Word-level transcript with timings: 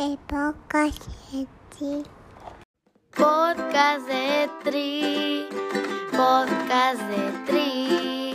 El 0.00 0.16
podcast 0.16 1.06
de 1.30 1.46
Tri. 1.76 2.02
Podcast 3.10 4.08
de 4.08 4.48
Tri. 4.64 5.46
Podcast 6.10 7.02
de 7.02 7.30
Tri. 7.44 8.34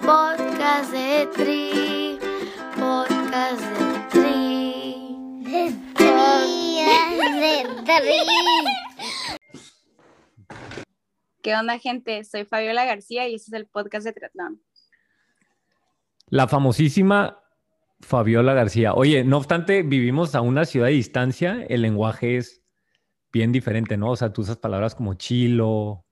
Podcast 0.00 0.90
de 0.90 1.26
Tri. 1.36 2.18
Podcast 2.78 3.60
de 3.60 4.08
Tri. 4.08 5.16
De 5.42 5.74
Tri. 5.92 6.80
De 7.36 8.00
Tri. 8.00 8.18
¿Qué 11.42 11.54
onda, 11.54 11.78
gente? 11.78 12.24
Soy 12.24 12.46
Fabiola 12.46 12.86
García 12.86 13.28
y 13.28 13.34
este 13.34 13.50
es 13.50 13.52
el 13.52 13.66
podcast 13.66 14.06
de 14.06 14.14
Triatlón. 14.14 14.62
La 16.28 16.48
famosísima 16.48 17.41
Fabiola 18.02 18.52
García. 18.52 18.94
Oye, 18.94 19.24
no 19.24 19.38
obstante, 19.38 19.82
vivimos 19.82 20.34
a 20.34 20.40
una 20.40 20.64
ciudad 20.64 20.88
de 20.88 20.92
distancia, 20.92 21.64
el 21.68 21.82
lenguaje 21.82 22.36
es 22.36 22.62
bien 23.32 23.52
diferente, 23.52 23.96
¿no? 23.96 24.10
O 24.10 24.16
sea, 24.16 24.32
tú 24.32 24.42
usas 24.42 24.58
palabras 24.58 24.94
como 24.94 25.14
chilo, 25.14 26.04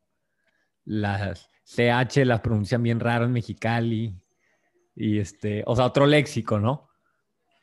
las 0.84 1.50
CH 1.64 2.24
las 2.24 2.40
pronuncian 2.40 2.82
bien 2.82 3.00
raro 3.00 3.26
en 3.26 3.32
Mexicali, 3.32 4.14
y 4.94 5.18
este, 5.18 5.62
o 5.66 5.76
sea, 5.76 5.86
otro 5.86 6.06
léxico, 6.06 6.58
¿no? 6.58 6.88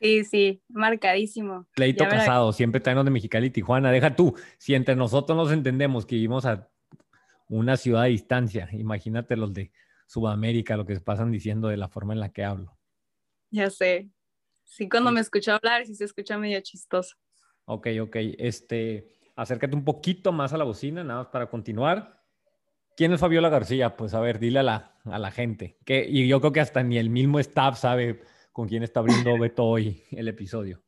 Sí, 0.00 0.24
sí, 0.24 0.62
marcadísimo. 0.68 1.66
Pleito 1.74 2.04
Ya 2.04 2.10
casado, 2.10 2.52
siempre 2.52 2.80
traemos 2.80 3.04
de 3.04 3.10
Mexicali 3.10 3.48
y 3.48 3.50
Tijuana. 3.50 3.90
Deja 3.90 4.14
tú, 4.14 4.34
si 4.58 4.74
entre 4.74 4.94
nosotros 4.94 5.36
nos 5.36 5.50
entendemos 5.50 6.06
que 6.06 6.14
vivimos 6.14 6.46
a 6.46 6.68
una 7.48 7.76
ciudad 7.76 8.04
de 8.04 8.10
distancia, 8.10 8.68
imagínate 8.72 9.36
los 9.36 9.52
de 9.52 9.72
Sudamérica, 10.06 10.76
lo 10.76 10.86
que 10.86 10.94
se 10.94 11.00
pasan 11.00 11.32
diciendo 11.32 11.68
de 11.68 11.76
la 11.76 11.88
forma 11.88 12.12
en 12.12 12.20
la 12.20 12.28
que 12.30 12.44
hablo. 12.44 12.78
Ya 13.50 13.70
sé. 13.70 14.08
Sí, 14.68 14.88
cuando 14.88 15.10
me 15.10 15.20
escucho 15.20 15.52
hablar, 15.54 15.86
sí 15.86 15.94
se 15.94 16.04
escucha 16.04 16.36
medio 16.36 16.60
chistoso. 16.60 17.16
Ok, 17.64 17.88
ok. 18.02 18.16
Este, 18.38 19.18
acércate 19.34 19.74
un 19.74 19.84
poquito 19.84 20.30
más 20.30 20.52
a 20.52 20.58
la 20.58 20.64
bocina, 20.64 21.02
nada 21.02 21.22
más 21.22 21.32
para 21.32 21.48
continuar. 21.48 22.22
¿Quién 22.94 23.12
es 23.12 23.20
Fabiola 23.20 23.48
García? 23.48 23.96
Pues 23.96 24.12
a 24.12 24.20
ver, 24.20 24.38
dile 24.38 24.58
a 24.58 24.62
la, 24.62 24.94
a 25.04 25.18
la 25.18 25.30
gente. 25.30 25.78
Que, 25.86 26.06
y 26.08 26.28
yo 26.28 26.40
creo 26.40 26.52
que 26.52 26.60
hasta 26.60 26.82
ni 26.82 26.98
el 26.98 27.08
mismo 27.08 27.40
staff 27.40 27.78
sabe 27.78 28.20
con 28.52 28.68
quién 28.68 28.82
está 28.82 29.00
abriendo 29.00 29.36
Beto 29.38 29.64
hoy 29.64 30.04
el 30.10 30.28
episodio. 30.28 30.82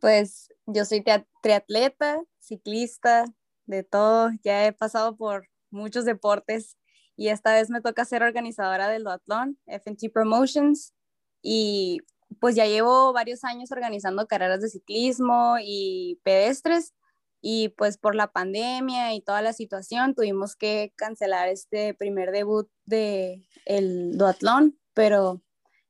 Pues 0.00 0.52
yo 0.66 0.84
soy 0.84 1.04
triatleta, 1.42 2.20
ciclista, 2.40 3.24
de 3.66 3.84
todo. 3.84 4.30
Ya 4.42 4.66
he 4.66 4.72
pasado 4.72 5.16
por 5.16 5.48
muchos 5.70 6.04
deportes 6.04 6.76
y 7.16 7.28
esta 7.28 7.52
vez 7.52 7.70
me 7.70 7.80
toca 7.80 8.04
ser 8.04 8.22
organizadora 8.24 8.88
del 8.88 9.04
duatlón, 9.04 9.58
FNT 9.66 10.10
Promotions. 10.12 10.92
Y 11.40 12.00
pues 12.40 12.54
ya 12.54 12.66
llevo 12.66 13.12
varios 13.12 13.44
años 13.44 13.70
organizando 13.72 14.26
carreras 14.26 14.60
de 14.60 14.68
ciclismo 14.68 15.56
y 15.62 16.20
pedestres. 16.22 16.94
Y 17.40 17.68
pues 17.70 17.98
por 17.98 18.16
la 18.16 18.32
pandemia 18.32 19.14
y 19.14 19.20
toda 19.20 19.42
la 19.42 19.52
situación 19.52 20.14
tuvimos 20.14 20.56
que 20.56 20.92
cancelar 20.96 21.48
este 21.48 21.94
primer 21.94 22.32
debut 22.32 22.68
de 22.84 23.44
el 23.64 24.18
duatlón, 24.18 24.76
pero 24.92 25.40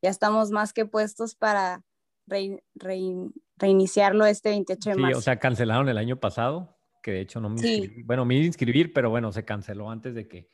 ya 0.03 0.11
estamos 0.11 0.51
más 0.51 0.75
que 0.75 0.85
puestos 0.85 1.35
para 1.35 1.85
rein- 2.27 2.63
rein- 2.75 3.33
reiniciarlo 3.57 4.27
este 4.27 4.51
28 4.51 4.91
de 4.91 4.95
Sí, 4.97 5.01
marzo. 5.01 5.19
o 5.19 5.23
sea, 5.23 5.39
cancelaron 5.39 5.89
el 5.89 5.97
año 5.97 6.21
pasado, 6.21 6.77
que 7.03 7.13
de 7.13 7.21
hecho 7.23 7.41
no 7.41 7.49
me 7.49 7.59
Sí. 7.59 7.77
inscribí. 7.77 8.03
Bueno, 8.03 8.27
me 8.27 8.35
iba 8.35 8.43
a 8.45 8.47
inscribir, 8.47 8.93
pero 8.93 9.09
bueno, 9.09 9.33
se 9.33 9.47
canceló 9.47 9.91
antes 9.91 10.15
de 10.15 10.29
que, 10.29 10.51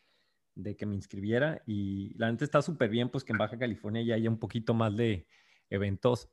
de 0.54 0.76
que 0.76 0.86
me 0.86 0.94
inscribiera. 0.94 1.60
Y 1.66 2.16
la 2.18 2.28
gente 2.28 2.44
está 2.44 2.62
súper 2.62 2.88
bien, 2.88 3.10
pues 3.10 3.24
que 3.24 3.32
en 3.32 3.38
Baja 3.38 3.58
California 3.58 4.02
ya 4.04 4.14
haya 4.14 4.30
un 4.30 4.38
poquito 4.38 4.74
más 4.74 4.96
de 4.96 5.26
eventos 5.70 6.30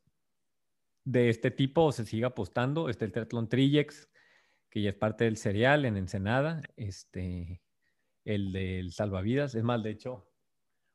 de 1.04 1.30
este 1.30 1.52
tipo, 1.52 1.92
se 1.92 2.06
siga 2.06 2.28
apostando. 2.28 2.90
Está 2.90 3.06
el 3.06 3.12
Triathlon 3.12 3.50
Trillex, 3.50 4.10
que 4.70 4.82
ya 4.82 4.90
es 4.90 4.96
parte 4.96 5.24
del 5.26 5.38
serial 5.38 5.86
en 5.86 5.98
Ensenada. 5.98 6.62
Este, 6.76 7.62
el 8.26 8.52
del 8.52 8.92
Salvavidas. 8.92 9.56
Es 9.56 9.64
más, 9.64 9.82
de 9.84 9.92
hecho, 9.92 10.28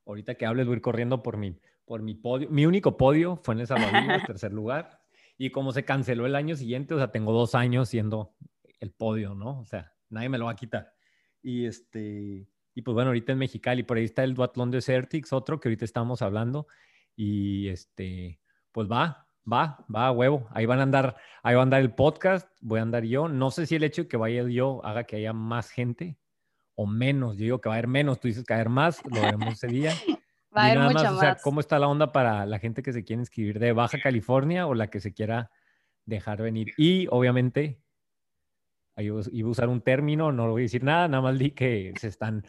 ahorita 0.06 0.34
que 0.34 0.46
hables 0.46 0.66
voy 0.66 0.74
a 0.74 0.76
ir 0.76 0.82
corriendo 0.82 1.22
por 1.22 1.36
mi, 1.36 1.58
por 1.84 2.02
mi 2.02 2.14
podio. 2.14 2.48
Mi 2.50 2.66
único 2.66 2.96
podio 2.96 3.36
fue 3.36 3.54
en 3.54 3.60
el 3.60 3.66
Salvavidas, 3.66 4.24
tercer 4.26 4.52
lugar. 4.52 5.02
Y 5.38 5.50
como 5.50 5.72
se 5.72 5.84
canceló 5.84 6.26
el 6.26 6.34
año 6.34 6.56
siguiente, 6.56 6.94
o 6.94 6.98
sea, 6.98 7.10
tengo 7.10 7.32
dos 7.32 7.54
años 7.54 7.88
siendo 7.88 8.34
el 8.80 8.90
podio, 8.92 9.34
¿no? 9.34 9.60
O 9.60 9.64
sea, 9.64 9.92
nadie 10.08 10.28
me 10.28 10.38
lo 10.38 10.46
va 10.46 10.52
a 10.52 10.56
quitar. 10.56 10.94
Y 11.42 11.66
este, 11.66 12.48
y 12.74 12.82
pues 12.82 12.94
bueno, 12.94 13.08
ahorita 13.08 13.32
en 13.32 13.38
Mexicali, 13.38 13.82
por 13.82 13.96
ahí 13.96 14.04
está 14.04 14.24
el 14.24 14.34
Duatlón 14.34 14.70
de 14.70 14.80
Certix, 14.80 15.32
otro 15.32 15.60
que 15.60 15.68
ahorita 15.68 15.84
estamos 15.84 16.22
hablando. 16.22 16.66
Y 17.16 17.68
este, 17.68 18.40
pues 18.72 18.88
va, 18.90 19.26
va, 19.50 19.84
va 19.92 20.06
a 20.06 20.12
huevo. 20.12 20.46
Ahí 20.50 20.66
van 20.66 20.80
a 20.80 20.82
andar, 20.82 21.16
ahí 21.42 21.54
va 21.54 21.62
a 21.62 21.64
andar 21.64 21.80
el 21.80 21.94
podcast, 21.94 22.48
voy 22.60 22.78
a 22.78 22.82
andar 22.82 23.04
yo. 23.04 23.28
No 23.28 23.50
sé 23.50 23.66
si 23.66 23.74
el 23.74 23.84
hecho 23.84 24.02
de 24.02 24.08
que 24.08 24.16
vaya 24.16 24.42
yo 24.48 24.84
haga 24.84 25.04
que 25.04 25.16
haya 25.16 25.32
más 25.32 25.70
gente 25.70 26.18
o 26.74 26.86
menos. 26.86 27.36
Yo 27.36 27.44
digo 27.44 27.60
que 27.60 27.68
va 27.68 27.74
a 27.74 27.78
haber 27.78 27.88
menos, 27.88 28.20
tú 28.20 28.28
dices 28.28 28.44
que 28.44 28.54
va 28.54 28.58
a 28.58 28.60
haber 28.60 28.70
más, 28.70 29.02
lo 29.04 29.20
veremos 29.20 29.54
ese 29.54 29.66
día. 29.66 29.92
Va 30.56 30.62
a 30.62 30.66
haber 30.66 30.78
más, 30.78 30.94
más. 30.94 31.12
o 31.12 31.20
sea, 31.20 31.36
¿cómo 31.42 31.60
está 31.60 31.78
la 31.78 31.86
onda 31.86 32.12
para 32.12 32.46
la 32.46 32.58
gente 32.58 32.82
que 32.82 32.94
se 32.94 33.04
quiere 33.04 33.20
inscribir 33.20 33.58
de 33.58 33.72
Baja 33.72 34.00
California 34.00 34.66
o 34.66 34.74
la 34.74 34.86
que 34.86 35.00
se 35.00 35.12
quiera 35.12 35.50
dejar 36.06 36.40
venir? 36.40 36.72
Y 36.78 37.08
obviamente, 37.10 37.78
ahí 38.94 39.10
iba 39.32 39.48
a 39.48 39.50
usar 39.50 39.68
un 39.68 39.82
término, 39.82 40.32
no 40.32 40.50
voy 40.50 40.62
a 40.62 40.64
decir 40.64 40.82
nada, 40.82 41.08
nada 41.08 41.22
más 41.22 41.38
di 41.38 41.50
que 41.50 41.92
se 42.00 42.08
están, 42.08 42.46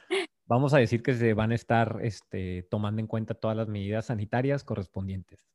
vamos 0.48 0.74
a 0.74 0.78
decir 0.78 1.04
que 1.04 1.14
se 1.14 1.34
van 1.34 1.52
a 1.52 1.56
estar 1.56 2.00
este, 2.02 2.64
tomando 2.64 3.02
en 3.02 3.08
cuenta 3.08 3.36
todas 3.36 3.56
las 3.56 3.68
medidas 3.68 4.08
sanitarias 4.08 4.64
correspondientes. 4.64 5.46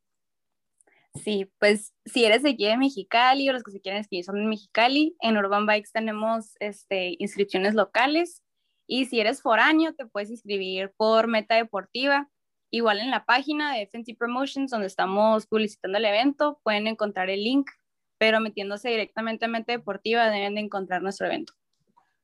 Sí, 1.14 1.50
pues 1.58 1.92
si 2.06 2.24
eres 2.24 2.42
de 2.42 2.50
aquí 2.50 2.66
de 2.66 2.78
Mexicali 2.78 3.48
o 3.48 3.52
los 3.52 3.62
que 3.62 3.72
se 3.72 3.80
quieren 3.80 3.98
inscribir 3.98 4.24
son 4.24 4.36
de 4.36 4.46
Mexicali, 4.46 5.14
en 5.20 5.36
Urban 5.36 5.66
Bikes 5.66 5.90
tenemos 5.92 6.54
este, 6.58 7.16
inscripciones 7.18 7.74
locales 7.74 8.42
y 8.86 9.06
si 9.06 9.20
eres 9.20 9.42
foráneo 9.42 9.94
te 9.94 10.06
puedes 10.06 10.30
inscribir 10.30 10.92
por 10.96 11.26
Meta 11.26 11.54
Deportiva. 11.54 12.28
Igual 12.70 13.00
en 13.00 13.10
la 13.10 13.26
página 13.26 13.74
de 13.74 13.86
FNT 13.86 14.16
Promotions 14.16 14.70
donde 14.70 14.86
estamos 14.86 15.46
publicitando 15.46 15.98
el 15.98 16.06
evento 16.06 16.58
pueden 16.62 16.86
encontrar 16.86 17.28
el 17.28 17.44
link, 17.44 17.68
pero 18.16 18.40
metiéndose 18.40 18.88
directamente 18.88 19.44
a 19.44 19.48
Meta 19.48 19.72
Deportiva 19.72 20.30
deben 20.30 20.54
de 20.54 20.62
encontrar 20.62 21.02
nuestro 21.02 21.26
evento. 21.26 21.52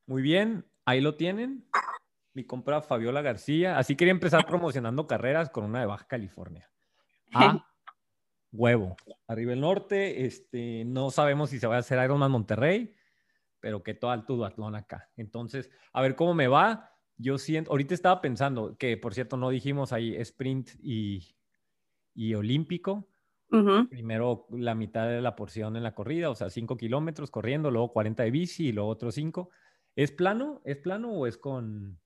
Muy 0.07 0.23
bien, 0.23 0.65
ahí 0.85 1.01
lo 1.01 1.15
tienen. 1.15 1.69
Mi 2.39 2.45
compra 2.45 2.81
Fabiola 2.81 3.21
García. 3.21 3.77
Así 3.77 3.97
quería 3.97 4.13
empezar 4.13 4.45
promocionando 4.45 5.07
carreras 5.07 5.49
con 5.49 5.65
una 5.65 5.81
de 5.81 5.87
Baja 5.87 6.07
California. 6.07 6.71
A 7.33 7.67
huevo. 8.53 8.95
Arriba 9.27 9.51
el 9.51 9.59
norte, 9.59 10.25
este, 10.25 10.85
no 10.85 11.11
sabemos 11.11 11.49
si 11.49 11.59
se 11.59 11.67
va 11.67 11.75
a 11.75 11.79
hacer 11.79 12.01
Ironman 12.01 12.31
Monterrey, 12.31 12.95
pero 13.59 13.83
que 13.83 13.93
todo 13.93 14.11
alto 14.11 14.37
duatlón 14.37 14.75
acá. 14.75 15.09
Entonces, 15.17 15.69
a 15.91 16.01
ver 16.01 16.15
cómo 16.15 16.33
me 16.33 16.47
va. 16.47 16.95
Yo 17.17 17.37
siento, 17.37 17.71
ahorita 17.71 17.93
estaba 17.93 18.21
pensando 18.21 18.77
que, 18.77 18.95
por 18.95 19.13
cierto, 19.13 19.35
no 19.35 19.49
dijimos 19.49 19.91
ahí 19.91 20.15
sprint 20.15 20.69
y, 20.81 21.35
y 22.13 22.35
olímpico. 22.35 23.09
Primero 23.89 24.47
la 24.51 24.75
mitad 24.75 25.09
de 25.09 25.19
la 25.19 25.35
porción 25.35 25.75
en 25.75 25.83
la 25.83 25.93
corrida, 25.93 26.29
o 26.29 26.35
sea, 26.35 26.49
5 26.49 26.77
kilómetros 26.77 27.31
corriendo, 27.31 27.69
luego 27.69 27.91
40 27.91 28.23
de 28.23 28.31
bici 28.31 28.67
y 28.67 28.71
luego 28.71 28.87
otros 28.87 29.15
5. 29.15 29.49
¿Es 29.97 30.13
plano? 30.13 30.61
¿Es 30.63 30.77
plano 30.77 31.11
o 31.11 31.27
es 31.27 31.37
con...? 31.37 31.99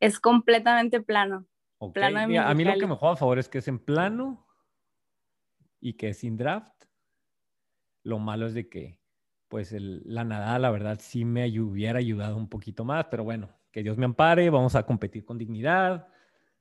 Es 0.00 0.20
completamente 0.20 1.00
plano. 1.00 1.46
Ok, 1.78 1.94
Plano 1.94 2.26
mira, 2.28 2.48
a 2.48 2.54
mí 2.54 2.64
lo 2.64 2.76
que 2.78 2.86
me 2.86 2.94
juega 2.96 3.14
a 3.14 3.16
favor 3.16 3.38
es 3.38 3.48
que 3.48 3.58
es 3.58 3.68
en 3.68 3.78
plano 3.78 4.46
y 5.80 5.94
que 5.94 6.08
es 6.10 6.18
sin 6.18 6.36
draft. 6.36 6.74
Lo 8.02 8.18
malo 8.18 8.46
es 8.46 8.54
de 8.54 8.68
que, 8.68 8.98
pues, 9.48 9.72
el- 9.72 10.02
la 10.04 10.24
nadada, 10.24 10.58
la 10.58 10.70
verdad, 10.70 10.98
sí 11.00 11.24
me 11.24 11.48
hubiera 11.60 11.98
ayudado 11.98 12.36
un 12.36 12.48
poquito 12.48 12.84
más, 12.84 13.06
pero 13.10 13.22
bueno, 13.24 13.50
que 13.70 13.82
Dios 13.82 13.96
me 13.96 14.06
ampare, 14.06 14.50
vamos 14.50 14.74
a 14.74 14.84
competir 14.84 15.24
con 15.24 15.38
dignidad. 15.38 16.08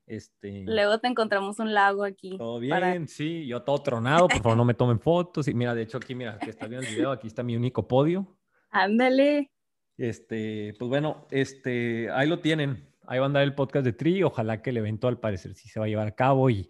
Este, 0.05 0.63
Luego 0.65 0.99
te 0.99 1.07
encontramos 1.07 1.59
un 1.59 1.73
lago 1.73 2.03
aquí. 2.03 2.37
todo 2.37 2.59
bien, 2.59 2.71
para- 2.71 3.07
sí, 3.07 3.45
yo 3.47 3.61
todo 3.63 3.81
tronado, 3.81 4.27
por 4.27 4.41
favor 4.41 4.57
no 4.57 4.65
me 4.65 4.73
tomen 4.73 4.99
fotos. 4.99 5.47
Y 5.47 5.53
mira, 5.53 5.73
de 5.75 5.81
hecho 5.83 5.97
aquí, 5.97 6.15
mira, 6.15 6.37
que 6.39 6.49
estás 6.49 6.69
viendo 6.69 6.87
el 6.87 6.93
video, 6.95 7.11
aquí 7.11 7.27
está 7.27 7.43
mi 7.43 7.55
único 7.55 7.87
podio. 7.87 8.37
Ándale. 8.69 9.51
Este, 9.97 10.75
pues 10.77 10.87
bueno, 10.89 11.27
este, 11.31 12.09
ahí 12.11 12.27
lo 12.29 12.39
tienen. 12.39 12.87
Ahí 13.07 13.19
va 13.19 13.25
a 13.25 13.27
andar 13.27 13.43
el 13.43 13.55
podcast 13.55 13.85
de 13.85 13.93
Tri. 13.93 14.21
Ojalá 14.23 14.61
que 14.61 14.69
el 14.71 14.77
evento 14.77 15.07
al 15.07 15.19
parecer 15.19 15.55
sí 15.55 15.69
se 15.69 15.79
va 15.79 15.85
a 15.85 15.89
llevar 15.89 16.07
a 16.07 16.15
cabo 16.15 16.49
y 16.49 16.69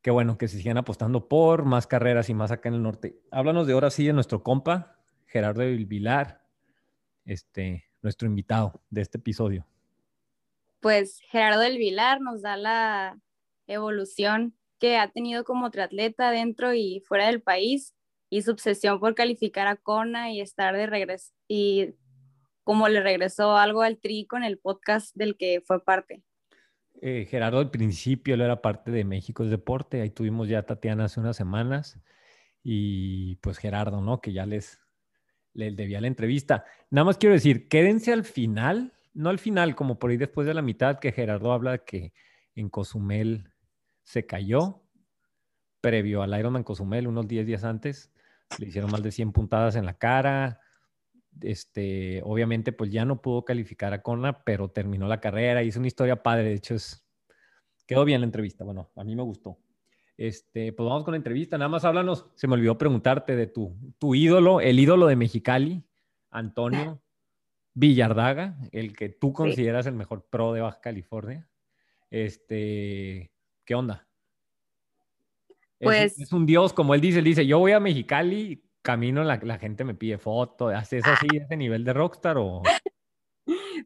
qué 0.00 0.10
bueno 0.10 0.38
que 0.38 0.48
se 0.48 0.56
sigan 0.58 0.78
apostando 0.78 1.28
por 1.28 1.64
más 1.66 1.86
carreras 1.86 2.30
y 2.30 2.34
más 2.34 2.50
acá 2.50 2.70
en 2.70 2.76
el 2.76 2.82
norte. 2.82 3.20
Háblanos 3.30 3.66
de 3.66 3.74
ahora 3.74 3.90
sí 3.90 4.06
de 4.06 4.14
nuestro 4.14 4.42
compa, 4.42 4.98
Gerardo 5.26 5.60
del 5.60 5.84
Vilar, 5.84 6.42
este, 7.26 7.84
nuestro 8.00 8.26
invitado 8.26 8.82
de 8.88 9.02
este 9.02 9.18
episodio. 9.18 9.66
pues 10.80 11.20
Gerardo 11.28 11.60
del 11.60 11.78
Vilar 11.78 12.20
nos 12.20 12.42
da 12.42 12.56
la 12.56 13.18
evolución 13.66 14.56
que 14.78 14.96
ha 14.96 15.10
tenido 15.10 15.44
como 15.44 15.70
triatleta 15.70 16.30
dentro 16.30 16.72
y 16.72 17.00
fuera 17.00 17.26
del 17.26 17.42
país 17.42 17.94
y 18.30 18.42
su 18.42 18.52
obsesión 18.52 19.00
por 19.00 19.14
calificar 19.14 19.66
a 19.66 19.76
Kona 19.76 20.30
y 20.32 20.40
estar 20.40 20.76
de 20.76 20.86
regreso 20.86 21.32
y 21.48 21.94
como 22.66 22.88
le 22.88 23.00
regresó 23.00 23.56
algo 23.56 23.82
al 23.82 23.98
tri 23.98 24.26
con 24.26 24.42
el 24.42 24.58
podcast 24.58 25.14
del 25.14 25.36
que 25.36 25.62
fue 25.64 25.84
parte. 25.84 26.24
Eh, 27.00 27.24
Gerardo 27.30 27.60
al 27.60 27.70
principio 27.70 28.34
él 28.34 28.40
era 28.40 28.60
parte 28.60 28.90
de 28.90 29.04
México 29.04 29.44
es 29.44 29.50
Deporte, 29.50 30.00
ahí 30.00 30.10
tuvimos 30.10 30.48
ya 30.48 30.58
a 30.58 30.66
Tatiana 30.66 31.04
hace 31.04 31.20
unas 31.20 31.36
semanas 31.36 32.00
y 32.64 33.36
pues 33.36 33.58
Gerardo, 33.58 34.00
¿no? 34.00 34.20
Que 34.20 34.32
ya 34.32 34.46
les, 34.46 34.80
les 35.52 35.76
debía 35.76 36.00
la 36.00 36.08
entrevista. 36.08 36.64
Nada 36.90 37.04
más 37.04 37.18
quiero 37.18 37.34
decir, 37.34 37.68
quédense 37.68 38.12
al 38.12 38.24
final, 38.24 38.94
no 39.14 39.30
al 39.30 39.38
final, 39.38 39.76
como 39.76 40.00
por 40.00 40.10
ahí 40.10 40.16
después 40.16 40.44
de 40.44 40.54
la 40.54 40.62
mitad, 40.62 40.98
que 40.98 41.12
Gerardo 41.12 41.52
habla 41.52 41.78
que 41.84 42.12
en 42.56 42.68
Cozumel 42.68 43.48
se 44.02 44.26
cayó, 44.26 44.82
previo 45.80 46.20
al 46.20 46.36
Ironman 46.36 46.64
Cozumel, 46.64 47.06
unos 47.06 47.28
10 47.28 47.46
días 47.46 47.62
antes, 47.62 48.10
le 48.58 48.66
hicieron 48.66 48.90
más 48.90 49.04
de 49.04 49.12
100 49.12 49.30
puntadas 49.30 49.76
en 49.76 49.86
la 49.86 49.96
cara. 49.96 50.60
Este, 51.40 52.22
obviamente, 52.24 52.72
pues 52.72 52.90
ya 52.90 53.04
no 53.04 53.20
pudo 53.20 53.44
calificar 53.44 53.92
a 53.92 54.02
Kona, 54.02 54.44
pero 54.44 54.68
terminó 54.68 55.06
la 55.08 55.20
carrera, 55.20 55.62
hizo 55.62 55.78
una 55.78 55.88
historia 55.88 56.22
padre, 56.22 56.44
de 56.44 56.54
hecho, 56.54 56.74
es, 56.74 57.06
quedó 57.86 58.04
bien 58.04 58.20
la 58.20 58.26
entrevista, 58.26 58.64
bueno, 58.64 58.90
a 58.96 59.04
mí 59.04 59.14
me 59.14 59.22
gustó. 59.22 59.58
Este, 60.16 60.72
pues 60.72 60.88
vamos 60.88 61.04
con 61.04 61.12
la 61.12 61.18
entrevista. 61.18 61.58
Nada 61.58 61.68
más 61.68 61.84
háblanos. 61.84 62.26
Se 62.34 62.46
me 62.46 62.54
olvidó 62.54 62.78
preguntarte 62.78 63.36
de 63.36 63.46
tu, 63.46 63.76
tu 63.98 64.14
ídolo, 64.14 64.60
el 64.60 64.78
ídolo 64.78 65.06
de 65.06 65.16
Mexicali, 65.16 65.84
Antonio 66.30 67.02
Villardaga, 67.74 68.56
el 68.72 68.96
que 68.96 69.10
tú 69.10 69.34
consideras 69.34 69.86
el 69.86 69.94
mejor 69.94 70.26
pro 70.30 70.54
de 70.54 70.62
Baja 70.62 70.80
California. 70.80 71.46
Este, 72.10 73.30
¿qué 73.66 73.74
onda? 73.74 74.08
Pues 75.78 76.18
es, 76.18 76.32
un 76.32 76.46
dios, 76.46 76.72
como 76.72 76.94
él 76.94 77.02
dice, 77.02 77.18
él 77.18 77.24
dice, 77.24 77.46
yo 77.46 77.58
voy 77.58 77.72
a 77.72 77.80
Mexicali, 77.80 78.64
camino, 78.86 79.24
la, 79.24 79.40
la 79.42 79.58
gente 79.58 79.82
me 79.82 79.96
pide 79.96 80.16
foto, 80.16 80.68
¿haces 80.68 81.04
así 81.04 81.26
ese 81.34 81.56
nivel 81.56 81.84
de 81.84 81.92
rockstar 81.92 82.38
o...? 82.38 82.62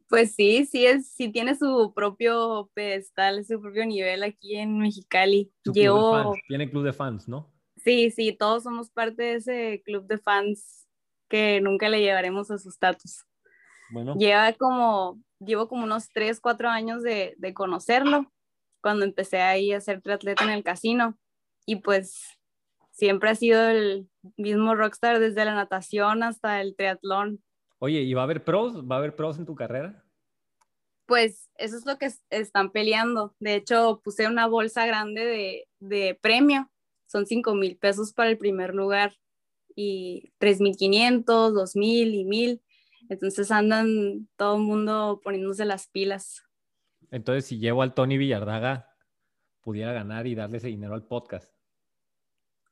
Pues 0.07 0.35
sí, 0.35 0.65
sí, 0.65 0.85
es, 0.85 1.07
sí 1.13 1.29
tiene 1.29 1.55
su 1.55 1.93
propio 1.95 2.69
pedestal, 2.73 3.45
su 3.45 3.61
propio 3.61 3.85
nivel 3.85 4.23
aquí 4.23 4.57
en 4.57 4.77
Mexicali. 4.77 5.53
Llevo... 5.73 6.33
Tiene 6.49 6.69
club 6.69 6.83
de 6.83 6.91
fans, 6.91 7.29
¿no? 7.29 7.49
Sí, 7.77 8.11
sí, 8.11 8.33
todos 8.33 8.63
somos 8.63 8.89
parte 8.89 9.23
de 9.23 9.35
ese 9.35 9.81
club 9.85 10.07
de 10.07 10.17
fans 10.17 10.85
que 11.29 11.61
nunca 11.61 11.87
le 11.87 12.01
llevaremos 12.01 12.51
a 12.51 12.57
su 12.57 12.67
estatus. 12.67 13.25
Bueno. 13.93 14.15
Lleva 14.15 14.51
como, 14.53 15.21
llevo 15.39 15.69
como 15.69 15.85
unos 15.85 16.09
3, 16.09 16.41
4 16.41 16.67
años 16.67 17.03
de, 17.03 17.35
de 17.37 17.53
conocerlo, 17.53 18.29
cuando 18.81 19.05
empecé 19.05 19.39
ahí 19.39 19.71
a 19.71 19.79
ser 19.79 20.01
triatleta 20.01 20.43
en 20.43 20.49
el 20.49 20.63
casino. 20.63 21.17
Y 21.65 21.77
pues 21.77 22.40
siempre 22.91 23.29
ha 23.29 23.35
sido 23.35 23.67
el 23.69 24.09
mismo 24.37 24.75
rockstar 24.75 25.19
desde 25.19 25.45
la 25.45 25.55
natación 25.55 26.23
hasta 26.23 26.61
el 26.61 26.75
triatlón. 26.75 27.43
Oye, 27.79 28.01
¿y 28.01 28.13
va 28.13 28.21
a 28.21 28.23
haber 28.25 28.43
pros? 28.43 28.83
¿Va 28.89 28.95
a 28.95 28.99
haber 28.99 29.15
pros 29.15 29.39
en 29.39 29.45
tu 29.45 29.55
carrera? 29.55 30.03
Pues 31.07 31.49
eso 31.55 31.77
es 31.77 31.85
lo 31.85 31.97
que 31.97 32.11
están 32.29 32.71
peleando. 32.71 33.35
De 33.39 33.55
hecho, 33.55 34.01
puse 34.03 34.27
una 34.27 34.47
bolsa 34.47 34.85
grande 34.85 35.25
de, 35.25 35.67
de 35.79 36.17
premio. 36.21 36.71
Son 37.07 37.25
5 37.25 37.55
mil 37.55 37.77
pesos 37.77 38.13
para 38.13 38.29
el 38.29 38.37
primer 38.37 38.73
lugar 38.73 39.13
y 39.75 40.31
3.500, 40.39 41.25
2.000 41.25 42.13
y 42.13 42.25
1.000. 42.25 42.61
Entonces 43.09 43.51
andan 43.51 44.29
todo 44.37 44.55
el 44.55 44.61
mundo 44.61 45.19
poniéndose 45.23 45.65
las 45.65 45.87
pilas. 45.87 46.43
Entonces, 47.09 47.45
si 47.45 47.59
llevo 47.59 47.81
al 47.81 47.93
Tony 47.93 48.17
Villardaga, 48.17 48.95
pudiera 49.61 49.91
ganar 49.91 50.27
y 50.27 50.35
darle 50.35 50.57
ese 50.57 50.67
dinero 50.67 50.93
al 50.93 51.05
podcast. 51.05 51.51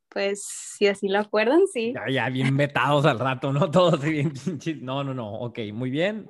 Pues 0.10 0.44
si 0.44 0.88
así 0.88 1.08
lo 1.08 1.20
acuerdan, 1.20 1.68
sí. 1.72 1.94
Ya, 1.94 2.10
ya 2.10 2.30
bien 2.30 2.56
metados 2.56 3.06
al 3.06 3.20
rato, 3.20 3.54
¿no? 3.54 3.70
Todos 3.72 4.02
bien 4.02 4.34
No, 4.82 5.04
no, 5.04 5.14
no. 5.14 5.32
Ok, 5.34 5.60
muy 5.74 5.90
bien. 5.90 6.28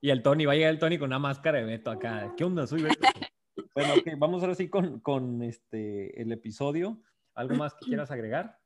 Y 0.00 0.10
el 0.10 0.22
Tony, 0.22 0.44
va 0.44 0.52
a 0.52 0.56
llegar 0.56 0.70
el 0.70 0.78
Tony 0.78 0.98
con 0.98 1.08
una 1.08 1.18
máscara 1.18 1.58
de 1.58 1.64
Beto 1.64 1.90
acá. 1.90 2.34
¿Qué 2.36 2.44
onda? 2.44 2.66
Soy 2.66 2.82
Beto. 2.82 3.00
bueno, 3.74 3.94
ok, 3.94 4.08
vamos 4.18 4.42
ahora 4.42 4.54
sí 4.54 4.68
con, 4.68 5.00
con 5.00 5.42
este, 5.42 6.20
el 6.20 6.30
episodio. 6.32 7.00
¿Algo 7.34 7.56
más 7.56 7.74
que 7.74 7.86
quieras 7.86 8.10
agregar? 8.10 8.58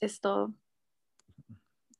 Es 0.00 0.20
todo. 0.20 0.54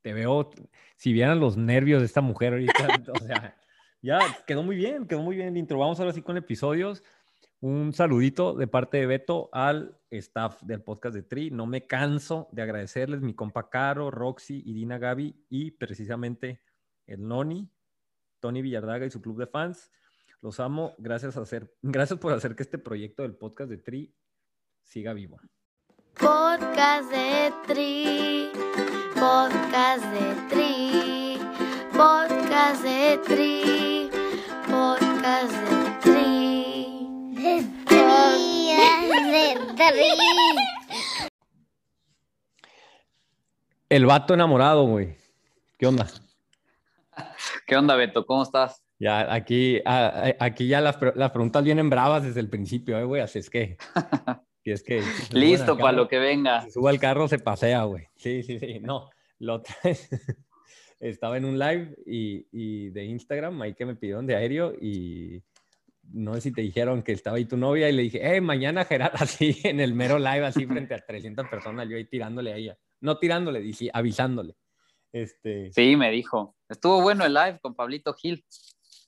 Te 0.02 0.14
veo, 0.14 0.50
si 0.96 1.12
vieran 1.12 1.40
los 1.40 1.56
nervios 1.56 2.00
de 2.00 2.06
esta 2.06 2.22
mujer 2.22 2.54
ahorita, 2.54 2.72
o 3.12 3.24
sea, 3.24 3.56
ya 4.02 4.18
quedó 4.46 4.62
muy 4.62 4.76
bien, 4.76 5.06
quedó 5.06 5.22
muy 5.22 5.36
bien 5.36 5.48
el 5.48 5.56
intro. 5.56 5.78
Vamos 5.78 6.00
ahora 6.00 6.12
sí 6.12 6.22
con 6.22 6.36
episodios. 6.36 7.02
Un 7.62 7.92
saludito 7.92 8.54
de 8.54 8.66
parte 8.66 8.96
de 8.96 9.06
Beto 9.06 9.50
al 9.52 9.98
staff 10.10 10.62
del 10.62 10.82
podcast 10.82 11.14
de 11.14 11.22
Tri. 11.22 11.50
No 11.50 11.66
me 11.66 11.86
canso 11.86 12.48
de 12.52 12.62
agradecerles, 12.62 13.20
mi 13.20 13.34
compa 13.34 13.68
Caro, 13.68 14.10
Roxy, 14.10 14.62
Irina 14.64 14.96
Gaby 14.96 15.44
y 15.50 15.72
precisamente 15.72 16.62
el 17.06 17.28
Noni, 17.28 17.70
Tony 18.40 18.62
Villardaga 18.62 19.04
y 19.04 19.10
su 19.10 19.20
club 19.20 19.38
de 19.38 19.46
fans. 19.46 19.90
Los 20.40 20.58
amo. 20.58 20.94
Gracias, 20.96 21.36
hacer, 21.36 21.70
gracias 21.82 22.18
por 22.18 22.32
hacer 22.32 22.56
que 22.56 22.62
este 22.62 22.78
proyecto 22.78 23.24
del 23.24 23.34
podcast 23.34 23.68
de 23.68 23.76
Tri 23.76 24.14
siga 24.82 25.12
vivo. 25.12 25.38
Podcast 26.14 27.10
de 27.10 27.52
Tri, 27.66 28.50
podcast 29.14 30.04
de 30.12 30.48
Tri, 30.48 31.38
podcast 31.92 32.82
de 32.82 33.18
Tri, 33.26 34.10
podcast 34.66 35.52
de 35.52 35.79
El 43.88 44.06
vato 44.06 44.34
enamorado, 44.34 44.86
güey. 44.86 45.16
¿Qué 45.78 45.86
onda? 45.86 46.06
¿Qué 47.66 47.76
onda, 47.76 47.96
Beto? 47.96 48.24
¿Cómo 48.24 48.42
estás? 48.42 48.84
Ya, 48.98 49.32
aquí, 49.32 49.80
aquí 49.84 50.68
ya 50.68 50.80
las, 50.80 50.96
preguntas 50.96 51.64
vienen 51.64 51.90
bravas 51.90 52.22
desde 52.22 52.40
el 52.40 52.48
principio, 52.48 52.98
¿eh, 52.98 53.04
güey. 53.04 53.22
Así 53.22 53.38
es 53.38 53.50
que. 53.50 53.76
es 54.64 54.82
que 54.82 55.02
Listo 55.32 55.76
para 55.76 55.92
lo 55.92 56.06
que 56.06 56.18
venga. 56.18 56.62
Se 56.62 56.72
sube 56.72 56.90
al 56.90 57.00
carro, 57.00 57.26
se 57.26 57.38
pasea, 57.38 57.84
güey. 57.84 58.06
Sí, 58.16 58.42
sí, 58.42 58.58
sí. 58.58 58.78
No, 58.80 59.08
lo 59.38 59.62
Estaba 61.00 61.38
en 61.38 61.46
un 61.46 61.58
live 61.58 61.96
y, 62.04 62.46
y, 62.52 62.90
de 62.90 63.04
Instagram, 63.04 63.60
ahí 63.62 63.74
que 63.74 63.86
me 63.86 63.96
pidieron 63.96 64.26
de 64.26 64.36
aéreo 64.36 64.74
y 64.78 65.42
no 66.12 66.34
sé 66.34 66.40
si 66.40 66.52
te 66.52 66.62
dijeron 66.62 67.02
que 67.02 67.12
estaba 67.12 67.36
ahí 67.36 67.44
tu 67.44 67.56
novia 67.56 67.88
y 67.88 67.92
le 67.92 68.02
dije, 68.02 68.36
eh, 68.36 68.40
mañana 68.40 68.84
Gerard, 68.84 69.12
así 69.20 69.58
en 69.64 69.80
el 69.80 69.94
mero 69.94 70.18
live, 70.18 70.44
así 70.44 70.66
frente 70.66 70.94
a 70.94 71.04
300 71.04 71.48
personas, 71.48 71.88
yo 71.88 71.96
ahí 71.96 72.04
tirándole 72.04 72.52
a 72.52 72.56
ella. 72.56 72.78
No 73.00 73.18
tirándole, 73.18 73.60
dije, 73.60 73.90
avisándole. 73.92 74.56
Este... 75.12 75.72
Sí, 75.72 75.96
me 75.96 76.10
dijo. 76.10 76.56
Estuvo 76.68 77.02
bueno 77.02 77.24
el 77.24 77.34
live 77.34 77.58
con 77.60 77.74
Pablito 77.74 78.12
Gil. 78.14 78.44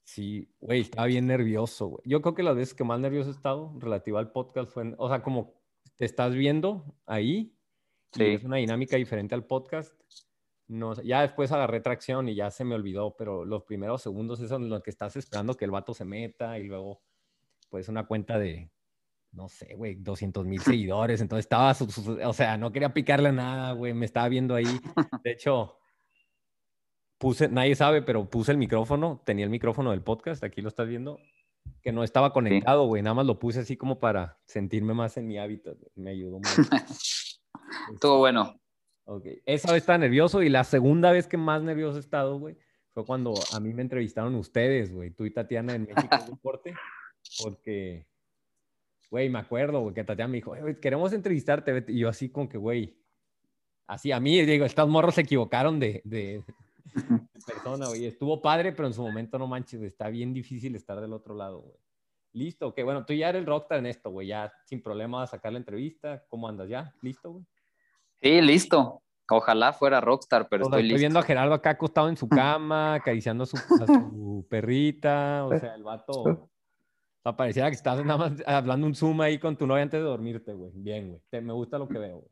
Sí, 0.04 0.48
güey, 0.60 0.80
estaba 0.80 1.06
bien 1.06 1.26
nervioso, 1.26 1.86
güey. 1.86 2.02
Yo 2.04 2.20
creo 2.20 2.34
que 2.34 2.42
las 2.42 2.56
veces 2.56 2.74
que 2.74 2.84
más 2.84 3.00
nervioso 3.00 3.30
he 3.30 3.32
estado 3.32 3.74
relativo 3.78 4.18
al 4.18 4.32
podcast 4.32 4.72
fue, 4.72 4.94
o 4.98 5.08
sea, 5.08 5.22
como 5.22 5.54
te 5.96 6.04
estás 6.04 6.34
viendo 6.34 6.84
ahí, 7.06 7.54
sí. 8.12 8.24
es 8.24 8.44
una 8.44 8.56
dinámica 8.56 8.96
diferente 8.96 9.34
al 9.34 9.46
podcast 9.46 9.94
no, 10.72 10.94
ya 11.02 11.20
después 11.20 11.52
agarré 11.52 11.80
tracción 11.80 12.28
y 12.28 12.34
ya 12.34 12.50
se 12.50 12.64
me 12.64 12.74
olvidó, 12.74 13.14
pero 13.16 13.44
los 13.44 13.64
primeros 13.64 14.02
segundos 14.02 14.40
es 14.40 14.50
en 14.50 14.70
lo 14.70 14.82
que 14.82 14.90
estás 14.90 15.16
esperando 15.16 15.54
que 15.54 15.66
el 15.66 15.70
vato 15.70 15.92
se 15.92 16.06
meta 16.06 16.58
y 16.58 16.64
luego, 16.64 17.02
pues, 17.68 17.88
una 17.88 18.06
cuenta 18.06 18.38
de, 18.38 18.70
no 19.32 19.48
sé, 19.48 19.74
güey, 19.74 19.96
200 19.96 20.46
mil 20.46 20.60
seguidores. 20.62 21.20
Entonces 21.20 21.44
estaba, 21.44 21.76
o 22.24 22.32
sea, 22.32 22.56
no 22.56 22.72
quería 22.72 22.94
picarle 22.94 23.32
nada, 23.32 23.72
güey, 23.72 23.92
me 23.92 24.06
estaba 24.06 24.28
viendo 24.28 24.54
ahí. 24.54 24.80
De 25.22 25.32
hecho, 25.32 25.78
puse, 27.18 27.48
nadie 27.48 27.74
sabe, 27.74 28.00
pero 28.00 28.30
puse 28.30 28.52
el 28.52 28.58
micrófono, 28.58 29.20
tenía 29.26 29.44
el 29.44 29.50
micrófono 29.50 29.90
del 29.90 30.02
podcast, 30.02 30.42
aquí 30.42 30.62
lo 30.62 30.68
estás 30.68 30.88
viendo, 30.88 31.20
que 31.82 31.92
no 31.92 32.02
estaba 32.02 32.32
conectado, 32.32 32.86
güey, 32.86 33.02
nada 33.02 33.14
más 33.14 33.26
lo 33.26 33.38
puse 33.38 33.60
así 33.60 33.76
como 33.76 34.00
para 34.00 34.38
sentirme 34.46 34.94
más 34.94 35.18
en 35.18 35.26
mi 35.26 35.38
hábitat, 35.38 35.76
me 35.96 36.12
ayudó 36.12 36.38
mucho. 36.38 36.62
Estuvo 37.94 38.18
bueno. 38.18 38.61
Ok, 39.04 39.26
esa 39.46 39.72
vez 39.72 39.82
estaba 39.82 39.98
nervioso 39.98 40.42
y 40.42 40.48
la 40.48 40.64
segunda 40.64 41.10
vez 41.10 41.26
que 41.26 41.36
más 41.36 41.62
nervioso 41.62 41.96
he 41.96 42.00
estado, 42.00 42.38
güey, 42.38 42.56
fue 42.92 43.04
cuando 43.04 43.34
a 43.52 43.58
mí 43.58 43.72
me 43.72 43.82
entrevistaron 43.82 44.34
ustedes, 44.36 44.92
güey, 44.92 45.10
tú 45.10 45.24
y 45.24 45.32
Tatiana 45.32 45.74
en 45.74 45.82
México 45.84 46.16
Deporte, 46.28 46.74
porque, 47.42 48.06
güey, 49.10 49.28
me 49.28 49.40
acuerdo, 49.40 49.80
güey, 49.80 49.94
que 49.94 50.04
Tatiana 50.04 50.28
me 50.28 50.36
dijo, 50.36 50.54
queremos 50.80 51.12
entrevistarte, 51.12 51.84
y 51.88 51.98
yo 51.98 52.08
así 52.08 52.28
como 52.28 52.48
que, 52.48 52.58
güey, 52.58 52.96
así 53.88 54.12
a 54.12 54.20
mí, 54.20 54.40
digo, 54.42 54.64
estos 54.64 54.88
morros 54.88 55.16
se 55.16 55.22
equivocaron 55.22 55.80
de, 55.80 56.44
persona, 57.44 57.88
güey, 57.88 58.06
estuvo 58.06 58.40
padre, 58.40 58.72
pero 58.72 58.86
en 58.86 58.94
su 58.94 59.02
momento 59.02 59.36
no 59.36 59.48
manches, 59.48 59.82
está 59.82 60.10
bien 60.10 60.32
difícil 60.32 60.76
estar 60.76 61.00
del 61.00 61.12
otro 61.12 61.34
lado, 61.34 61.60
güey. 61.60 61.76
Listo, 62.34 62.68
ok, 62.68 62.82
bueno, 62.84 63.04
tú 63.04 63.12
ya 63.12 63.28
eres 63.28 63.40
el 63.40 63.46
rockstar 63.46 63.78
en 63.80 63.86
esto, 63.86 64.10
güey, 64.10 64.28
ya 64.28 64.52
sin 64.64 64.80
problema 64.80 65.18
vas 65.18 65.30
a 65.30 65.36
sacar 65.36 65.52
la 65.52 65.58
entrevista, 65.58 66.24
¿cómo 66.28 66.48
andas 66.48 66.68
ya? 66.68 66.94
¿Listo, 67.02 67.32
güey? 67.32 67.44
Sí, 68.22 68.40
listo. 68.40 69.02
Ojalá 69.28 69.72
fuera 69.72 70.00
Rockstar, 70.00 70.48
pero 70.48 70.64
estoy, 70.64 70.82
estoy 70.82 70.98
viendo 70.98 71.18
a 71.18 71.22
Gerardo 71.22 71.54
acá 71.54 71.70
acostado 71.70 72.08
en 72.08 72.16
su 72.16 72.28
cama, 72.28 72.94
acariciando 72.94 73.44
a 73.44 73.46
su, 73.46 74.46
perrita. 74.48 75.44
O 75.44 75.58
sea, 75.58 75.74
el 75.74 75.82
vato. 75.82 76.22
O 76.22 76.50
sea, 77.22 77.36
pareciera 77.36 77.68
que 77.68 77.76
estás 77.76 78.04
nada 78.04 78.18
más 78.18 78.42
hablando 78.46 78.86
un 78.86 78.94
zoom 78.94 79.20
ahí 79.22 79.38
con 79.38 79.56
tu 79.56 79.66
novia 79.66 79.82
antes 79.82 80.00
de 80.00 80.04
dormirte, 80.04 80.52
güey. 80.52 80.70
Bien, 80.74 81.08
güey. 81.08 81.42
Me 81.42 81.52
gusta 81.52 81.78
lo 81.78 81.88
que 81.88 81.98
veo, 81.98 82.18
güey. 82.18 82.30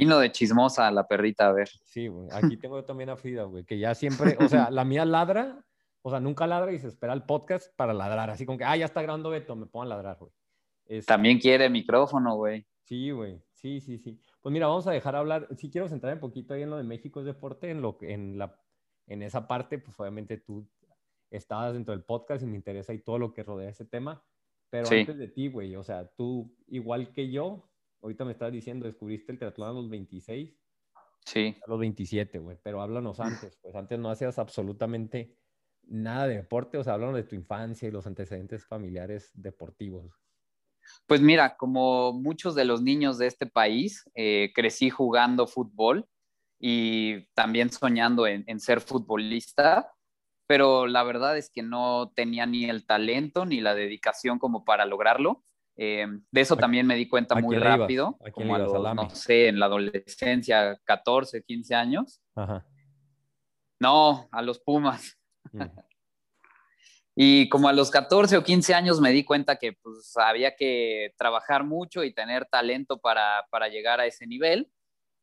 Vino 0.00 0.18
de 0.18 0.32
chismosa 0.32 0.90
la 0.90 1.06
perrita, 1.06 1.48
a 1.48 1.52
ver. 1.52 1.68
Sí, 1.84 2.08
güey. 2.08 2.28
Aquí 2.32 2.56
tengo 2.56 2.82
también 2.84 3.08
a 3.08 3.16
Frida, 3.16 3.44
güey, 3.44 3.64
que 3.64 3.78
ya 3.78 3.94
siempre, 3.94 4.36
o 4.40 4.48
sea, 4.48 4.70
la 4.70 4.84
mía 4.84 5.04
ladra, 5.04 5.64
o 6.02 6.10
sea, 6.10 6.18
nunca 6.18 6.46
ladra 6.46 6.72
y 6.72 6.78
se 6.80 6.88
espera 6.88 7.12
el 7.12 7.22
podcast 7.22 7.72
para 7.76 7.94
ladrar. 7.94 8.30
Así 8.30 8.44
como 8.44 8.58
que, 8.58 8.64
ah, 8.64 8.76
ya 8.76 8.84
está 8.84 9.00
grabando 9.00 9.30
Beto, 9.30 9.54
me 9.54 9.66
pongo 9.66 9.84
a 9.84 9.86
ladrar, 9.86 10.18
güey. 10.18 11.02
También 11.02 11.38
quiere 11.38 11.70
micrófono, 11.70 12.36
güey. 12.36 12.66
Sí, 12.84 13.10
güey. 13.10 13.40
Sí, 13.52 13.80
sí, 13.80 13.98
sí. 13.98 14.20
Pues 14.46 14.52
mira, 14.52 14.68
vamos 14.68 14.86
a 14.86 14.92
dejar 14.92 15.16
hablar. 15.16 15.48
Si 15.56 15.72
quiero 15.72 15.88
centrar 15.88 16.14
un 16.14 16.20
poquito 16.20 16.54
ahí 16.54 16.62
en 16.62 16.70
lo 16.70 16.76
de 16.76 16.84
México 16.84 17.18
es 17.18 17.26
deporte, 17.26 17.68
en 17.68 17.82
lo 17.82 17.98
en 18.02 18.38
la 18.38 18.62
en 19.08 19.22
esa 19.22 19.48
parte, 19.48 19.76
pues 19.80 19.98
obviamente 19.98 20.36
tú 20.36 20.70
estabas 21.32 21.74
dentro 21.74 21.92
del 21.96 22.04
podcast 22.04 22.44
y 22.44 22.46
me 22.46 22.54
interesa 22.56 22.94
y 22.94 23.00
todo 23.00 23.18
lo 23.18 23.34
que 23.34 23.42
rodea 23.42 23.70
ese 23.70 23.86
tema. 23.86 24.24
Pero 24.70 24.88
Sí. 24.88 24.94
antes 24.94 25.18
de 25.18 25.26
ti, 25.26 25.48
güey, 25.48 25.74
o 25.74 25.82
sea, 25.82 26.14
tú 26.14 26.56
igual 26.68 27.12
que 27.12 27.28
yo, 27.28 27.72
ahorita 28.00 28.24
me 28.24 28.30
estás 28.30 28.52
diciendo, 28.52 28.86
descubriste 28.86 29.32
el 29.32 29.38
triatlón 29.38 29.68
a 29.70 29.72
los 29.72 29.90
26, 29.90 30.56
Sí. 31.26 31.56
a 31.66 31.68
los 31.70 31.80
27, 31.80 32.38
güey, 32.38 32.56
pero 32.62 32.80
háblanos 32.80 33.18
antes, 33.20 33.56
pues 33.56 33.74
antes 33.74 33.98
no 33.98 34.10
hacías 34.10 34.38
absolutamente 34.38 35.36
nada 35.82 36.28
de 36.28 36.36
deporte, 36.36 36.78
o 36.78 36.84
sea, 36.84 36.94
háblanos 36.94 37.16
de 37.16 37.24
tu 37.24 37.34
infancia 37.34 37.88
y 37.88 37.92
los 37.92 38.06
antecedentes 38.06 38.64
familiares 38.64 39.30
deportivos. 39.34 40.25
Pues 41.06 41.20
mira, 41.20 41.56
como 41.56 42.12
muchos 42.12 42.54
de 42.54 42.64
los 42.64 42.82
niños 42.82 43.18
de 43.18 43.26
este 43.26 43.46
país, 43.46 44.04
eh, 44.14 44.52
crecí 44.54 44.90
jugando 44.90 45.46
fútbol 45.46 46.06
y 46.58 47.26
también 47.34 47.70
soñando 47.70 48.26
en, 48.26 48.44
en 48.46 48.60
ser 48.60 48.80
futbolista, 48.80 49.92
pero 50.46 50.86
la 50.86 51.02
verdad 51.02 51.36
es 51.36 51.50
que 51.50 51.62
no 51.62 52.12
tenía 52.14 52.46
ni 52.46 52.64
el 52.64 52.86
talento 52.86 53.44
ni 53.46 53.60
la 53.60 53.74
dedicación 53.74 54.38
como 54.38 54.64
para 54.64 54.86
lograrlo. 54.86 55.42
Eh, 55.76 56.06
de 56.30 56.40
eso 56.40 56.54
¿A- 56.54 56.58
también 56.58 56.86
me 56.86 56.94
di 56.96 57.06
cuenta 57.08 57.36
a 57.36 57.40
muy 57.40 57.56
rápido, 57.56 58.16
¿A 58.20 58.24
quién 58.24 58.32
como 58.32 58.54
a 58.54 58.58
los, 58.58 58.74
AME? 58.74 59.02
no 59.02 59.10
sé, 59.10 59.48
en 59.48 59.58
la 59.58 59.66
adolescencia, 59.66 60.80
14, 60.84 61.42
15 61.42 61.74
años. 61.74 62.22
Ajá. 62.34 62.64
No, 63.78 64.28
a 64.30 64.42
los 64.42 64.58
Pumas. 64.58 65.18
Mm. 65.52 65.60
Y 67.18 67.48
como 67.48 67.68
a 67.68 67.72
los 67.72 67.90
14 67.90 68.36
o 68.36 68.44
15 68.44 68.74
años 68.74 69.00
me 69.00 69.10
di 69.10 69.24
cuenta 69.24 69.56
que 69.56 69.72
pues 69.72 70.12
había 70.16 70.54
que 70.54 71.14
trabajar 71.16 71.64
mucho 71.64 72.04
y 72.04 72.12
tener 72.12 72.44
talento 72.44 72.98
para, 72.98 73.46
para 73.50 73.68
llegar 73.68 74.00
a 74.00 74.06
ese 74.06 74.26
nivel. 74.26 74.70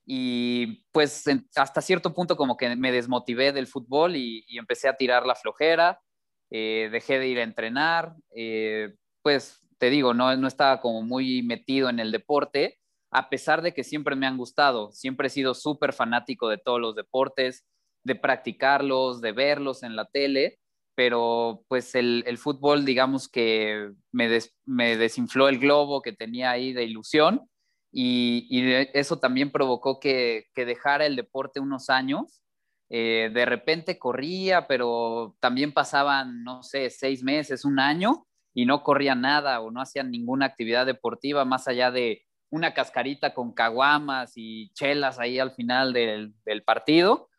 Y 0.05 0.83
pues 0.91 1.23
hasta 1.55 1.81
cierto 1.81 2.13
punto 2.13 2.35
como 2.35 2.57
que 2.57 2.75
me 2.75 2.91
desmotivé 2.91 3.51
del 3.53 3.67
fútbol 3.67 4.15
y, 4.15 4.43
y 4.47 4.57
empecé 4.57 4.89
a 4.89 4.97
tirar 4.97 5.27
la 5.27 5.35
flojera, 5.35 6.01
eh, 6.49 6.89
dejé 6.91 7.19
de 7.19 7.27
ir 7.27 7.39
a 7.39 7.43
entrenar, 7.43 8.15
eh, 8.35 8.93
pues 9.21 9.61
te 9.77 9.89
digo, 9.89 10.13
no, 10.13 10.35
no 10.35 10.47
estaba 10.47 10.81
como 10.81 11.01
muy 11.01 11.41
metido 11.41 11.89
en 11.89 11.99
el 11.99 12.11
deporte, 12.11 12.79
a 13.11 13.29
pesar 13.29 13.61
de 13.61 13.73
que 13.73 13.83
siempre 13.83 14.15
me 14.15 14.27
han 14.27 14.37
gustado, 14.37 14.91
siempre 14.91 15.27
he 15.27 15.29
sido 15.31 15.55
súper 15.55 15.93
fanático 15.93 16.49
de 16.49 16.57
todos 16.57 16.79
los 16.79 16.95
deportes, 16.95 17.65
de 18.03 18.15
practicarlos, 18.15 19.21
de 19.21 19.31
verlos 19.31 19.83
en 19.83 19.95
la 19.95 20.05
tele, 20.05 20.59
pero 20.95 21.63
pues 21.67 21.95
el, 21.95 22.37
fútbol, 22.37 22.85
digamos 22.85 23.27
que 23.27 23.91
me, 24.11 24.29
des- 24.29 24.55
me 24.65 24.97
desinfló 24.97 25.49
el 25.49 25.59
globo 25.59 26.01
que 26.01 26.13
tenía 26.13 26.51
ahí 26.51 26.73
de 26.73 26.83
ilusión 26.83 27.49
y, 27.91 28.47
eso 28.93 29.19
también 29.19 29.51
provocó 29.51 29.99
que, 29.99 30.45
dejara 30.55 31.05
el 31.05 31.15
deporte 31.15 31.59
unos 31.59 31.89
años. 31.89 32.41
Eh, 32.89 33.31
de 33.33 33.45
repente 33.45 33.97
corría, 33.97 34.67
pero 34.67 35.35
también 35.39 35.73
pasaban, 35.73 36.43
no 36.43 36.63
sé, 36.63 36.89
seis 36.89 37.23
meses, 37.23 37.65
un 37.65 37.79
año 37.79 38.27
y 38.53 38.65
no 38.65 38.83
corría 38.83 39.15
nada 39.15 39.61
o 39.61 39.71
no 39.71 39.81
hacían 39.81 40.11
ninguna 40.11 40.45
actividad 40.45 40.85
deportiva 40.85 41.43
más 41.45 41.67
allá 41.67 41.89
de 41.91 42.25
una 42.51 42.75
cascarita 42.75 43.33
con 43.33 43.51
caguamas 43.53 44.33
y 44.35 44.71
chelas 44.73 45.17
ahí 45.19 45.39
al 45.39 45.51
final 45.51 45.91
del 45.93 46.63
partido 46.63 47.29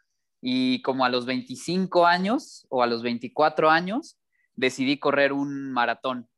y 0.46 0.82
como 0.82 1.06
a 1.06 1.08
los 1.08 1.24
25 1.24 2.04
años 2.04 2.66
o 2.68 2.82
a 2.82 2.86
los 2.86 3.02
24 3.02 3.70
años 3.70 4.18
decidí 4.54 4.98
correr 4.98 5.32
un 5.32 5.72
maratón. 5.72 6.28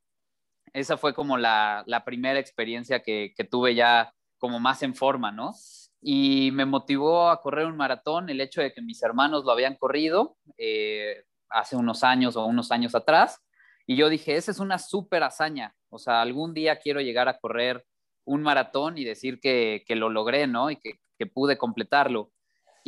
Esa 0.71 0.95
fue 0.95 1.13
como 1.13 1.37
la, 1.37 1.83
la 1.87 2.05
primera 2.05 2.39
experiencia 2.39 3.03
que, 3.03 3.33
que, 3.35 3.43
tuve 3.43 3.75
ya 3.75 4.13
como 4.37 4.61
más 4.61 4.81
en 4.81 4.95
forma, 4.95 5.33
¿no? 5.33 5.53
Y 5.99 6.51
me 6.53 6.63
motivó 6.63 7.29
a 7.29 7.41
correr 7.41 7.65
un 7.65 7.75
maratón 7.75 8.29
el 8.29 8.39
hecho 8.39 8.61
de 8.61 8.71
que 8.71 8.81
mis 8.81 9.03
hermanos 9.03 9.43
lo 9.43 9.51
habían 9.51 9.75
corrido 9.75 10.37
eh, 10.57 11.25
hace 11.49 11.75
unos 11.75 12.05
años 12.05 12.37
o 12.37 12.45
unos 12.45 12.71
años 12.71 12.95
atrás. 12.95 13.41
Y 13.85 13.97
yo 13.97 14.07
dije, 14.07 14.37
esa 14.37 14.51
es 14.51 14.59
una 14.59 14.79
súper 14.79 15.23
hazaña. 15.23 15.75
O 15.89 15.99
sea, 15.99 16.21
algún 16.21 16.53
día 16.53 16.79
quiero 16.79 17.01
llegar 17.01 17.27
a 17.27 17.39
correr 17.39 17.85
un 18.23 18.41
maratón 18.41 18.97
y 18.97 19.03
decir 19.03 19.41
que, 19.41 19.83
que 19.85 19.97
lo 19.97 20.09
logré, 20.09 20.47
¿no? 20.47 20.71
Y 20.71 20.77
que, 20.77 20.93
que 21.19 21.25
pude 21.25 21.57
completarlo. 21.57 22.31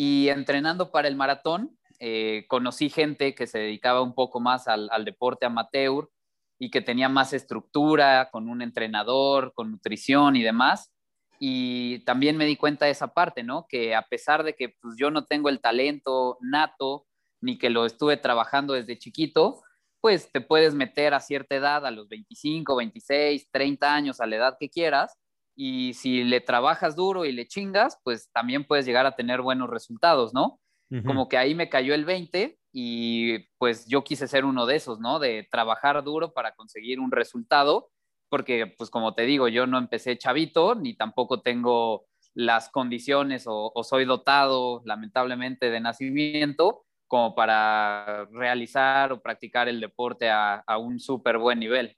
Y 0.01 0.29
entrenando 0.29 0.91
para 0.91 1.09
el 1.09 1.17
maratón, 1.17 1.77
eh, 1.99 2.45
conocí 2.47 2.89
gente 2.89 3.35
que 3.35 3.47
se 3.47 3.59
dedicaba 3.59 4.01
un 4.01 4.15
poco 4.15 4.39
más 4.39 4.69
al, 4.69 4.87
al, 4.93 5.03
deporte 5.03 5.45
amateur 5.45 6.09
y 6.57 6.71
que 6.71 6.79
tenía 6.79 7.09
más 7.09 7.33
estructura, 7.33 8.29
con 8.31 8.47
un 8.47 8.61
entrenador, 8.61 9.51
con 9.53 9.71
nutrición 9.71 10.37
y 10.37 10.41
demás. 10.41 10.93
Y 11.37 11.99
también 12.05 12.37
me 12.37 12.45
di 12.45 12.55
cuenta 12.55 12.85
de 12.85 12.91
esa 12.91 13.13
parte, 13.13 13.43
¿no? 13.43 13.65
Que 13.67 13.93
a 13.93 14.03
pesar 14.03 14.45
de 14.45 14.55
que 14.55 14.69
pues, 14.69 14.95
yo 14.97 15.11
no 15.11 15.25
tengo 15.25 15.49
el 15.49 15.59
talento 15.59 16.37
nato, 16.39 17.05
ni 17.41 17.57
que 17.57 17.69
lo 17.69 17.85
estuve 17.85 18.15
trabajando 18.15 18.75
desde 18.75 18.97
chiquito, 18.97 19.61
pues 19.99 20.31
te 20.31 20.39
puedes 20.39 20.75
meter 20.75 21.13
a 21.13 21.19
cierta 21.19 21.55
edad, 21.55 21.85
a 21.85 21.91
los 21.91 22.07
25, 22.07 22.73
26, 22.73 23.51
30 23.51 23.93
años, 23.93 24.21
a 24.21 24.27
la 24.27 24.37
edad 24.37 24.57
que 24.57 24.69
quieras, 24.69 25.17
y 25.61 25.93
si 25.93 26.23
le 26.23 26.39
trabajas 26.39 26.95
duro 26.95 27.25
y 27.25 27.33
le 27.33 27.45
chingas, 27.45 27.99
pues 28.05 28.31
también 28.31 28.63
puedes 28.63 28.85
llegar 28.85 29.05
a 29.05 29.17
tener 29.17 29.41
buenos 29.41 29.69
resultados, 29.69 30.33
¿no? 30.33 30.57
Uh 30.89 30.95
-huh. 30.95 31.05
Como 31.05 31.27
que 31.27 31.37
ahí 31.37 31.53
me 31.53 31.67
cayó 31.67 31.93
el 31.93 32.05
20 32.05 32.57
y 32.71 33.39
pues 33.57 33.85
yo 33.85 34.05
quise 34.05 34.29
ser 34.29 34.45
uno 34.45 34.65
de 34.65 34.77
esos, 34.77 35.01
¿no? 35.01 35.19
De 35.19 35.49
trabajar 35.51 36.01
duro 36.01 36.31
para 36.31 36.53
conseguir 36.55 37.01
un 37.01 37.11
resultado, 37.11 37.89
porque 38.29 38.67
pues 38.77 38.89
como 38.89 39.15
te 39.15 39.23
digo, 39.23 39.49
yo 39.49 39.67
no 39.67 39.77
empecé 39.77 40.17
chavito, 40.17 40.75
ni 40.75 40.95
tampoco 40.95 41.41
tengo 41.41 42.05
las 42.33 42.69
condiciones 42.69 43.45
o, 43.45 43.69
o 43.75 43.83
soy 43.83 44.05
dotado 44.05 44.81
lamentablemente 44.85 45.69
de 45.69 45.81
nacimiento 45.81 46.85
como 47.09 47.35
para 47.35 48.29
realizar 48.31 49.11
o 49.11 49.21
practicar 49.21 49.67
el 49.67 49.81
deporte 49.81 50.29
a, 50.29 50.63
a 50.65 50.77
un 50.77 50.99
súper 50.99 51.37
buen 51.37 51.59
nivel. 51.59 51.97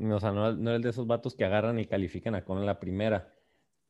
O 0.00 0.20
sea, 0.20 0.32
no, 0.32 0.52
no 0.52 0.74
es 0.74 0.82
de 0.82 0.90
esos 0.90 1.06
vatos 1.06 1.34
que 1.34 1.44
agarran 1.44 1.78
y 1.78 1.86
califican 1.86 2.34
a 2.34 2.44
con 2.44 2.64
la 2.64 2.80
primera. 2.80 3.32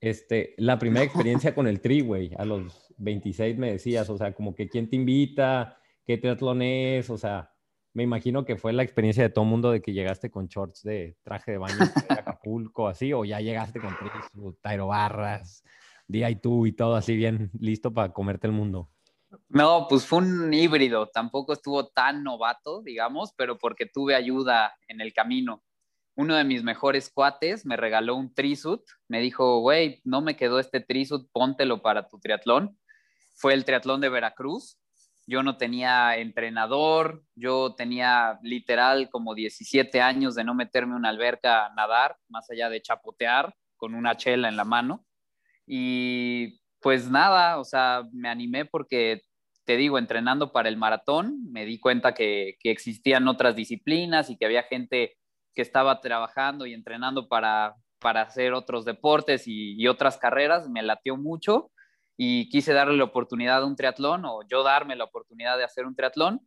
Este, 0.01 0.55
la 0.59 0.79
primera 0.79 1.05
experiencia 1.05 1.55
con 1.55 1.69
el 1.69 1.81
tri, 1.81 2.01
güey, 2.01 2.33
a 2.37 2.45
los 2.45 2.93
26 2.99 3.57
me 3.57 3.73
decías, 3.73 4.11
o 4.11 4.19
sea, 4.19 4.35
como 4.35 4.55
que 4.55 4.69
quién 4.69 4.91
te 4.91 4.97
invita, 4.97 5.79
qué 6.05 6.19
triatlón 6.19 6.63
es, 6.63 7.09
o 7.09 7.17
sea, 7.17 7.53
me 7.95 8.03
imagino 8.03 8.45
que 8.45 8.57
fue 8.57 8.73
la 8.73 8.83
experiencia 8.83 9.23
de 9.23 9.31
todo 9.31 9.45
mundo 9.45 9.71
de 9.71 9.81
que 9.81 9.93
llegaste 9.93 10.31
con 10.31 10.49
shorts 10.49 10.83
de 10.83 11.17
traje 11.23 11.53
de 11.53 11.59
baño 11.59 11.77
de 11.77 12.15
Acapulco, 12.15 12.89
así, 12.89 13.13
o 13.13 13.25
ya 13.25 13.41
llegaste 13.41 13.81
con 13.81 13.95
Tairo 14.61 14.89
Barras, 14.89 15.63
DI2 16.09 16.69
y 16.69 16.73
todo 16.73 16.97
así 16.97 17.15
bien 17.15 17.51
listo 17.61 17.93
para 17.93 18.13
comerte 18.13 18.47
el 18.47 18.53
mundo. 18.53 18.89
No, 19.49 19.87
pues 19.89 20.05
fue 20.05 20.19
un 20.19 20.53
híbrido, 20.53 21.09
tampoco 21.09 21.53
estuvo 21.53 21.89
tan 21.89 22.23
novato, 22.23 22.83
digamos, 22.83 23.33
pero 23.37 23.57
porque 23.57 23.87
tuve 23.87 24.15
ayuda 24.15 24.75
en 24.89 25.01
el 25.01 25.13
camino 25.13 25.63
uno 26.15 26.37
de 26.37 26.45
mis 26.45 26.63
mejores 26.63 27.11
cuates 27.11 27.65
me 27.65 27.77
regaló 27.77 28.17
un 28.17 28.35
trisuit, 28.35 28.83
me 29.09 29.21
dijo, 29.21 29.61
güey, 29.61 30.01
no 30.05 30.21
me 30.21 30.37
quedó 30.37 30.59
este 30.59 30.81
trisuit, 30.81 31.27
póntelo 31.33 31.81
para 31.81 32.09
tu 32.09 32.19
triatlón. 32.21 32.79
Fue 33.35 33.55
el 33.55 33.65
triatlón 33.65 34.01
de 34.01 34.11
Veracruz. 34.11 34.79
Yo 35.27 35.43
no 35.43 35.57
tenía 35.57 36.17
entrenador, 36.17 37.23
yo 37.35 37.75
tenía 37.75 38.39
literal 38.43 39.09
como 39.09 39.35
17 39.35 40.01
años 40.01 40.35
de 40.35 40.45
no 40.45 40.55
meterme 40.55 40.97
una 40.97 41.09
alberca 41.09 41.67
a 41.67 41.75
nadar, 41.75 42.17
más 42.29 42.51
allá 42.51 42.69
de 42.69 42.83
chapotear 42.83 43.55
con 43.77 43.95
una 43.95 44.17
chela 44.17 44.49
en 44.49 44.57
la 44.57 44.65
mano. 44.65 45.07
Y 45.67 46.61
pues 46.81 47.09
nada, 47.09 47.59
o 47.59 47.65
sea, 47.65 48.03
me 48.13 48.29
animé 48.29 48.65
porque, 48.65 49.23
te 49.65 49.77
digo, 49.77 49.97
entrenando 49.97 50.53
para 50.53 50.69
el 50.69 50.77
maratón, 50.77 51.39
me 51.51 51.65
di 51.65 51.79
cuenta 51.79 52.13
que 52.13 52.57
existían 52.65 53.29
otras 53.29 53.55
disciplinas 53.55 54.29
y 54.29 54.37
que 54.37 54.45
había 54.45 54.65
gente 54.65 55.17
que 55.55 55.63
estaba 55.63 56.01
trabajando 56.01 56.67
y 56.67 56.75
entrenando 56.75 57.29
para, 57.29 57.77
para 57.99 58.23
hacer 58.23 58.53
otros 58.53 58.85
deportes 58.85 59.45
y, 59.47 59.87
otras 59.87 60.19
carreras, 60.19 60.69
me 60.69 60.83
latió 60.83 61.17
mucho 61.17 61.71
y 62.17 62.49
quise 62.51 62.73
darle 62.73 62.97
la 62.97 63.05
oportunidad 63.05 63.63
a 63.63 63.67
un 63.67 63.77
triatlón 63.77 64.25
o 64.25 64.41
yo 64.49 64.63
darme 64.63 64.97
la 64.97 65.05
oportunidad 65.05 65.57
de 65.57 65.65
hacer 65.65 65.87
un 65.87 65.95
triatlón 65.95 66.41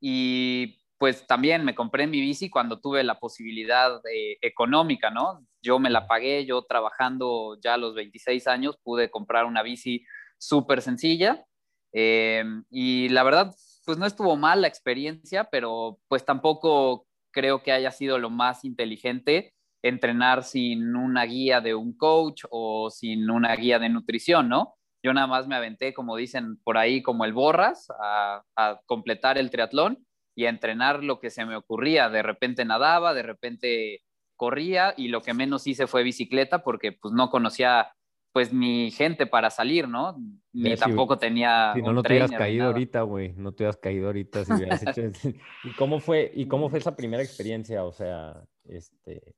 y 0.00 0.78
pues 0.98 1.26
también 1.26 1.64
me 1.64 1.74
compré 1.74 2.06
mi 2.06 2.20
bici 2.20 2.48
cuando 2.48 2.80
tuve 2.80 3.02
la 3.02 3.18
posibilidad 3.18 4.00
eh, 4.12 4.38
económica, 4.40 5.10
¿no? 5.10 5.44
Yo 5.60 5.78
me 5.78 5.90
la 5.90 6.06
pagué, 6.06 6.44
yo 6.46 6.62
trabajando 6.62 7.58
ya 7.60 7.74
a 7.74 7.78
los 7.78 7.94
26 7.94 8.46
años 8.46 8.78
pude 8.82 9.10
comprar 9.10 9.44
una 9.44 9.62
bici 9.62 10.04
súper 10.38 10.80
sencilla 10.80 11.44
eh, 11.92 12.44
y 12.70 13.08
la 13.08 13.22
verdad 13.22 13.54
pues 13.84 13.98
no 13.98 14.06
estuvo 14.06 14.36
mal 14.36 14.62
la 14.62 14.68
experiencia, 14.68 15.44
pero 15.44 15.98
pues 16.08 16.24
tampoco 16.24 17.06
creo 17.32 17.62
que 17.62 17.72
haya 17.72 17.90
sido 17.90 18.18
lo 18.18 18.30
más 18.30 18.64
inteligente 18.64 19.54
entrenar 19.82 20.44
sin 20.44 20.94
una 20.94 21.24
guía 21.24 21.60
de 21.60 21.74
un 21.74 21.96
coach 21.96 22.44
o 22.50 22.90
sin 22.90 23.28
una 23.30 23.54
guía 23.56 23.78
de 23.78 23.88
nutrición, 23.88 24.48
¿no? 24.48 24.74
Yo 25.02 25.12
nada 25.12 25.26
más 25.26 25.48
me 25.48 25.56
aventé, 25.56 25.92
como 25.92 26.16
dicen 26.16 26.58
por 26.62 26.78
ahí, 26.78 27.02
como 27.02 27.24
el 27.24 27.32
borras, 27.32 27.88
a, 27.98 28.42
completar 28.86 29.36
el 29.36 29.50
triatlón 29.50 30.06
y 30.36 30.46
a 30.46 30.50
entrenar 30.50 31.02
lo 31.02 31.18
que 31.18 31.30
se 31.30 31.44
me 31.44 31.56
ocurría. 31.56 32.08
De 32.08 32.22
repente 32.22 32.64
nadaba, 32.64 33.12
de 33.12 33.24
repente 33.24 34.02
corría 34.36 34.94
y 34.96 35.08
lo 35.08 35.22
que 35.22 35.34
menos 35.34 35.66
hice 35.66 35.88
fue 35.88 36.04
bicicleta 36.04 36.62
porque 36.62 36.92
pues 36.92 37.12
no 37.12 37.30
conocía 37.30 37.92
pues 38.32 38.52
ni 38.52 38.90
gente 38.90 39.26
para 39.26 39.50
salir, 39.50 39.86
¿no? 39.86 40.16
Ni 40.52 40.74
tampoco 40.76 41.18
tenía. 41.18 41.72
Si 41.74 41.82
no, 41.82 41.90
un 41.90 41.96
no 41.96 42.02
te 42.02 42.12
hubieras 42.12 42.30
caído 42.30 42.66
ahorita, 42.66 43.02
güey. 43.02 43.34
No 43.34 43.52
te 43.52 43.62
hubieras 43.62 43.76
caído 43.76 44.06
ahorita 44.06 44.44
si 44.44 44.52
hubieras 44.52 44.82
hecho 44.86 45.02
eso. 45.02 45.28
¿Y 45.64 45.72
cómo 45.74 46.00
fue, 46.00 46.32
y 46.34 46.46
cómo 46.46 46.70
fue 46.70 46.78
esa 46.78 46.96
primera 46.96 47.22
experiencia? 47.22 47.84
O 47.84 47.92
sea, 47.92 48.42
este, 48.64 49.34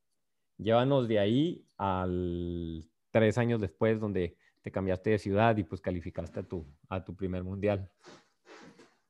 llévanos 0.59 1.09
de 1.09 1.19
ahí 1.19 1.67
al 1.77 2.85
tres 3.11 3.37
años 3.37 3.61
después, 3.61 4.01
donde 4.01 4.37
te 4.63 4.71
cambiaste 4.71 5.11
de 5.11 5.19
ciudad 5.19 5.57
y 5.57 5.65
pues 5.65 5.81
calificaste 5.81 6.41
a 6.41 6.43
tu, 6.45 6.67
a 6.89 7.05
tu 7.05 7.17
primer 7.17 7.43
mundial. 7.43 7.91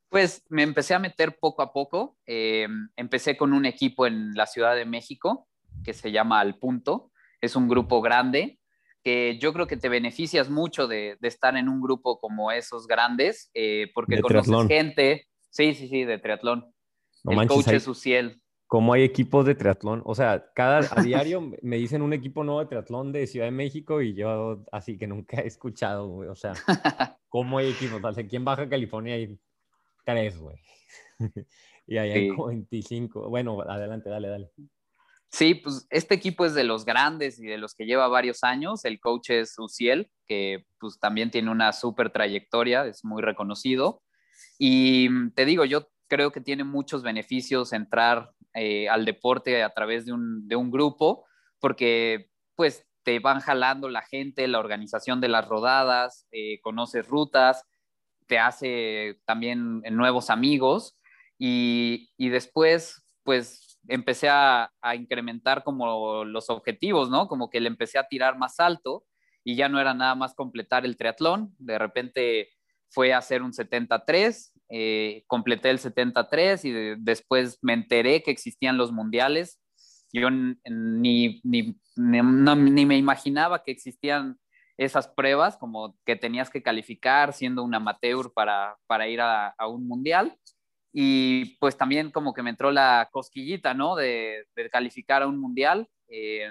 Pues 0.08 0.44
me 0.48 0.62
empecé 0.62 0.94
a 0.94 0.98
meter 0.98 1.38
poco 1.38 1.60
a 1.62 1.72
poco. 1.72 2.16
Eh, 2.26 2.68
empecé 2.96 3.36
con 3.36 3.52
un 3.52 3.66
equipo 3.66 4.06
en 4.06 4.32
la 4.34 4.46
Ciudad 4.46 4.76
de 4.76 4.84
México 4.84 5.46
que 5.84 5.92
se 5.92 6.10
llama 6.10 6.40
Al 6.40 6.58
Punto. 6.58 7.10
Es 7.40 7.56
un 7.56 7.68
grupo 7.68 8.00
grande 8.00 8.58
que 9.04 9.38
yo 9.38 9.52
creo 9.52 9.66
que 9.66 9.76
te 9.76 9.88
beneficias 9.88 10.48
mucho 10.50 10.88
de, 10.88 11.16
de 11.20 11.28
estar 11.28 11.56
en 11.56 11.68
un 11.68 11.80
grupo 11.80 12.18
como 12.18 12.50
esos 12.50 12.86
grandes 12.86 13.50
eh, 13.54 13.90
porque 13.94 14.16
De 14.16 14.22
conoces 14.22 14.44
triatlón. 14.50 14.68
gente. 14.68 15.26
Sí, 15.50 15.74
sí, 15.74 15.88
sí, 15.88 16.04
de 16.04 16.18
triatlón. 16.18 16.72
No 17.22 17.30
El 17.32 17.36
manches, 17.36 17.56
coach 17.56 17.68
hay- 17.68 17.76
es 17.76 17.86
Uciel. 17.86 18.40
¿Cómo 18.66 18.94
hay 18.94 19.02
equipos 19.04 19.44
de 19.46 19.54
triatlón? 19.54 20.02
O 20.06 20.14
sea, 20.14 20.46
cada 20.54 20.78
a 20.78 21.02
diario 21.02 21.40
me- 21.62 21.76
dicen 21.76 22.00
un 22.02 22.12
equipo 22.14 22.42
nuevo 22.44 22.60
de 22.60 22.66
triatlón 22.66 23.12
de 23.12 23.26
Ciudad 23.26 23.46
de 23.46 23.52
México 23.52 24.00
y 24.00 24.14
yo 24.14 24.64
así 24.72 24.96
que 24.98 25.06
nunca 25.06 25.40
he 25.42 25.46
escuchado, 25.46 26.08
güey. 26.08 26.28
O 26.30 26.34
sea, 26.34 26.54
¿cómo 27.28 27.58
hay 27.58 27.70
equipos? 27.70 28.02
O 28.02 28.12
sea, 28.12 28.24
aquí 28.24 28.36
en 28.36 28.44
Baja 28.44 28.68
California 28.68 29.14
hay 29.14 29.38
tres, 30.04 30.38
güey. 30.38 30.56
Y 31.86 31.98
allá 31.98 32.14
hay 32.14 32.30
Sí. 32.30 32.34
como 32.34 32.46
25. 32.46 33.28
Bueno, 33.28 33.60
adelante, 33.60 34.08
dale, 34.08 34.28
dale. 34.28 34.50
Sí, 35.34 35.56
pues 35.56 35.84
este 35.90 36.14
equipo 36.14 36.46
es 36.46 36.54
de 36.54 36.62
los 36.62 36.84
grandes 36.84 37.40
y 37.40 37.46
de 37.46 37.58
los 37.58 37.74
que 37.74 37.86
lleva 37.86 38.06
varios 38.06 38.44
años. 38.44 38.84
El 38.84 39.00
coach 39.00 39.30
es 39.30 39.58
Uciel, 39.58 40.08
que 40.28 40.64
pues 40.78 41.00
también 41.00 41.32
tiene 41.32 41.50
una 41.50 41.72
súper 41.72 42.10
trayectoria, 42.10 42.86
es 42.86 43.04
muy 43.04 43.20
reconocido. 43.20 44.00
Y 44.60 45.08
mm, 45.10 45.32
te 45.32 45.44
digo, 45.44 45.64
yo 45.64 45.88
creo 46.06 46.30
que 46.30 46.40
tiene 46.40 46.62
muchos 46.62 47.02
beneficios 47.02 47.72
entrar 47.72 48.30
eh, 48.54 48.88
al 48.88 49.04
deporte 49.04 49.64
a 49.64 49.70
través 49.70 50.06
de 50.06 50.12
un, 50.12 50.46
de 50.46 50.54
un 50.54 50.70
grupo, 50.70 51.26
porque 51.58 52.30
pues 52.54 52.86
te 53.02 53.18
van 53.18 53.40
jalando 53.40 53.88
la 53.88 54.02
gente, 54.02 54.46
la 54.46 54.60
organización 54.60 55.20
de 55.20 55.30
las 55.30 55.48
rodadas, 55.48 56.28
eh, 56.30 56.60
conoces 56.60 57.08
rutas, 57.08 57.64
te 58.28 58.38
hace 58.38 59.18
también 59.24 59.82
nuevos 59.90 60.30
amigos 60.30 60.96
y, 61.40 62.12
y 62.16 62.28
después 62.28 63.04
pues 63.24 63.73
empecé 63.88 64.28
a, 64.28 64.72
a 64.80 64.94
incrementar 64.96 65.62
como 65.64 66.24
los 66.24 66.50
objetivos, 66.50 67.10
¿no? 67.10 67.28
Como 67.28 67.50
que 67.50 67.60
le 67.60 67.68
empecé 67.68 67.98
a 67.98 68.06
tirar 68.08 68.38
más 68.38 68.60
alto 68.60 69.04
y 69.44 69.56
ya 69.56 69.68
no 69.68 69.80
era 69.80 69.94
nada 69.94 70.14
más 70.14 70.34
completar 70.34 70.84
el 70.86 70.96
triatlón, 70.96 71.54
de 71.58 71.78
repente 71.78 72.48
fue 72.90 73.12
a 73.12 73.18
hacer 73.18 73.42
un 73.42 73.52
73, 73.52 74.52
eh, 74.70 75.24
completé 75.26 75.70
el 75.70 75.78
73 75.78 76.64
y 76.64 76.70
de- 76.72 76.96
después 76.98 77.58
me 77.62 77.72
enteré 77.74 78.22
que 78.22 78.30
existían 78.30 78.76
los 78.78 78.92
mundiales. 78.92 79.60
Yo 80.12 80.30
ni, 80.30 80.54
ni, 80.64 81.40
ni, 81.44 81.76
no- 81.96 82.54
ni 82.56 82.86
me 82.86 82.96
imaginaba 82.96 83.62
que 83.64 83.72
existían 83.72 84.38
esas 84.76 85.08
pruebas, 85.08 85.56
como 85.56 85.96
que 86.04 86.16
tenías 86.16 86.50
que 86.50 86.62
calificar 86.62 87.32
siendo 87.32 87.62
un 87.64 87.74
amateur 87.74 88.32
para, 88.32 88.76
para 88.86 89.08
ir 89.08 89.20
a, 89.20 89.48
a 89.48 89.68
un 89.68 89.86
mundial. 89.86 90.36
Y 90.96 91.56
pues 91.56 91.76
también 91.76 92.12
como 92.12 92.32
que 92.32 92.42
me 92.44 92.50
entró 92.50 92.70
la 92.70 93.08
cosquillita, 93.10 93.74
¿no? 93.74 93.96
De, 93.96 94.46
calificar 94.70 95.22
a 95.22 95.26
un 95.26 95.40
mundial. 95.40 95.88
Eh, 96.08 96.48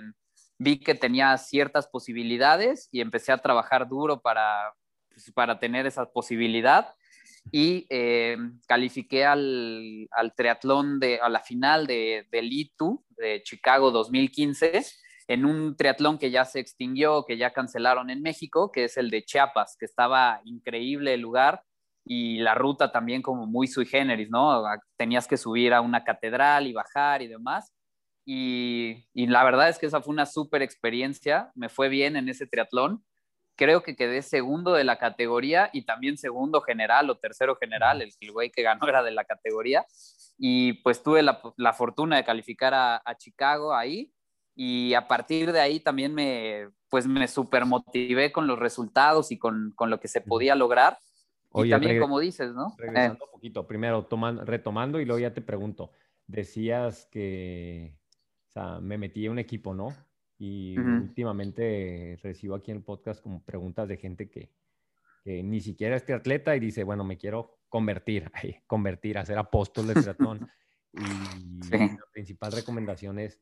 vi 0.60 0.80
que 0.80 0.96
tenía 0.96 1.38
ciertas 1.38 1.88
posibilidades 1.88 2.90
y 2.92 3.00
empecé 3.00 3.32
a 3.32 3.38
trabajar 3.38 3.88
duro 3.88 4.22
para, 4.22 4.74
pues, 5.08 5.32
para 5.32 5.60
tener 5.60 5.88
esa 5.88 6.12
posibilidad. 6.12 6.94
Y 7.54 7.88
eh, 7.90 8.38
califiqué 8.68 9.24
al, 9.24 10.10
al 10.12 10.36
triatlón, 10.36 11.00
de, 11.00 11.22
a 11.22 11.29
la 11.29 11.40
final 11.40 11.88
de, 11.88 12.27
del 12.29 12.51
ITU 12.51 13.01
de 13.12 13.42
Chicago 13.44 13.92
2015 13.92 14.84
en 15.29 15.46
un 15.46 15.77
triatlón 15.77 16.18
que 16.18 16.32
ya 16.32 16.44
se 16.44 16.60
extinguió, 16.60 17.24
que 17.25 17.38
ya 17.38 17.53
cancelaron 17.53 18.10
en 18.10 18.22
México, 18.22 18.74
que 18.74 18.86
es 18.86 18.98
el 18.98 19.10
de 19.10 19.24
Chiapas, 19.24 19.77
que 19.79 19.86
estaba 19.86 20.42
increíble 20.44 21.14
el 21.14 21.22
lugar 21.22 21.64
y 22.05 22.39
la 22.39 22.55
ruta 22.55 22.92
también 22.92 23.22
como 23.22 23.46
muy 23.46 23.68
sui 23.68 23.85
generis, 23.85 24.29
¿no? 24.29 24.63
Tenías 24.98 25.27
que 25.27 25.37
subir 25.37 25.74
a 25.74 25.81
una 25.81 26.03
catedral 26.03 26.68
y 26.68 26.74
bajar 26.74 27.22
y 27.22 27.27
demás. 27.27 27.74
Y, 28.25 29.05
y 29.13 29.27
la 29.27 29.44
verdad 29.44 29.70
es 29.70 29.79
que 29.79 29.85
esa 29.85 30.01
fue 30.01 30.13
una 30.13 30.25
súper 30.25 30.61
experiencia, 30.61 31.51
me 31.55 31.70
fue 31.70 31.89
bien 31.89 32.16
en 32.16 32.29
ese 32.29 32.48
triatlón. 32.48 33.03
Creo 33.55 33.83
que 33.83 33.96
quedé 33.96 34.22
segundo 34.22 34.74
de 34.74 34.83
la 34.83 34.98
categoría 34.98 35.70
y 35.74 35.85
también 35.85 36.18
segundo 36.18 36.61
general 36.61 37.09
o 37.09 37.18
tercero 37.18 37.55
general, 37.55 38.01
el, 38.01 38.11
el 38.20 38.31
güey 38.31 38.50
que 38.51 38.63
ganó 38.63 38.81
era 38.87 39.03
de 39.03 39.11
la 39.11 39.25
categoría. 39.25 39.85
Y 40.37 40.74
pues 40.81 41.03
tuve 41.03 41.22
la, 41.22 41.42
la 41.57 41.74
fortuna 41.74 42.18
de 42.18 42.24
calificar 42.25 42.74
a, 42.74 43.01
a 43.05 43.16
Chicago 43.16 43.74
ahí 43.74 44.11
y 44.55 44.94
a 44.94 45.07
partir 45.07 45.51
de 45.51 45.59
ahí 45.59 45.79
también 45.79 46.13
me, 46.13 46.70
pues 46.89 47.07
me 47.07 47.27
super 47.27 47.66
motivé 47.66 48.31
con 48.31 48.46
los 48.48 48.59
resultados 48.59 49.31
y 49.31 49.37
con, 49.37 49.74
con 49.75 49.89
lo 49.89 50.00
que 50.00 50.07
se 50.07 50.22
podía 50.22 50.55
lograr. 50.55 50.98
Oye, 51.53 51.68
y 51.70 51.72
también, 51.72 52.00
como 52.00 52.20
dices, 52.20 52.53
¿no? 52.53 52.68
Eh, 52.72 52.75
Regresando 52.83 53.25
un 53.25 53.31
poquito, 53.31 53.68
primero 53.68 54.07
toman- 54.09 54.44
retomando 54.46 55.00
y 55.00 55.05
luego 55.05 55.20
ya 55.20 55.33
te 55.33 55.42
pregunto, 55.42 55.92
decías 56.27 57.07
que, 57.11 57.98
o 58.50 58.51
sea, 58.51 58.79
me 58.79 58.98
metí 58.98 59.25
en 59.25 59.31
un 59.33 59.39
equipo, 59.39 59.74
¿no? 59.74 59.89
Y 60.37 60.77
últimamente 60.77 62.20
recibo 62.22 62.55
aquí 62.55 62.72
en 62.72 62.77
el 62.77 62.83
podcast 62.83 63.22
como 63.22 63.44
preguntas 63.44 63.87
de 63.87 63.98
gente 63.98 64.29
que, 64.29 64.51
que 65.24 65.42
ni 65.44 65.61
siquiera 65.61 65.96
es 65.96 66.03
triatleta 66.03 66.55
y 66.55 66.59
dice, 66.59 66.83
bueno, 66.83 67.03
me 67.03 67.18
quiero 67.18 67.59
convertir, 67.70 68.29
convertir, 68.68 69.18
hacer 69.18 69.37
apóstol 69.37 69.87
de 69.87 69.94
triatlón. 69.94 70.50
y 70.94 71.63
Sí. 71.63 71.72
la 71.77 72.05
principal 72.11 72.51
recomendación 72.51 73.20
es, 73.20 73.39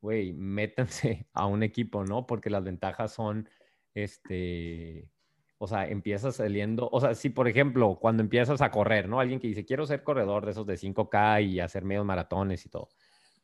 güey, 0.00 0.32
métanse 0.32 1.28
a 1.32 1.46
un 1.46 1.62
equipo, 1.62 2.04
¿no? 2.04 2.26
Porque 2.26 2.50
las 2.50 2.64
ventajas 2.64 3.12
son, 3.12 3.48
este, 3.94 5.10
o 5.58 5.66
sea, 5.66 5.88
empiezas 5.88 6.36
saliendo, 6.36 6.88
o 6.90 7.00
sea, 7.00 7.14
si 7.14 7.30
por 7.30 7.48
ejemplo, 7.48 7.98
cuando 8.00 8.22
empiezas 8.22 8.62
a 8.62 8.70
correr, 8.70 9.08
¿no? 9.08 9.18
Alguien 9.18 9.40
que 9.40 9.48
dice, 9.48 9.64
quiero 9.64 9.86
ser 9.86 10.04
corredor 10.04 10.44
de 10.44 10.52
esos 10.52 10.66
de 10.66 10.76
5K 10.76 11.44
y 11.44 11.60
hacer 11.60 11.84
medios 11.84 12.06
maratones 12.06 12.64
y 12.64 12.68
todo, 12.68 12.88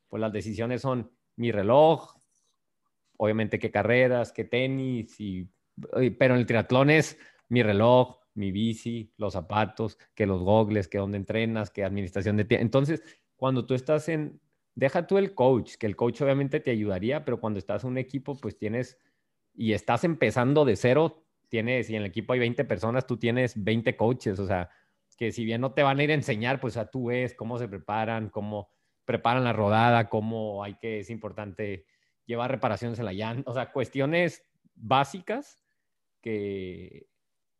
pues 0.09 0.20
las 0.20 0.33
decisiones 0.33 0.81
son 0.81 1.11
mi 1.37 1.50
reloj, 1.50 2.16
obviamente 3.16 3.59
qué 3.59 3.70
carreras, 3.70 4.33
qué 4.33 4.44
tenis, 4.44 5.20
y, 5.20 5.50
pero 6.18 6.35
en 6.35 6.40
el 6.40 6.46
triatlón 6.46 6.90
es 6.90 7.18
mi 7.48 7.62
reloj, 7.62 8.18
mi 8.35 8.53
bici, 8.53 9.12
los 9.16 9.33
zapatos, 9.33 9.98
que 10.14 10.27
los 10.27 10.42
gogles, 10.42 10.88
que 10.88 10.98
dónde 10.98 11.18
entrenas, 11.18 11.70
que 11.70 11.85
administración 11.85 12.37
de 12.37 12.44
tiempo. 12.44 12.62
Entonces, 12.62 13.03
cuando 13.37 13.66
tú 13.66 13.74
estás 13.74 14.09
en, 14.09 14.40
deja 14.74 15.07
tú 15.07 15.18
el 15.18 15.35
coach, 15.35 15.74
que 15.77 15.87
el 15.87 15.96
coach 15.96 16.22
obviamente 16.22 16.61
te 16.61 16.70
ayudaría, 16.70 17.24
pero 17.24 17.40
cuando 17.40 17.59
estás 17.59 17.85
en 17.85 17.90
un 17.90 17.98
equipo, 17.98 18.37
pues 18.37 18.57
tienes, 18.57 18.98
y 19.55 19.72
estás 19.72 20.05
empezando 20.05 20.64
de 20.64 20.77
cero, 20.77 21.24
tienes, 21.48 21.90
y 21.90 21.96
en 21.96 22.02
el 22.02 22.09
equipo 22.09 22.33
hay 22.33 22.40
20 22.40 22.64
personas, 22.64 23.07
tú 23.07 23.16
tienes 23.16 23.62
20 23.62 23.96
coaches, 23.96 24.38
o 24.38 24.46
sea, 24.46 24.70
que 25.16 25.33
si 25.33 25.44
bien 25.44 25.61
no 25.61 25.72
te 25.72 25.83
van 25.83 25.98
a 25.98 26.04
ir 26.04 26.11
a 26.11 26.14
enseñar, 26.14 26.61
pues 26.61 26.76
a 26.76 26.90
tú 26.90 27.07
ves 27.07 27.35
cómo 27.35 27.59
se 27.59 27.68
preparan, 27.68 28.30
cómo 28.30 28.70
preparan 29.04 29.44
la 29.44 29.52
rodada, 29.52 30.09
cómo 30.09 30.64
hay 30.64 30.74
que, 30.74 31.00
es 31.00 31.11
importante 31.11 31.87
llevar 32.26 32.50
reparaciones 32.50 32.98
en 32.98 33.04
la 33.04 33.12
llanta, 33.12 33.50
o 33.50 33.54
sea, 33.54 33.70
cuestiones 33.72 34.42
básicas 34.74 35.62
que 36.20 37.07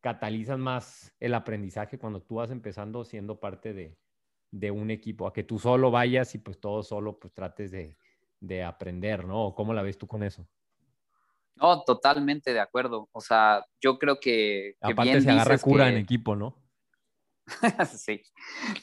catalizan 0.01 0.59
más 0.59 1.13
el 1.19 1.33
aprendizaje 1.33 1.97
cuando 1.97 2.21
tú 2.21 2.35
vas 2.35 2.51
empezando 2.51 3.03
siendo 3.05 3.39
parte 3.39 3.73
de, 3.73 3.97
de 4.51 4.71
un 4.71 4.91
equipo, 4.91 5.27
a 5.27 5.33
que 5.33 5.43
tú 5.43 5.59
solo 5.59 5.91
vayas 5.91 6.33
y 6.35 6.39
pues 6.39 6.59
todo 6.59 6.83
solo 6.83 7.19
pues 7.19 7.33
trates 7.33 7.71
de, 7.71 7.97
de 8.39 8.63
aprender, 8.63 9.25
¿no? 9.25 9.53
¿Cómo 9.55 9.73
la 9.73 9.81
ves 9.81 9.97
tú 9.97 10.07
con 10.07 10.23
eso? 10.23 10.47
No, 11.55 11.83
totalmente 11.83 12.53
de 12.53 12.59
acuerdo. 12.59 13.07
O 13.11 13.21
sea, 13.21 13.65
yo 13.81 13.97
creo 13.97 14.19
que. 14.19 14.75
que 14.85 14.91
Aparte 14.93 15.11
bien 15.11 15.23
se 15.23 15.31
agarra 15.31 15.57
cura 15.57 15.85
que- 15.85 15.91
en 15.91 15.97
equipo, 15.97 16.35
¿no? 16.35 16.61
sí. 17.97 18.21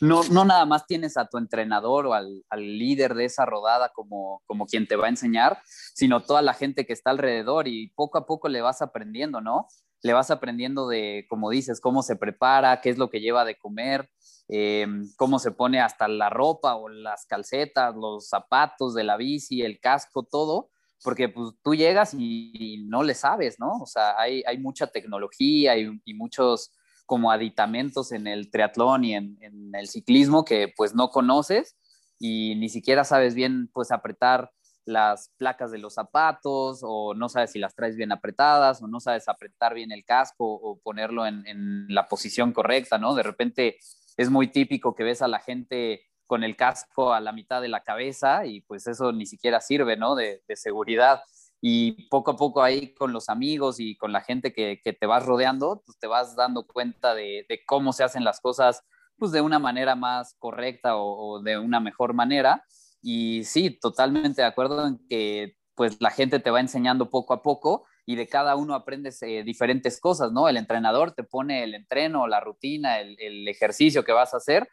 No, 0.01 0.23
no 0.31 0.45
nada 0.45 0.65
más 0.65 0.87
tienes 0.87 1.17
a 1.17 1.27
tu 1.27 1.37
entrenador 1.39 2.07
o 2.07 2.15
al, 2.15 2.45
al 2.49 2.79
líder 2.79 3.15
de 3.15 3.25
esa 3.25 3.45
rodada 3.45 3.91
como, 3.93 4.43
como 4.47 4.67
quien 4.67 4.87
te 4.87 4.97
va 4.97 5.07
a 5.07 5.11
enseñar, 5.11 5.61
sino 5.67 6.23
toda 6.23 6.43
la 6.43 6.55
gente 6.55 6.87
que 6.87 6.93
está 6.93 7.11
alrededor 7.11 7.67
y 7.67 7.89
poco 7.95 8.19
a 8.19 8.27
poco 8.27 8.49
le 8.49 8.63
vas 8.63 8.81
aprendiendo, 8.81 9.41
¿no? 9.41 9.67
Le 10.03 10.13
vas 10.13 10.31
aprendiendo 10.31 10.89
de, 10.89 11.27
como 11.29 11.51
dices, 11.51 11.81
cómo 11.81 12.03
se 12.03 12.17
prepara, 12.17 12.81
qué 12.81 12.91
es 12.91 12.99
lo 12.99 13.11
que 13.11 13.21
lleva 13.21 13.45
de 13.45 13.57
comer, 13.59 14.09
eh, 14.49 14.87
cómo 15.17 15.39
se 15.39 15.51
pone 15.53 15.81
hasta 15.81 16.07
la 16.09 16.31
ropa 16.31 16.77
o 16.77 16.89
las 16.89 17.27
calcetas, 17.27 17.95
los 17.97 18.29
zapatos 18.29 18.95
de 18.95 19.05
la 19.05 19.17
bici, 19.17 19.63
el 19.63 19.81
casco, 19.81 20.25
todo, 20.25 20.71
porque 21.03 21.29
pues 21.29 21.55
tú 21.63 21.75
llegas 21.75 22.15
y, 22.17 22.85
no 22.89 23.03
le 23.03 23.15
sabes, 23.15 23.59
¿no? 23.59 23.79
O 23.81 23.87
sea, 23.87 24.19
hay, 24.19 24.43
hay 24.47 24.59
mucha 24.59 24.87
tecnología 24.87 25.77
y, 25.77 26.01
muchos 26.15 26.73
como 27.07 27.31
aditamentos 27.31 28.13
en 28.13 28.27
el 28.27 28.51
triatlón 28.51 29.05
y 29.05 29.15
en, 29.15 29.39
el 29.75 29.89
ciclismo 29.89 30.45
que 30.45 30.73
pues 30.77 30.95
no 30.95 31.11
conoces 31.11 31.77
y 32.19 32.55
ni 32.57 32.69
siquiera 32.69 33.05
sabes 33.05 33.35
bien 33.35 33.69
pues 33.73 33.91
apretar 33.91 34.51
las 34.85 35.33
placas 35.37 35.71
de 35.71 35.79
los 35.79 35.95
zapatos 35.95 36.81
o 36.83 37.15
no 37.15 37.29
sabes 37.29 37.53
si 37.53 37.59
las 37.59 37.75
traes 37.75 37.97
bien 37.97 38.13
apretadas 38.13 38.83
o 38.83 38.89
no 38.89 39.01
sabes 39.01 39.29
apretar 39.29 39.75
bien 39.75 39.93
el 39.93 40.05
casco 40.05 40.45
o 40.45 40.79
ponerlo 40.81 41.27
en 41.27 41.87
la 41.89 42.09
posición 42.09 42.53
correcta, 42.53 42.99
¿no? 42.99 43.15
De 43.15 43.23
repente 43.23 43.79
es 44.17 44.31
muy 44.31 44.49
típico 44.49 44.95
que 44.95 45.05
ves 45.05 45.23
a 45.23 45.29
la 45.29 45.41
gente 45.41 46.03
con 46.33 46.45
el 46.45 46.57
casco 46.57 47.13
a 47.13 47.21
la 47.21 47.31
mitad 47.31 47.61
de 47.61 47.69
la 47.69 47.83
cabeza 47.83 48.47
y 48.47 48.63
pues 48.63 48.87
eso 48.87 49.13
ni 49.13 49.27
siquiera 49.27 49.61
sirve, 49.61 49.99
¿no? 49.99 50.15
De, 50.15 50.41
seguridad. 50.55 51.21
Y 51.61 52.09
poco 52.09 52.31
a 52.31 52.37
poco 52.37 52.63
ahí 52.63 52.95
con 52.95 53.13
los 53.13 53.29
amigos 53.29 53.79
y 53.79 53.99
con 53.99 54.13
la 54.13 54.23
gente 54.23 54.55
que, 54.55 54.81
que 54.83 54.95
te 54.95 55.05
vas 55.05 55.27
rodeando, 55.27 55.83
pues 55.85 55.99
te 55.99 56.07
vas 56.07 56.35
dando 56.35 56.67
cuenta 56.67 57.15
de, 57.15 57.45
de, 57.51 57.61
cómo 57.67 57.93
se 57.93 58.03
hacen 58.03 58.25
las 58.25 58.41
cosas 58.41 58.83
pues 59.19 59.31
de 59.31 59.43
una 59.43 59.59
manera 59.59 59.95
más 59.95 60.35
correcta 60.39 60.97
o, 60.97 61.43
de 61.43 61.59
una 61.59 61.81
mejor 61.81 62.15
manera. 62.15 62.65
Y 63.03 63.45
sí, 63.45 63.79
totalmente 63.79 64.41
de 64.41 64.49
acuerdo 64.49 64.87
en 64.87 65.07
que 65.11 65.59
pues 65.75 66.01
la 66.01 66.13
gente 66.13 66.41
te 66.41 66.51
va 66.51 66.61
enseñando 66.61 67.11
poco 67.11 67.35
a 67.35 67.43
poco 67.43 67.85
y 68.05 68.17
de 68.17 68.27
cada 68.27 68.57
uno 68.57 68.75
aprendes 68.75 69.23
eh, 69.23 69.43
diferentes 69.45 70.01
cosas, 70.01 70.33
¿no? 70.33 70.49
El 70.49 70.57
entrenador 70.57 71.13
te 71.13 71.25
pone 71.25 71.63
el 71.63 71.75
entreno, 71.75 72.27
la 72.27 72.41
rutina, 72.41 73.01
el, 73.01 73.47
ejercicio 73.49 74.05
que 74.05 74.13
vas 74.13 74.35
a 74.35 74.39
hacer, 74.39 74.69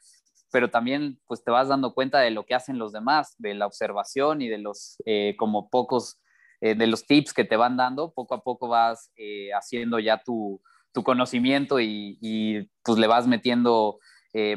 pero 0.52 0.70
también 0.70 1.20
pues 1.28 1.44
te 1.44 1.52
vas 1.52 1.68
dando 1.68 1.94
cuenta 1.94 2.20
de 2.20 2.32
lo 2.32 2.46
que 2.46 2.56
hacen 2.56 2.78
los 2.78 2.92
demás, 2.92 3.36
de 3.38 3.54
la 3.54 3.66
observación 3.66 4.42
y 4.42 4.48
de 4.48 4.58
los 4.58 4.98
eh, 5.06 5.36
como 5.38 5.70
pocos, 5.70 6.20
eh, 6.62 6.76
de 6.76 6.88
los 6.88 7.06
tips 7.06 7.34
que 7.34 7.46
te 7.46 7.56
van 7.56 7.78
dando, 7.78 8.14
poco 8.14 8.36
a 8.36 8.44
poco 8.44 8.68
vas 8.68 9.12
eh, 9.16 9.50
haciendo 9.54 10.00
ya 10.00 10.22
tu, 10.24 10.62
tu 10.92 11.04
conocimiento 11.04 11.80
y, 11.80 12.18
y, 12.22 12.70
pues 12.84 12.98
le 12.98 13.08
vas 13.08 13.28
metiendo 13.28 14.00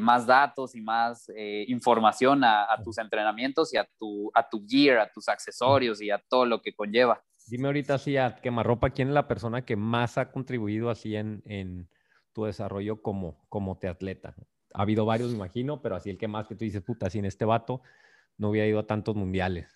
más 0.01 0.27
datos 0.27 0.75
y 0.75 0.83
más 0.83 1.29
información 1.67 2.45
a, 2.45 2.71
a, 2.71 2.83
tus 2.83 2.99
entrenamientos 2.99 3.73
y 3.73 3.79
a 3.79 3.89
tu, 3.99 4.31
a 4.35 4.47
tu 4.47 4.63
gear, 4.69 4.99
a 4.99 5.11
tus 5.11 5.31
accesorios 5.31 6.03
y 6.03 6.11
a 6.11 6.23
todo 6.29 6.45
lo 6.45 6.61
que 6.61 6.75
conlleva. 6.75 7.23
Dime 7.47 7.69
ahorita 7.69 7.95
así 7.95 8.19
a 8.19 8.37
quemarropa, 8.37 8.91
¿quién 8.91 9.09
es 9.09 9.15
la 9.15 9.27
persona 9.27 9.65
que 9.65 9.77
más 9.77 10.19
ha 10.19 10.31
contribuido 10.31 10.91
así 10.91 11.17
en, 11.17 11.43
en 11.47 11.89
tu 12.35 12.45
desarrollo 12.45 13.01
como, 13.01 13.47
como 13.49 13.79
te 13.79 13.89
atleta? 13.89 14.35
Ha 14.75 14.83
habido 14.83 15.05
varios, 15.05 15.31
me 15.31 15.37
imagino, 15.37 15.83
pero 15.83 15.97
así 15.97 16.11
el 16.11 16.19
que 16.19 16.29
más 16.29 16.47
que 16.47 16.55
tú 16.55 16.65
dices, 16.65 16.83
puta, 16.83 17.11
sin 17.11 17.25
este 17.25 17.45
vato 17.45 17.83
no 18.39 18.51
hubiera 18.51 18.67
ido 18.67 18.79
a 18.79 18.87
tantos 18.87 19.15
mundiales. 19.15 19.69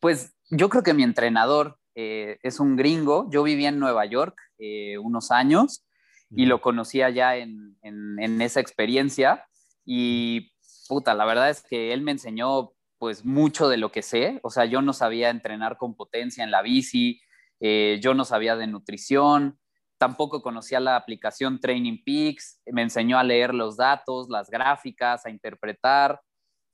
Pues 0.00 0.34
yo 0.50 0.68
creo 0.68 0.82
que 0.82 0.94
mi 0.94 1.02
entrenador 1.02 1.78
eh, 1.94 2.38
es 2.42 2.60
un 2.60 2.76
gringo. 2.76 3.28
Yo 3.30 3.42
vivía 3.42 3.68
en 3.68 3.78
Nueva 3.78 4.04
York 4.06 4.38
eh, 4.58 4.98
unos 4.98 5.30
años 5.30 5.84
y 6.30 6.46
lo 6.46 6.60
conocía 6.60 7.08
ya 7.10 7.36
en, 7.36 7.76
en, 7.82 8.18
en, 8.18 8.42
esa 8.42 8.60
experiencia. 8.60 9.46
Y 9.84 10.52
puta, 10.88 11.14
la 11.14 11.24
verdad 11.24 11.50
es 11.50 11.62
que 11.62 11.92
él 11.92 12.02
me 12.02 12.12
enseñó 12.12 12.72
pues 12.98 13.24
mucho 13.24 13.68
de 13.68 13.76
lo 13.76 13.92
que 13.92 14.02
sé. 14.02 14.40
O 14.42 14.50
sea, 14.50 14.64
yo 14.64 14.82
no 14.82 14.92
sabía 14.92 15.30
entrenar 15.30 15.76
con 15.76 15.94
potencia 15.94 16.44
en 16.44 16.50
la 16.50 16.62
bici, 16.62 17.20
eh, 17.60 17.98
yo 18.02 18.14
no 18.14 18.24
sabía 18.24 18.56
de 18.56 18.66
nutrición, 18.66 19.58
tampoco 19.98 20.42
conocía 20.42 20.80
la 20.80 20.96
aplicación 20.96 21.60
Training 21.60 22.02
Peaks, 22.04 22.60
me 22.66 22.82
enseñó 22.82 23.18
a 23.18 23.24
leer 23.24 23.54
los 23.54 23.76
datos, 23.76 24.28
las 24.28 24.50
gráficas, 24.50 25.26
a 25.26 25.30
interpretar. 25.30 26.20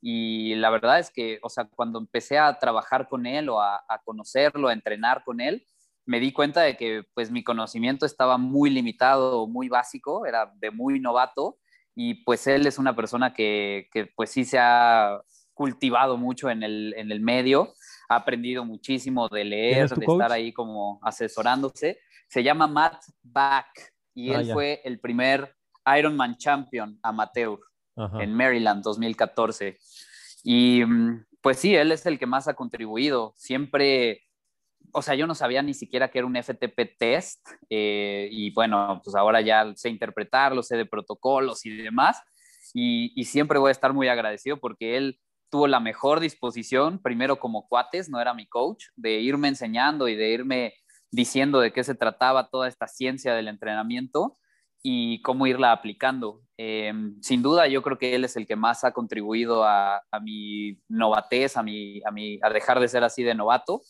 Y 0.01 0.57
la 0.57 0.71
verdad 0.71 0.99
es 0.99 1.11
que, 1.11 1.39
o 1.43 1.49
sea, 1.49 1.65
cuando 1.65 1.99
empecé 1.99 2.39
a 2.39 2.59
trabajar 2.59 3.09
con 3.09 3.27
él 3.27 3.49
o 3.49 3.61
a, 3.61 3.77
a 3.89 4.01
conocerlo, 4.05 4.69
a 4.69 4.73
entrenar 4.73 5.23
con 5.25 5.41
él, 5.41 5.65
me 6.05 6.21
di 6.21 6.33
cuenta 6.33 6.63
de 6.63 6.77
que 6.77 7.05
pues 7.15 7.31
mi 7.31 7.45
conocimiento 7.45 8.07
estaba 8.07 8.39
muy 8.39 8.71
limitado, 8.71 9.47
muy 9.47 9.69
básico, 9.69 10.27
era 10.27 10.53
de 10.57 10.71
muy 10.71 10.99
novato 10.99 11.59
y 11.95 12.25
pues 12.25 12.47
él 12.47 12.67
es 12.67 12.79
una 12.79 12.97
persona 12.97 13.35
que, 13.35 13.89
que 13.93 14.07
pues 14.07 14.31
sí 14.31 14.45
se 14.45 14.59
ha 14.59 15.21
cultivado 15.55 16.17
mucho 16.17 16.51
en 16.51 16.63
el, 16.63 16.95
en 16.97 17.13
el 17.13 17.21
medio, 17.21 17.75
ha 18.09 18.17
aprendido 18.17 18.65
muchísimo 18.65 19.29
de 19.29 19.45
leer, 19.45 19.89
de 19.91 20.07
coach? 20.07 20.23
estar 20.23 20.33
ahí 20.33 20.53
como 20.53 20.99
asesorándose. 21.03 21.99
Se 22.33 22.43
llama 22.43 22.67
Matt 22.67 23.05
Back 23.23 23.93
y 24.15 24.33
ah, 24.33 24.41
él 24.41 24.47
ya. 24.47 24.55
fue 24.55 24.81
el 24.85 24.99
primer 25.01 25.55
Ironman 25.99 26.39
Champion 26.39 26.99
amateur 27.03 27.59
Ajá. 27.95 28.23
en 28.23 28.33
Maryland 28.35 28.83
2014. 28.83 29.77
Y 30.43 30.83
pues 31.43 31.59
sí, 31.59 31.75
él 31.75 31.93
es 31.93 32.07
el 32.07 32.19
que 32.19 32.25
más 32.25 32.49
ha 32.49 32.55
contribuido. 32.55 33.35
Siempre, 33.37 34.23
o 34.93 35.03
sea, 35.03 35.15
yo 35.15 35.27
no 35.27 35.35
sabía 35.35 35.61
ni 35.61 35.75
siquiera 35.75 36.11
que 36.11 36.21
era 36.21 36.27
un 36.27 36.35
FTP 36.35 36.97
test 36.99 37.47
eh, 37.69 38.31
y 38.33 38.51
bueno, 38.55 39.03
pues 39.05 39.15
ahora 39.15 39.43
ya 39.43 39.71
sé 39.77 39.91
interpretarlo, 39.91 40.63
sé 40.63 40.79
de 40.79 40.87
protocolos 40.87 41.67
y 41.67 41.77
demás. 41.77 42.19
Y, 42.73 43.13
y, 43.15 43.25
siempre 43.25 43.59
voy 43.59 43.69
a 43.69 43.73
estar 43.73 43.93
muy 43.93 44.09
agradecido 44.09 44.57
porque 44.57 44.97
él 44.97 45.21
tuvo 45.51 45.67
la 45.67 45.81
mejor 45.81 46.21
disposición, 46.21 46.99
primero 46.99 47.39
como 47.39 47.69
cuates, 47.69 48.09
no 48.09 48.19
era 48.19 48.33
mi 48.33 48.47
coach, 48.47 48.87
de 48.97 49.21
irme 49.21 49.49
enseñando 49.49 50.09
y 50.09 50.17
de 50.17 50.31
irme 50.31 50.73
diciendo 51.13 51.61
de 51.61 51.73
qué 51.73 51.85
se 51.85 51.95
trataba 51.95 52.49
toda 52.49 52.67
esta 52.67 52.89
ciencia 52.89 53.35
del 53.35 53.47
entrenamiento 53.47 54.39
y 54.83 55.23
cómo 55.23 55.47
irla 55.47 55.71
aplicando. 55.71 56.43
Eh, 56.57 56.93
sin 57.21 57.43
duda, 57.43 57.69
yo 57.69 57.83
creo 57.83 57.99
que 57.99 58.17
él 58.17 58.25
es 58.25 58.37
el 58.37 58.47
que 58.47 58.57
más 58.57 58.83
ha 58.83 58.93
contribuido 58.93 59.63
a, 59.65 60.03
mi 60.23 60.81
novatez, 60.89 61.57
a, 61.57 61.63
mi, 61.63 62.01
a, 62.05 62.11
mi, 62.11 62.41
a 62.43 62.51
dejar 62.51 62.81
de 62.81 62.89
ser 62.89 63.05
así 63.05 63.23
de 63.23 63.35
novato. 63.35 63.83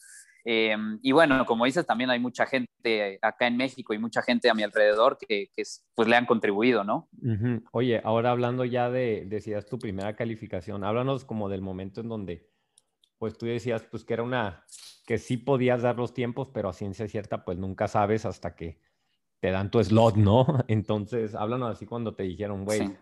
Eh, 0.45 0.77
y 1.03 1.13
bueno, 1.13 1.47
como 1.47 1.65
dices, 1.65 1.87
también 1.87 2.11
hay 2.11 2.19
mucha 2.19 2.47
gente 2.47 3.19
acá 3.23 3.47
en 3.47 3.57
México 3.57 3.95
y 3.95 3.99
mucha 3.99 4.23
gente 4.23 4.51
a 4.51 4.55
mi 4.55 4.65
alrededor 4.65 5.17
que, 5.17 5.51
pues 5.95 6.09
le 6.09 6.17
han 6.17 6.27
contribuido, 6.27 6.83
¿no? 6.83 7.09
Oye, 7.71 8.01
ahora 8.05 8.33
hablando 8.33 8.65
ya 8.65 8.91
de, 8.91 9.25
decías 9.27 9.67
tu 9.67 9.79
primera 9.79 10.17
calificación, 10.17 10.83
háblanos 10.85 11.25
como 11.25 11.49
del 11.49 11.63
momento 11.63 12.01
en 12.01 12.09
donde, 12.09 12.49
pues 13.23 13.39
tú 13.39 13.47
decías, 13.47 13.85
pues 13.89 14.03
que 14.03 14.15
era 14.15 14.25
una, 14.25 14.65
que 15.07 15.17
sí 15.17 15.37
podías 15.37 15.83
dar 15.83 15.97
los 15.97 16.13
tiempos, 16.13 16.49
pero 16.53 16.69
a 16.69 16.73
ciencia 16.73 17.07
cierta, 17.07 17.45
pues 17.45 17.57
nunca 17.57 17.87
sabes 17.87 18.27
hasta 18.27 18.57
que 18.57 18.81
te 19.39 19.53
dan 19.53 19.71
tu 19.71 19.81
slot, 19.81 20.17
¿no? 20.17 20.45
Entonces, 20.67 21.37
háblanos 21.37 21.71
así 21.71 21.87
cuando 21.87 22.17
te 22.17 22.25
dijeron, 22.25 22.65
güey, 22.65 22.81
sí. 22.81 22.97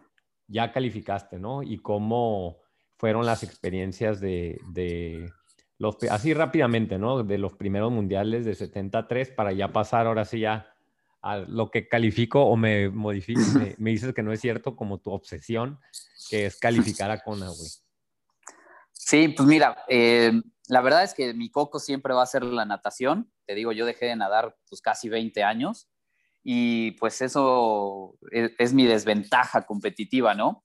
ya 0.47 0.73
calificaste, 0.73 1.39
¿no? 1.39 1.63
Y 1.63 1.79
cómo 1.79 2.59
fueron 2.99 3.25
las 3.25 3.43
experiencias 3.43 4.21
de, 4.21 4.61
de 4.69 5.33
los, 5.79 5.97
así 6.11 6.35
rápidamente, 6.35 6.99
¿no? 6.99 7.23
De 7.23 7.39
los 7.39 7.55
primeros 7.55 7.91
mundiales 7.91 8.45
de 8.45 8.55
73 8.55 9.31
para 9.31 9.53
ya 9.53 9.73
pasar 9.73 10.07
ahora 10.07 10.27
sí 10.27 10.41
ya 10.41 10.75
a 11.23 11.39
lo 11.39 11.71
que 11.71 11.89
califico 11.89 12.45
o 12.45 12.59
me 12.59 12.91
modifico, 12.91 13.41
me, 13.59 13.75
me, 13.79 13.91
dices 13.93 14.13
que 14.13 14.23
no 14.23 14.35
es 14.35 14.41
cierto, 14.43 14.77
como 14.77 14.99
tu 14.99 15.13
obsesión, 15.13 15.79
que 16.29 16.45
es 16.45 16.59
calificar 16.59 17.11
a 17.11 17.21
Kona, 17.21 17.47
güey. 17.47 17.71
Sí, 19.03 19.29
pues 19.29 19.49
mira, 19.49 19.83
eh, 19.89 20.31
la 20.69 20.83
verdad 20.83 21.03
es 21.03 21.15
que 21.15 21.33
mi 21.33 21.51
coco 21.51 21.79
siempre 21.79 22.13
va 22.13 22.23
a 22.23 22.27
ser 22.27 22.45
la 22.45 22.67
natación. 22.67 23.33
Te 23.47 23.55
digo, 23.55 23.73
yo 23.73 23.87
dejé 23.87 24.07
de 24.07 24.15
nadar 24.17 24.55
pues 24.69 24.83
casi 24.83 25.09
20 25.09 25.43
años 25.43 25.89
y 26.45 26.93
pues 26.93 27.23
eso 27.23 28.19
es, 28.31 28.53
es 28.59 28.75
mi 28.75 28.85
desventaja 28.87 29.63
competitiva, 29.63 30.35
¿no? 30.35 30.65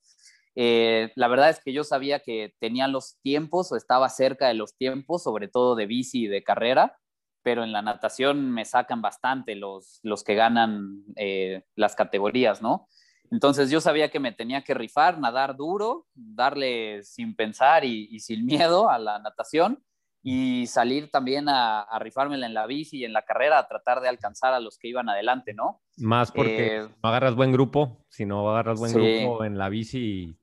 Eh, 0.54 1.12
la 1.16 1.28
verdad 1.28 1.48
es 1.50 1.60
que 1.60 1.72
yo 1.72 1.82
sabía 1.82 2.20
que 2.20 2.54
tenía 2.60 2.88
los 2.88 3.16
tiempos 3.22 3.72
o 3.72 3.76
estaba 3.76 4.08
cerca 4.10 4.48
de 4.48 4.54
los 4.54 4.76
tiempos, 4.76 5.22
sobre 5.22 5.48
todo 5.48 5.74
de 5.74 5.86
bici 5.86 6.24
y 6.24 6.28
de 6.28 6.44
carrera, 6.44 6.98
pero 7.42 7.64
en 7.64 7.72
la 7.72 7.80
natación 7.82 8.52
me 8.52 8.66
sacan 8.66 9.00
bastante 9.00 9.54
los, 9.54 9.98
los 10.02 10.24
que 10.24 10.34
ganan 10.34 11.04
eh, 11.16 11.62
las 11.74 11.94
categorías, 11.96 12.60
¿no? 12.60 12.86
Entonces 13.30 13.70
yo 13.70 13.80
sabía 13.80 14.10
que 14.10 14.20
me 14.20 14.32
tenía 14.32 14.62
que 14.62 14.74
rifar, 14.74 15.18
nadar 15.18 15.56
duro, 15.56 16.06
darle 16.14 17.02
sin 17.02 17.34
pensar 17.34 17.84
y, 17.84 18.08
y 18.10 18.20
sin 18.20 18.46
miedo 18.46 18.90
a 18.90 18.98
la 18.98 19.18
natación 19.18 19.82
y 20.22 20.66
salir 20.66 21.10
también 21.10 21.48
a, 21.48 21.82
a, 21.82 21.98
rifármela 22.00 22.46
en 22.46 22.54
la 22.54 22.66
bici 22.66 22.98
y 22.98 23.04
en 23.04 23.12
la 23.12 23.22
carrera 23.22 23.58
a 23.58 23.68
tratar 23.68 24.00
de 24.00 24.08
alcanzar 24.08 24.54
a 24.54 24.60
los 24.60 24.76
que 24.76 24.88
iban 24.88 25.08
adelante, 25.08 25.54
¿no? 25.54 25.82
Más 25.98 26.32
porque 26.32 26.78
eh, 26.78 26.88
no 27.00 27.08
agarras 27.08 27.36
buen 27.36 27.52
grupo, 27.52 28.04
si 28.08 28.26
no 28.26 28.50
agarras 28.50 28.78
buen 28.80 28.92
sí. 28.92 28.98
grupo 28.98 29.44
en 29.44 29.56
la 29.56 29.68
bici 29.68 30.36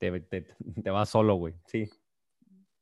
te, 0.00 0.20
te, 0.20 0.46
te 0.82 0.90
vas 0.90 1.08
solo, 1.08 1.34
güey, 1.34 1.54
sí. 1.66 1.88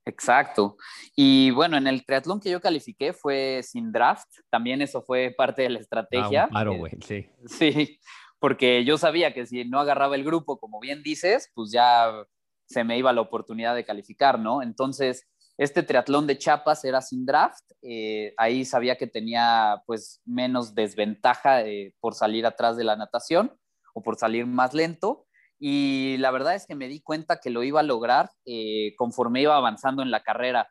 Exacto. 0.05 0.77
Y 1.15 1.51
bueno, 1.51 1.77
en 1.77 1.87
el 1.87 2.05
triatlón 2.05 2.41
que 2.41 2.51
yo 2.51 2.61
califiqué 2.61 3.13
fue 3.13 3.61
sin 3.63 3.93
draft, 3.93 4.29
también 4.49 4.81
eso 4.81 5.03
fue 5.03 5.35
parte 5.37 5.63
de 5.63 5.71
la 5.71 5.81
estrategia. 5.81 6.45
Ah, 6.45 6.49
claro, 6.49 6.75
güey, 6.75 6.93
sí. 7.05 7.27
Sí, 7.47 8.01
porque 8.39 8.85
yo 8.85 8.99
sabía 8.99 9.35
que 9.35 9.47
si 9.47 9.65
no 9.65 9.81
agarraba 9.81 10.17
el 10.17 10.25
grupo, 10.25 10.59
como 10.59 10.81
bien 10.81 11.03
dices, 11.03 11.51
pues 11.55 11.71
ya 11.73 12.13
se 12.67 12.85
me 12.85 12.99
iba 12.99 13.13
la 13.13 13.23
oportunidad 13.23 13.75
de 13.75 13.85
calificar, 13.85 14.39
¿no? 14.39 14.63
Entonces, 14.63 15.27
este 15.57 15.83
triatlón 15.83 16.27
de 16.27 16.39
Chiapas 16.39 16.85
era 16.85 17.03
sin 17.03 17.27
draft, 17.27 17.65
eh, 17.83 18.33
ahí 18.37 18.65
sabía 18.65 18.97
que 18.97 19.07
tenía 19.07 19.83
pues 19.87 20.21
menos 20.25 20.75
desventaja 20.75 21.63
eh, 21.63 21.95
por 22.01 22.15
salir 22.15 22.47
atrás 22.47 22.77
de 22.77 22.85
la 22.85 22.97
natación 22.97 23.59
o 23.95 24.03
por 24.03 24.17
salir 24.17 24.47
más 24.47 24.75
lento, 24.75 25.27
y 25.59 26.17
la 26.19 26.31
verdad 26.31 26.55
es 26.55 26.67
que 26.67 26.77
me 26.77 26.87
di 26.87 27.01
cuenta 27.01 27.41
que 27.41 27.51
lo 27.51 27.65
iba 27.65 27.81
a 27.81 27.85
lograr 27.85 28.31
eh, 28.45 28.95
conforme 28.97 29.43
iba 29.43 29.57
avanzando 29.57 30.03
en 30.03 30.13
la 30.13 30.23
carrera, 30.23 30.69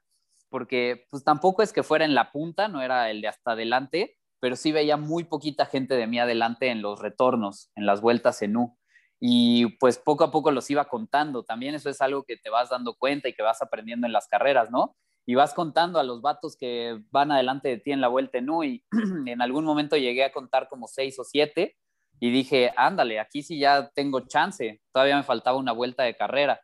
porque 0.49 1.05
pues 1.09 1.25
tampoco 1.25 1.61
es 1.61 1.73
que 1.73 1.83
fuera 1.83 2.05
en 2.05 2.15
la 2.15 2.31
punta, 2.31 2.69
no 2.69 2.81
era 2.81 3.11
el 3.11 3.21
de 3.21 3.27
hasta 3.27 3.51
adelante, 3.51 4.17
pero 4.39 4.55
sí 4.55 4.71
veía 4.71 4.97
muy 4.97 5.23
poquita 5.23 5.65
gente 5.65 5.95
de 5.95 6.07
mí 6.07 6.19
adelante 6.19 6.69
en 6.69 6.81
los 6.81 6.99
retornos, 6.99 7.71
en 7.75 7.85
las 7.85 8.01
vueltas 8.01 8.41
en 8.41 8.57
U. 8.57 8.77
Y 9.19 9.77
pues 9.77 9.97
poco 9.97 10.23
a 10.23 10.31
poco 10.31 10.51
los 10.51 10.69
iba 10.69 10.85
contando. 10.85 11.43
También 11.43 11.73
eso 11.75 11.89
es 11.89 12.01
algo 12.01 12.23
que 12.23 12.37
te 12.37 12.49
vas 12.49 12.69
dando 12.69 12.95
cuenta 12.95 13.29
y 13.29 13.33
que 13.33 13.41
vas 13.41 13.61
aprendiendo 13.61 14.05
en 14.05 14.13
las 14.13 14.27
carreras, 14.27 14.69
¿no? 14.69 14.95
y 15.29 15.35
vas 15.35 15.53
contando 15.53 15.99
a 15.99 16.03
los 16.03 16.21
vatos 16.21 16.55
que 16.55 17.01
van 17.11 17.33
adelante 17.33 17.67
de 17.67 17.77
ti 17.77 17.91
en 17.91 17.99
la 17.99 18.07
vuelta 18.07 18.37
en 18.37 18.49
U 18.49 18.63
y 18.63 18.85
en 19.27 19.41
algún 19.41 19.65
momento 19.65 19.97
llegué 19.97 20.23
a 20.23 20.31
contar 20.31 20.69
como 20.69 20.87
seis 20.87 21.19
o 21.19 21.25
siete 21.25 21.75
y 22.19 22.31
dije, 22.31 22.71
ándale, 22.77 23.19
aquí 23.19 23.43
sí 23.43 23.59
ya 23.59 23.91
tengo 23.93 24.21
chance, 24.21 24.81
todavía 24.93 25.17
me 25.17 25.23
faltaba 25.23 25.57
una 25.57 25.73
vuelta 25.73 26.03
de 26.03 26.15
carrera. 26.15 26.61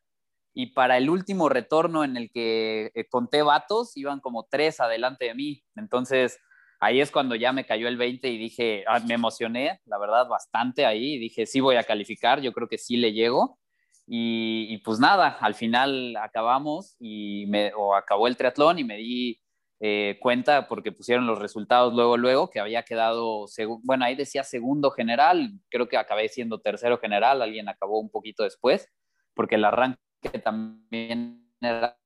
Y 0.55 0.67
para 0.67 0.97
el 0.97 1.09
último 1.09 1.49
retorno 1.49 2.03
en 2.03 2.15
el 2.15 2.31
que 2.31 2.91
eh, 2.95 3.07
conté 3.09 3.41
vatos, 3.41 3.97
iban 3.97 4.19
como 4.19 4.47
tres 4.49 4.79
adelante 4.79 5.25
de 5.25 5.35
mí. 5.35 5.63
Entonces, 5.75 6.39
ahí 6.83 6.99
es 6.99 7.11
cuando 7.11 7.35
ya 7.35 7.53
me 7.53 7.65
cayó 7.65 7.87
el 7.87 7.97
20 7.97 8.27
y 8.29 8.37
dije, 8.37 8.83
ah, 8.87 8.99
me 8.99 9.13
emocioné, 9.13 9.79
la 9.85 9.97
verdad, 9.97 10.27
bastante 10.27 10.85
ahí. 10.85 11.13
Y 11.15 11.19
dije, 11.19 11.45
sí 11.45 11.61
voy 11.61 11.77
a 11.77 11.83
calificar, 11.83 12.41
yo 12.41 12.51
creo 12.51 12.67
que 12.67 12.77
sí 12.77 12.97
le 12.97 13.13
llego. 13.13 13.57
Y, 14.05 14.77
pues 14.79 14.99
nada, 14.99 15.37
al 15.39 15.55
final 15.55 16.17
acabamos 16.17 16.97
y 16.99 17.45
me, 17.47 17.73
o 17.73 17.95
acabó 17.95 18.27
el 18.27 18.35
triatlón 18.35 18.79
y 18.79 18.83
me 18.83 18.97
di 18.97 19.39
eh, 19.79 20.17
cuenta 20.21 20.67
porque 20.67 20.91
pusieron 20.91 21.25
los 21.25 21.39
resultados 21.39 21.93
luego, 21.93 22.17
luego, 22.17 22.49
que 22.49 22.59
había 22.59 22.83
quedado, 22.83 23.45
bueno, 23.83 24.03
ahí 24.03 24.15
decía 24.15 24.43
segundo 24.43 24.91
general, 24.91 25.51
creo 25.69 25.87
que 25.87 25.95
acabé 25.95 26.27
siendo 26.27 26.59
tercero 26.59 26.97
general, 26.97 27.41
alguien 27.41 27.69
acabó 27.69 27.99
un 27.99 28.09
poquito 28.09 28.43
después, 28.43 28.89
porque 29.33 29.55
el 29.55 29.63
arranque 29.63 29.99
también 30.43 31.49
era 31.61 31.97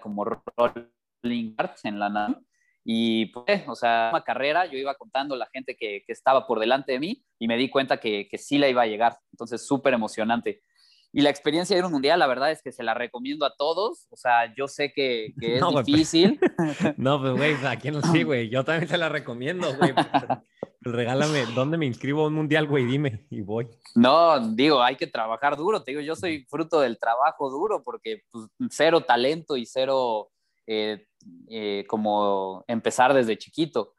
como 0.00 0.24
rolling 0.24 1.56
en 1.84 1.98
la 1.98 2.08
NAM. 2.08 2.44
Y 2.84 3.26
pues, 3.26 3.62
o 3.68 3.74
sea, 3.74 4.08
una 4.10 4.24
carrera, 4.24 4.66
yo 4.66 4.78
iba 4.78 4.94
contando 4.94 5.36
la 5.36 5.48
gente 5.52 5.76
que, 5.76 6.02
que, 6.06 6.12
estaba 6.12 6.46
por 6.46 6.58
delante 6.60 6.92
de 6.92 6.98
mí 6.98 7.24
y 7.38 7.46
me 7.46 7.56
di 7.56 7.68
cuenta 7.68 7.98
que, 7.98 8.26
que 8.28 8.38
sí 8.38 8.58
la 8.58 8.68
iba 8.68 8.82
a 8.82 8.86
llegar. 8.86 9.18
Entonces, 9.32 9.66
súper 9.66 9.94
emocionante. 9.94 10.62
Y 11.12 11.22
la 11.22 11.30
experiencia 11.30 11.74
de 11.74 11.80
ir 11.80 11.84
a 11.84 11.86
un 11.88 11.92
mundial, 11.92 12.20
la 12.20 12.28
verdad 12.28 12.52
es 12.52 12.62
que 12.62 12.70
se 12.70 12.84
la 12.84 12.94
recomiendo 12.94 13.44
a 13.44 13.54
todos. 13.56 14.06
O 14.10 14.16
sea, 14.16 14.54
yo 14.54 14.68
sé 14.68 14.92
que, 14.92 15.34
que 15.40 15.54
es 15.56 15.60
No, 15.60 15.72
güey, 15.72 15.84
difícil. 15.84 16.38
No, 16.96 17.20
pues, 17.20 17.32
güey, 17.32 17.66
¿a 17.66 17.76
quién 17.76 17.94
no 17.94 18.02
sí, 18.02 18.22
güey? 18.22 18.48
Yo 18.48 18.64
también 18.64 18.88
te 18.88 18.96
la 18.96 19.08
recomiendo, 19.08 19.74
güey. 19.76 19.92
Pues, 20.82 20.96
regálame, 20.96 21.44
¿dónde 21.54 21.76
me 21.76 21.84
inscribo 21.84 22.24
a 22.24 22.28
un 22.28 22.32
mundial, 22.32 22.66
güey? 22.66 22.86
Dime 22.86 23.26
y 23.28 23.42
voy. 23.42 23.68
No, 23.94 24.40
digo, 24.54 24.82
hay 24.82 24.96
que 24.96 25.06
trabajar 25.06 25.58
duro. 25.58 25.82
Te 25.82 25.90
digo, 25.90 26.00
yo 26.00 26.16
soy 26.16 26.46
fruto 26.48 26.80
del 26.80 26.98
trabajo 26.98 27.50
duro 27.50 27.82
porque 27.84 28.22
pues, 28.30 28.46
cero 28.70 29.02
talento 29.02 29.58
y 29.58 29.66
cero 29.66 30.30
eh, 30.66 31.06
eh, 31.48 31.84
como 31.86 32.64
empezar 32.68 33.14
desde 33.14 33.38
chiquito. 33.38 33.94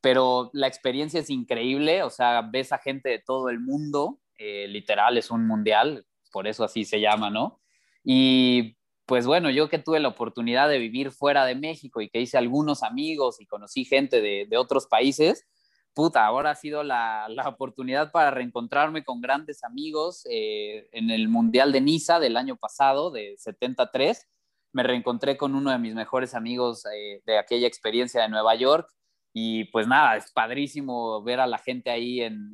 Pero 0.00 0.50
la 0.52 0.66
experiencia 0.66 1.20
es 1.20 1.30
increíble. 1.30 2.02
O 2.02 2.10
sea, 2.10 2.42
ves 2.42 2.72
a 2.72 2.78
gente 2.78 3.08
de 3.08 3.18
todo 3.18 3.48
el 3.48 3.60
mundo. 3.60 4.20
Eh, 4.38 4.68
literal, 4.68 5.16
es 5.16 5.30
un 5.30 5.46
mundial 5.46 6.06
por 6.36 6.46
eso 6.46 6.64
así 6.64 6.84
se 6.84 7.00
llama, 7.00 7.30
¿no? 7.30 7.62
Y 8.04 8.76
pues 9.06 9.26
bueno, 9.26 9.48
yo 9.48 9.70
que 9.70 9.78
tuve 9.78 10.00
la 10.00 10.08
oportunidad 10.08 10.68
de 10.68 10.78
vivir 10.78 11.10
fuera 11.10 11.46
de 11.46 11.54
México 11.54 12.02
y 12.02 12.10
que 12.10 12.20
hice 12.20 12.36
algunos 12.36 12.82
amigos 12.82 13.40
y 13.40 13.46
conocí 13.46 13.86
gente 13.86 14.20
de, 14.20 14.56
otros 14.58 14.86
países, 14.86 15.46
puta, 15.94 16.26
ahora 16.26 16.50
ha 16.50 16.54
sido 16.54 16.82
la, 16.82 17.26
la, 17.30 17.48
oportunidad 17.48 18.12
para 18.12 18.30
reencontrarme 18.30 19.02
con 19.02 19.22
grandes 19.22 19.64
amigos 19.64 20.26
eh, 20.30 20.90
en 20.92 21.10
el 21.10 21.28
Mundial 21.28 21.72
de 21.72 21.80
Niza 21.80 22.20
del 22.20 22.36
año 22.36 22.56
pasado, 22.56 23.10
de 23.10 23.34
73. 23.38 24.28
Me 24.76 24.82
reencontré 24.82 25.38
con 25.38 25.54
uno 25.54 25.70
de 25.70 25.78
mis 25.78 25.94
mejores 25.94 26.34
amigos 26.34 26.84
eh, 26.94 27.22
de 27.24 27.38
aquella 27.38 27.66
experiencia 27.66 28.20
de 28.20 28.28
Nueva 28.28 28.54
York 28.56 28.86
y 29.32 29.64
pues 29.70 29.88
nada, 29.88 30.18
es 30.18 30.30
padrísimo 30.32 31.22
ver 31.22 31.40
a 31.40 31.46
la 31.46 31.56
gente 31.56 31.88
ahí 31.88 32.20
en, 32.20 32.52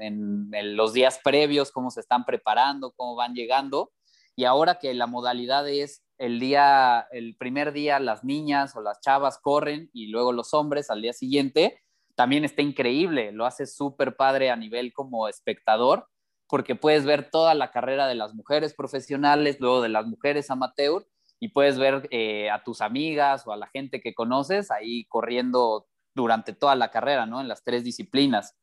los 0.77 0.93
días 0.93 1.19
previos, 1.25 1.73
cómo 1.73 1.91
se 1.91 1.99
están 1.99 2.25
preparando, 2.25 2.93
cómo 2.93 3.17
van 3.17 3.35
llegando. 3.35 3.91
Y 4.37 4.45
ahora 4.45 4.79
que 4.79 4.95
la 4.95 5.09
modalidad 5.09 5.69
es 5.69 6.05
el 6.17 6.39
día, 6.39 7.09
el 7.11 7.35
primer 7.37 7.73
día 7.73 7.99
las 7.99 8.23
niñas 8.23 8.77
o 8.77 8.83
las 8.83 9.01
chavas 9.01 9.41
corren 9.41 9.91
y 9.93 10.07
luego 10.07 10.31
los 10.31 10.55
hombres 10.55 10.91
al 10.91 11.03
día 11.03 11.15
siguiente, 11.15 11.81
también 12.15 12.45
está 12.45 12.63
increíble, 12.63 13.33
lo 13.33 13.47
hace 13.47 13.67
súper 13.67 14.15
padre 14.15 14.51
a 14.51 14.57
nivel 14.57 14.93
como 14.93 15.27
espectador, 15.27 16.07
porque 16.47 16.77
puedes 16.77 17.05
ver 17.05 17.31
toda 17.33 17.55
la 17.55 17.73
carrera 17.73 18.07
de 18.07 18.15
las 18.15 18.33
mujeres 18.33 18.75
profesionales, 18.75 19.57
luego 19.59 19.83
de 19.83 19.89
las 19.89 20.07
mujeres 20.07 20.53
amateur, 20.53 21.05
y 21.43 21.49
puedes 21.49 21.77
ver 21.77 22.07
eh, 22.13 22.51
a 22.51 22.63
tus 22.63 22.81
amigas 22.81 23.45
o 23.49 23.53
a 23.53 23.57
la 23.57 23.67
gente 23.67 24.01
que 24.01 24.15
conoces 24.15 24.71
ahí 24.71 25.07
corriendo 25.07 25.89
durante 26.15 26.53
toda 26.53 26.77
la 26.77 26.93
carrera, 26.93 27.27
¿no? 27.27 27.41
En 27.41 27.49
las 27.49 27.65
tres 27.65 27.83
disciplinas. 27.83 28.57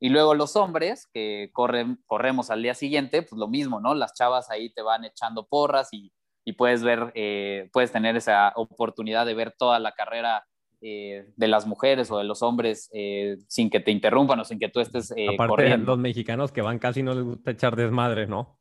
Y 0.00 0.08
luego 0.08 0.34
los 0.34 0.56
hombres 0.56 1.06
que 1.12 1.50
corren, 1.52 2.02
corremos 2.06 2.48
al 2.50 2.62
día 2.62 2.72
siguiente, 2.72 3.20
pues 3.20 3.38
lo 3.38 3.48
mismo, 3.48 3.80
¿no? 3.80 3.94
Las 3.94 4.14
chavas 4.14 4.50
ahí 4.50 4.72
te 4.72 4.80
van 4.80 5.04
echando 5.04 5.46
porras 5.46 5.92
y, 5.92 6.10
y 6.42 6.54
puedes 6.54 6.82
ver, 6.82 7.12
eh, 7.14 7.68
puedes 7.70 7.92
tener 7.92 8.16
esa 8.16 8.54
oportunidad 8.56 9.26
de 9.26 9.34
ver 9.34 9.52
toda 9.52 9.78
la 9.78 9.92
carrera 9.92 10.46
eh, 10.80 11.26
de 11.36 11.48
las 11.48 11.66
mujeres 11.66 12.10
o 12.10 12.16
de 12.16 12.24
los 12.24 12.42
hombres 12.42 12.88
eh, 12.94 13.36
sin 13.46 13.68
que 13.68 13.80
te 13.80 13.90
interrumpan 13.90 14.40
o 14.40 14.44
sin 14.44 14.58
que 14.58 14.70
tú 14.70 14.80
estés 14.80 15.12
eh, 15.18 15.34
Aparte, 15.34 15.50
corriendo. 15.50 15.92
los 15.92 15.98
mexicanos 15.98 16.50
que 16.50 16.62
van 16.62 16.78
casi 16.78 17.02
no 17.02 17.12
les 17.12 17.24
gusta 17.24 17.50
echar 17.50 17.76
desmadre, 17.76 18.26
¿no? 18.26 18.58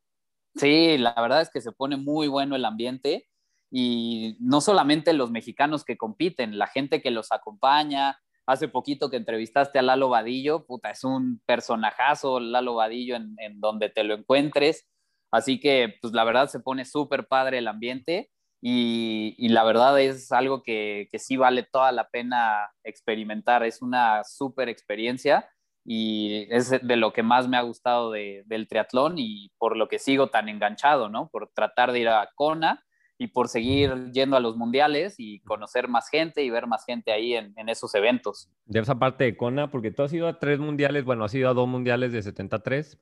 Sí, 0.55 0.97
la 0.97 1.15
verdad 1.21 1.39
es 1.39 1.49
que 1.49 1.61
se 1.61 1.71
pone 1.71 1.95
muy 1.95 2.27
bueno 2.27 2.57
el 2.57 2.65
ambiente 2.65 3.29
y 3.71 4.35
no 4.39 4.59
solamente 4.59 5.13
los 5.13 5.31
mexicanos 5.31 5.85
que 5.85 5.97
compiten, 5.97 6.57
la 6.57 6.67
gente 6.67 7.01
que 7.01 7.09
los 7.09 7.31
acompaña, 7.31 8.19
hace 8.45 8.67
poquito 8.67 9.09
que 9.09 9.17
entrevistaste 9.17 9.79
a 9.79 9.81
Lalo 9.81 10.09
Vadillo, 10.09 10.65
puta, 10.65 10.91
es 10.91 11.03
un 11.05 11.41
personajazo 11.45 12.39
Lalo 12.39 12.75
Vadillo 12.75 13.15
en, 13.15 13.35
en 13.37 13.61
donde 13.61 13.89
te 13.89 14.03
lo 14.03 14.13
encuentres. 14.13 14.87
Así 15.31 15.59
que, 15.59 15.95
pues 16.01 16.13
la 16.13 16.25
verdad 16.25 16.49
se 16.49 16.59
pone 16.59 16.83
súper 16.83 17.27
padre 17.27 17.59
el 17.59 17.67
ambiente 17.69 18.29
y, 18.61 19.35
y, 19.37 19.49
la 19.49 19.63
verdad 19.63 19.99
es 19.99 20.31
algo 20.33 20.61
que, 20.61 21.07
que, 21.11 21.17
sí 21.17 21.37
vale 21.37 21.63
toda 21.63 21.91
la 21.93 22.09
pena 22.09 22.69
experimentar. 22.83 23.63
Es 23.63 23.81
una 23.81 24.23
súper 24.25 24.67
experiencia 24.69 25.49
y 25.85 26.47
es 26.53 26.69
de 26.69 26.95
lo 26.97 27.13
que 27.13 27.23
más 27.23 27.47
me 27.47 27.57
ha 27.57 27.61
gustado 27.61 28.11
de, 28.11 28.43
del 28.45 28.67
triatlón 28.67 29.17
y 29.17 29.51
por 29.57 29.77
lo 29.77 29.87
que 29.87 29.97
sigo 29.97 30.27
tan 30.29 30.49
enganchado, 30.49 31.09
¿no? 31.09 31.29
Por 31.29 31.49
tratar 31.55 31.91
de 31.91 32.01
ir 32.01 32.09
a 32.09 32.29
Kona 32.35 32.83
y 33.21 33.27
por 33.27 33.49
seguir 33.49 34.11
yendo 34.11 34.35
a 34.35 34.39
los 34.39 34.57
mundiales 34.57 35.13
y 35.19 35.41
conocer 35.41 35.87
más 35.87 36.09
gente 36.09 36.43
y 36.43 36.49
ver 36.49 36.65
más 36.65 36.85
gente 36.85 37.11
ahí 37.11 37.35
en, 37.35 37.53
en, 37.55 37.69
esos 37.69 37.93
eventos. 37.93 38.49
De 38.65 38.79
esa 38.79 38.97
parte 38.97 39.25
de 39.25 39.37
Kona, 39.37 39.69
porque 39.69 39.91
tú 39.91 40.01
has 40.01 40.11
ido 40.11 40.27
a 40.27 40.39
tres 40.39 40.57
mundiales, 40.57 41.05
bueno, 41.05 41.23
has 41.23 41.35
ido 41.35 41.47
a 41.47 41.53
dos 41.53 41.67
mundiales 41.67 42.13
de 42.13 42.23
73, 42.23 42.99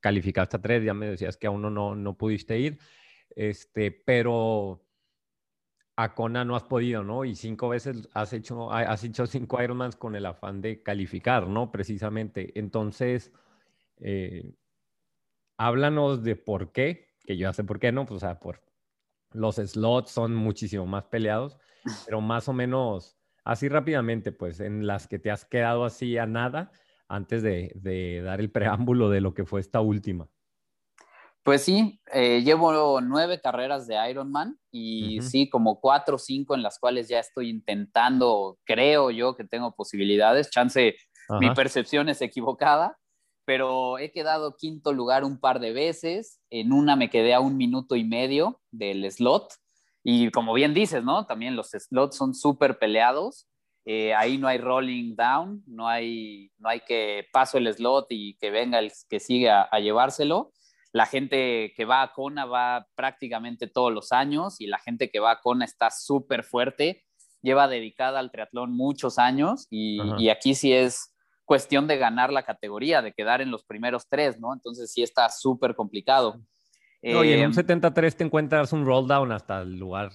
calificaste 0.00 0.56
a 0.56 0.60
tres, 0.60 0.82
ya 0.82 0.94
me 0.94 1.06
decías 1.06 1.36
que 1.36 1.46
a 1.46 1.50
uno 1.50 1.70
no, 1.70 1.94
no 1.94 2.18
pudiste 2.18 2.58
ir, 2.58 2.80
este, 3.36 3.92
pero 3.92 4.84
a 5.94 6.12
Kona 6.12 6.44
no 6.44 6.56
has 6.56 6.64
podido, 6.64 7.04
¿no? 7.04 7.24
Y 7.24 7.36
cinco 7.36 7.68
veces 7.68 8.08
has 8.14 8.32
hecho, 8.32 8.72
has 8.72 9.04
hecho 9.04 9.28
cinco 9.28 9.62
Ironmans 9.62 9.94
con 9.94 10.16
el 10.16 10.26
afán 10.26 10.60
de 10.60 10.82
calificar, 10.82 11.46
¿no? 11.46 11.70
Precisamente. 11.70 12.58
Entonces, 12.58 13.30
eh, 14.00 14.56
háblanos 15.56 16.24
de 16.24 16.34
por 16.34 16.72
qué, 16.72 17.14
que 17.24 17.36
yo 17.36 17.42
ya 17.42 17.52
sé 17.52 17.62
por 17.62 17.78
qué, 17.78 17.92
¿no? 17.92 18.06
Pues, 18.06 18.16
o 18.16 18.26
sea, 18.26 18.40
por 18.40 18.71
los 19.34 19.56
slots 19.56 20.10
son 20.10 20.34
muchísimo 20.34 20.86
más 20.86 21.04
peleados, 21.04 21.58
pero 22.06 22.20
más 22.20 22.48
o 22.48 22.52
menos 22.52 23.16
así 23.44 23.68
rápidamente, 23.68 24.32
pues 24.32 24.60
en 24.60 24.86
las 24.86 25.06
que 25.08 25.18
te 25.18 25.30
has 25.30 25.44
quedado 25.44 25.84
así 25.84 26.18
a 26.18 26.26
nada 26.26 26.72
antes 27.08 27.42
de, 27.42 27.72
de 27.74 28.22
dar 28.22 28.40
el 28.40 28.50
preámbulo 28.50 29.10
de 29.10 29.20
lo 29.20 29.34
que 29.34 29.44
fue 29.44 29.60
esta 29.60 29.80
última. 29.80 30.28
Pues 31.42 31.62
sí, 31.62 32.00
eh, 32.12 32.42
llevo 32.42 33.00
nueve 33.00 33.40
carreras 33.40 33.88
de 33.88 33.96
Ironman 34.08 34.56
y 34.70 35.18
uh 35.18 35.22
-huh. 35.22 35.26
sí, 35.26 35.50
como 35.50 35.80
cuatro 35.80 36.14
o 36.14 36.18
cinco 36.18 36.54
en 36.54 36.62
las 36.62 36.78
cuales 36.78 37.08
ya 37.08 37.18
estoy 37.18 37.50
intentando, 37.50 38.58
creo 38.64 39.10
yo 39.10 39.34
que 39.34 39.44
tengo 39.44 39.74
posibilidades. 39.74 40.50
Chance, 40.50 40.94
mi 41.40 41.50
percepción 41.50 42.08
es 42.08 42.22
equivocada, 42.22 42.96
pero 43.52 43.98
he 43.98 44.10
quedado 44.10 44.56
quinto 44.56 44.94
lugar 44.94 45.24
un 45.24 45.38
par 45.38 45.60
de 45.60 45.74
veces. 45.74 46.40
En 46.48 46.72
una 46.72 46.96
me 46.96 47.10
quedé 47.10 47.34
a 47.34 47.40
un 47.40 47.58
minuto 47.58 47.96
y 47.96 48.02
medio 48.02 48.62
del 48.70 49.04
slot. 49.12 49.52
Y 50.02 50.30
como 50.30 50.54
bien 50.54 50.72
dices, 50.72 51.04
¿no? 51.04 51.26
También 51.26 51.54
los 51.54 51.72
slots 51.72 52.16
son 52.16 52.34
súper 52.34 52.78
peleados. 52.78 53.46
Eh, 53.84 54.14
ahí 54.14 54.38
no 54.38 54.48
hay 54.48 54.56
rolling 54.56 55.16
down, 55.16 55.62
no 55.66 55.86
hay, 55.86 56.50
no 56.56 56.70
hay 56.70 56.80
que 56.80 57.26
paso 57.30 57.58
el 57.58 57.70
slot 57.70 58.06
y 58.08 58.38
que 58.38 58.50
venga 58.50 58.78
el 58.78 58.90
que 59.10 59.20
sigue 59.20 59.50
a, 59.50 59.68
a 59.70 59.80
llevárselo 59.80 60.50
la 60.94 61.06
gente 61.06 61.72
que 61.76 61.84
va 61.84 62.02
a 62.02 62.12
Kona 62.12 62.44
va 62.44 62.86
prácticamente 62.94 63.66
todos 63.66 63.92
los 63.92 64.12
años 64.12 64.60
y 64.60 64.66
la 64.66 64.78
gente 64.78 65.10
que 65.10 65.20
va 65.20 65.32
a 65.32 65.40
Kona 65.40 65.64
está 65.64 65.90
súper 65.90 66.44
fuerte, 66.44 67.02
lleva 67.40 67.66
dedicada 67.66 68.18
al 68.18 68.30
triatlón 68.30 68.76
muchos 68.76 69.18
años 69.18 69.66
y, 69.70 70.00
y, 70.18 70.28
aquí 70.28 70.54
sí 70.54 70.72
es 70.72 71.11
cuestión 71.52 71.86
de 71.86 71.98
ganar 71.98 72.32
la 72.32 72.44
categoría, 72.44 73.02
de 73.02 73.12
quedar 73.12 73.42
en 73.42 73.50
los 73.50 73.62
primeros 73.62 74.08
tres, 74.08 74.40
¿no? 74.40 74.54
Entonces 74.54 74.90
sí 74.90 75.02
está 75.02 75.28
súper 75.28 75.74
complicado. 75.74 76.40
No, 77.02 77.22
y 77.22 77.34
en 77.34 77.44
un 77.44 77.52
73 77.52 78.16
te 78.16 78.24
encuentras 78.24 78.72
un 78.72 78.86
roll 78.86 79.06
down 79.06 79.30
hasta 79.32 79.60
el 79.60 79.76
lugar 79.76 80.12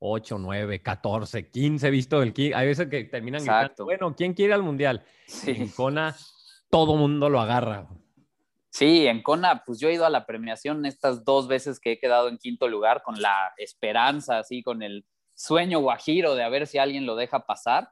8, 0.00 0.38
9, 0.40 0.82
14, 0.82 1.48
15, 1.48 1.90
visto 1.90 2.20
el 2.24 2.34
Hay 2.56 2.66
veces 2.66 2.88
que 2.88 3.04
terminan 3.04 3.44
gritando, 3.44 3.84
bueno, 3.84 4.16
¿quién 4.16 4.34
quiere 4.34 4.52
al 4.52 4.64
mundial? 4.64 5.04
Sí. 5.28 5.52
En 5.52 5.68
Kona 5.68 6.16
todo 6.70 6.96
mundo 6.96 7.30
lo 7.30 7.38
agarra. 7.38 7.86
Sí, 8.70 9.06
en 9.06 9.22
Kona, 9.22 9.62
pues 9.64 9.78
yo 9.78 9.90
he 9.90 9.94
ido 9.94 10.06
a 10.06 10.10
la 10.10 10.26
premiación 10.26 10.86
estas 10.86 11.24
dos 11.24 11.46
veces 11.46 11.78
que 11.78 11.92
he 11.92 11.98
quedado 12.00 12.28
en 12.28 12.36
quinto 12.36 12.66
lugar 12.66 13.02
con 13.04 13.22
la 13.22 13.52
esperanza, 13.58 14.38
así, 14.38 14.64
con 14.64 14.82
el 14.82 15.06
sueño 15.36 15.78
guajiro 15.78 16.34
de 16.34 16.42
a 16.42 16.48
ver 16.48 16.66
si 16.66 16.78
alguien 16.78 17.06
lo 17.06 17.14
deja 17.14 17.46
pasar. 17.46 17.90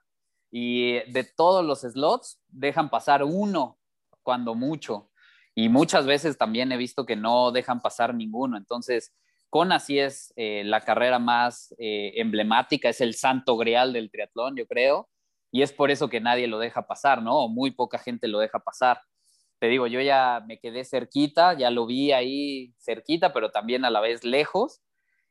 Y 0.50 0.94
de 1.10 1.24
todos 1.24 1.64
los 1.64 1.80
slots, 1.80 2.40
dejan 2.48 2.90
pasar 2.90 3.22
uno, 3.22 3.78
cuando 4.22 4.54
mucho. 4.54 5.10
Y 5.54 5.68
muchas 5.68 6.06
veces 6.06 6.38
también 6.38 6.70
he 6.70 6.76
visto 6.76 7.04
que 7.04 7.16
no 7.16 7.50
dejan 7.50 7.82
pasar 7.82 8.14
ninguno. 8.14 8.56
Entonces, 8.56 9.14
con 9.50 9.72
así 9.72 9.98
es 9.98 10.32
eh, 10.36 10.62
la 10.64 10.82
carrera 10.82 11.18
más 11.18 11.74
eh, 11.78 12.12
emblemática, 12.16 12.88
es 12.88 13.00
el 13.00 13.14
santo 13.14 13.56
grial 13.56 13.92
del 13.92 14.10
triatlón, 14.10 14.56
yo 14.56 14.66
creo. 14.66 15.08
Y 15.50 15.62
es 15.62 15.72
por 15.72 15.90
eso 15.90 16.08
que 16.08 16.20
nadie 16.20 16.46
lo 16.46 16.58
deja 16.58 16.86
pasar, 16.86 17.22
¿no? 17.22 17.38
O 17.38 17.48
muy 17.48 17.70
poca 17.70 17.98
gente 17.98 18.28
lo 18.28 18.38
deja 18.38 18.58
pasar. 18.58 19.00
Te 19.58 19.66
digo, 19.68 19.86
yo 19.86 20.00
ya 20.00 20.44
me 20.46 20.60
quedé 20.60 20.84
cerquita, 20.84 21.54
ya 21.54 21.70
lo 21.70 21.86
vi 21.86 22.12
ahí 22.12 22.74
cerquita, 22.78 23.32
pero 23.32 23.50
también 23.50 23.84
a 23.84 23.90
la 23.90 24.00
vez 24.00 24.24
lejos. 24.24 24.82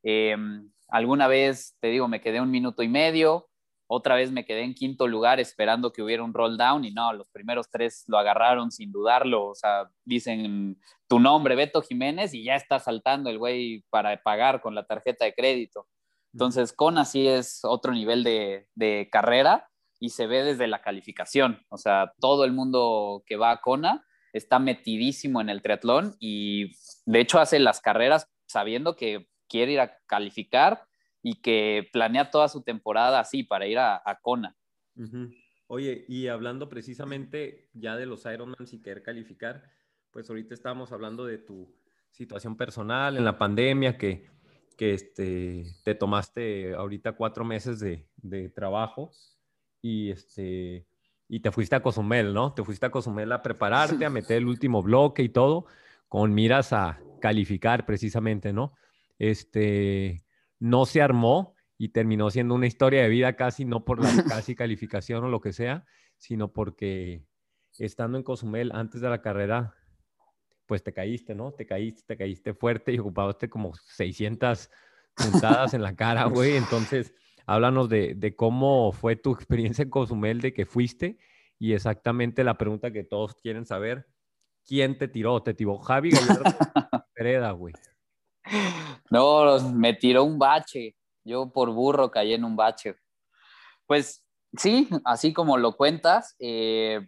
Em, 0.04 0.72
alguna 0.90 1.28
vez, 1.28 1.76
te 1.80 1.88
digo, 1.90 2.08
me 2.08 2.22
quedé 2.22 2.42
un 2.42 2.52
minuto 2.52 2.84
y 2.84 2.90
medio, 2.90 3.48
otra 3.88 4.16
vez 4.16 4.32
me 4.32 4.46
quedé 4.46 4.64
en 4.64 4.74
quinto 4.74 5.08
lugar 5.08 5.40
esperando 5.40 5.92
que 5.92 6.02
hubiera 6.02 6.24
un 6.24 6.34
roll 6.34 6.58
down 6.58 6.84
y 6.84 6.92
no, 6.92 7.14
los 7.14 7.30
primeros 7.30 7.70
tres 7.70 8.04
lo 8.08 8.18
agarraron 8.18 8.72
sin 8.72 8.92
dudarlo, 8.92 9.46
o 9.48 9.56
sea, 9.56 9.90
dicen 10.04 10.80
tu 11.08 11.20
nombre, 11.20 11.56
Beto 11.56 11.82
Jiménez, 11.82 12.34
y 12.34 12.44
ya 12.44 12.56
está 12.56 12.80
saltando 12.80 13.30
el 13.30 13.38
güey 13.38 13.84
para 13.90 14.22
pagar 14.22 14.62
con 14.62 14.76
la 14.76 14.86
tarjeta 14.86 15.26
de 15.26 15.34
crédito. 15.34 15.88
Entonces, 16.34 16.74
con 16.74 16.98
así 16.98 17.28
es 17.28 17.62
otro 17.64 17.94
nivel 17.94 18.24
de, 18.24 18.68
de 18.76 19.08
carrera 19.12 19.70
y 20.00 20.10
se 20.10 20.28
ve 20.28 20.44
desde 20.44 20.68
la 20.68 20.82
calificación. 20.82 21.66
O 21.70 21.78
sea, 21.78 22.14
todo 22.20 22.44
el 22.44 22.52
mundo 22.52 23.24
que 23.26 23.38
va 23.38 23.52
a 23.52 23.62
Kona 23.62 24.06
está 24.34 24.60
metidísimo 24.60 25.42
en 25.42 25.50
el 25.50 25.62
triatlón 25.62 26.16
y 26.20 26.72
de 27.06 27.22
hecho 27.22 27.40
hace 27.40 27.60
las 27.60 27.82
carreras 27.82 28.30
sabiendo 28.48 28.96
que 28.96 29.28
quiere 29.48 29.74
ir 29.74 29.80
a 29.80 29.98
calificar 30.06 30.87
y 31.30 31.42
que 31.42 31.90
planea 31.92 32.32
toda 32.32 32.48
su 32.48 32.62
temporada 32.62 33.20
así 33.20 33.44
para 33.44 33.68
ir 33.68 33.78
a, 33.80 34.20
Kona. 34.22 34.56
Oye, 35.68 36.06
y 36.08 36.28
hablando 36.28 36.70
precisamente 36.70 37.70
ya 37.74 37.98
de 37.98 38.06
los 38.06 38.26
Ironmans 38.26 38.72
y 38.72 38.82
querer 38.82 39.04
calificar, 39.04 39.70
pues 40.12 40.30
ahorita 40.30 40.54
estábamos 40.54 40.94
hablando 40.94 41.26
de 41.26 41.40
tu 41.40 41.76
situación 42.12 42.56
personal 42.56 43.18
en 43.18 43.26
la 43.26 43.38
pandemia, 43.38 43.98
que, 43.98 44.30
que 44.78 44.94
este, 44.94 45.66
te 45.84 45.96
tomaste 45.96 46.74
ahorita 46.74 47.12
cuatro 47.12 47.44
meses 47.44 47.82
de, 47.82 48.08
de 48.16 48.48
trabajo 48.48 49.12
y, 49.82 50.12
este, 50.12 50.88
y 51.28 51.42
te 51.42 51.52
fuiste 51.52 51.76
a 51.76 51.84
Cozumel, 51.84 52.34
¿no? 52.34 52.54
Te 52.54 52.64
fuiste 52.64 52.86
a 52.86 52.90
Cozumel 52.92 53.34
a 53.34 53.44
prepararte, 53.44 54.06
a 54.06 54.10
meter 54.10 54.38
el 54.38 54.48
último 54.48 54.82
bloque 54.82 55.24
y 55.24 55.30
todo, 55.30 55.66
con 56.08 56.34
miras 56.34 56.72
a 56.72 57.02
calificar 57.20 57.86
precisamente, 57.86 58.54
¿no? 58.54 58.76
Este, 59.20 60.24
no 60.60 60.86
se 60.86 61.02
armó 61.02 61.56
y 61.78 61.90
terminó 61.90 62.30
siendo 62.30 62.56
una 62.56 62.68
historia 62.68 63.04
de 63.04 63.10
vida 63.10 63.36
casi, 63.36 63.66
no 63.66 63.86
por 63.86 64.02
la 64.02 64.24
casi 64.24 64.56
calificación 64.56 65.24
o 65.24 65.30
lo 65.30 65.42
que 65.42 65.54
sea, 65.54 65.86
sino 66.18 66.52
porque 66.52 67.24
estando 67.78 68.18
en 68.18 68.24
Cozumel 68.24 68.72
antes 68.74 69.02
de 69.02 69.10
la 69.10 69.22
carrera, 69.22 69.76
pues 70.66 70.84
te 70.84 70.94
caíste, 70.94 71.36
¿no? 71.36 71.54
Te 71.54 71.66
caíste, 71.66 72.04
te 72.06 72.18
caíste 72.18 72.54
fuerte 72.54 72.94
y 72.94 73.00
ocupaste 73.00 73.50
como 73.50 73.74
600 73.76 74.70
puntadas 75.16 75.74
en 75.74 75.82
la 75.82 75.96
cara, 75.96 76.26
güey. 76.26 76.56
Entonces, 76.56 77.14
háblanos 77.46 77.90
de, 77.90 78.34
cómo 78.36 78.92
fue 78.92 79.16
tu 79.16 79.34
experiencia 79.34 79.84
en 79.84 79.90
Cozumel, 79.90 80.42
de 80.42 80.54
que 80.54 80.66
fuiste 80.66 81.18
y 81.60 81.74
exactamente 81.74 82.44
la 82.44 82.58
pregunta 82.58 82.92
que 82.92 83.04
todos 83.04 83.36
quieren 83.36 83.66
saber. 83.66 84.08
¿Quién 84.66 84.98
te 84.98 85.08
tiró? 85.08 85.42
¿Te 85.42 85.54
tiró 85.54 85.78
Javi 85.78 86.12
Gallardo 86.12 86.44
güey? 87.58 87.74
No, 89.10 89.60
me 89.74 89.94
tiró 89.94 90.24
un 90.24 90.38
bache. 90.40 90.96
Yo 91.24 91.50
por 91.52 91.72
burro 91.72 92.12
caí 92.12 92.34
en 92.34 92.44
un 92.44 92.56
bache. 92.56 92.96
Pues 93.86 94.26
sí, 94.58 94.88
así 95.06 95.34
como 95.34 95.58
lo 95.58 95.76
cuentas, 95.76 96.36
eh, 96.40 97.08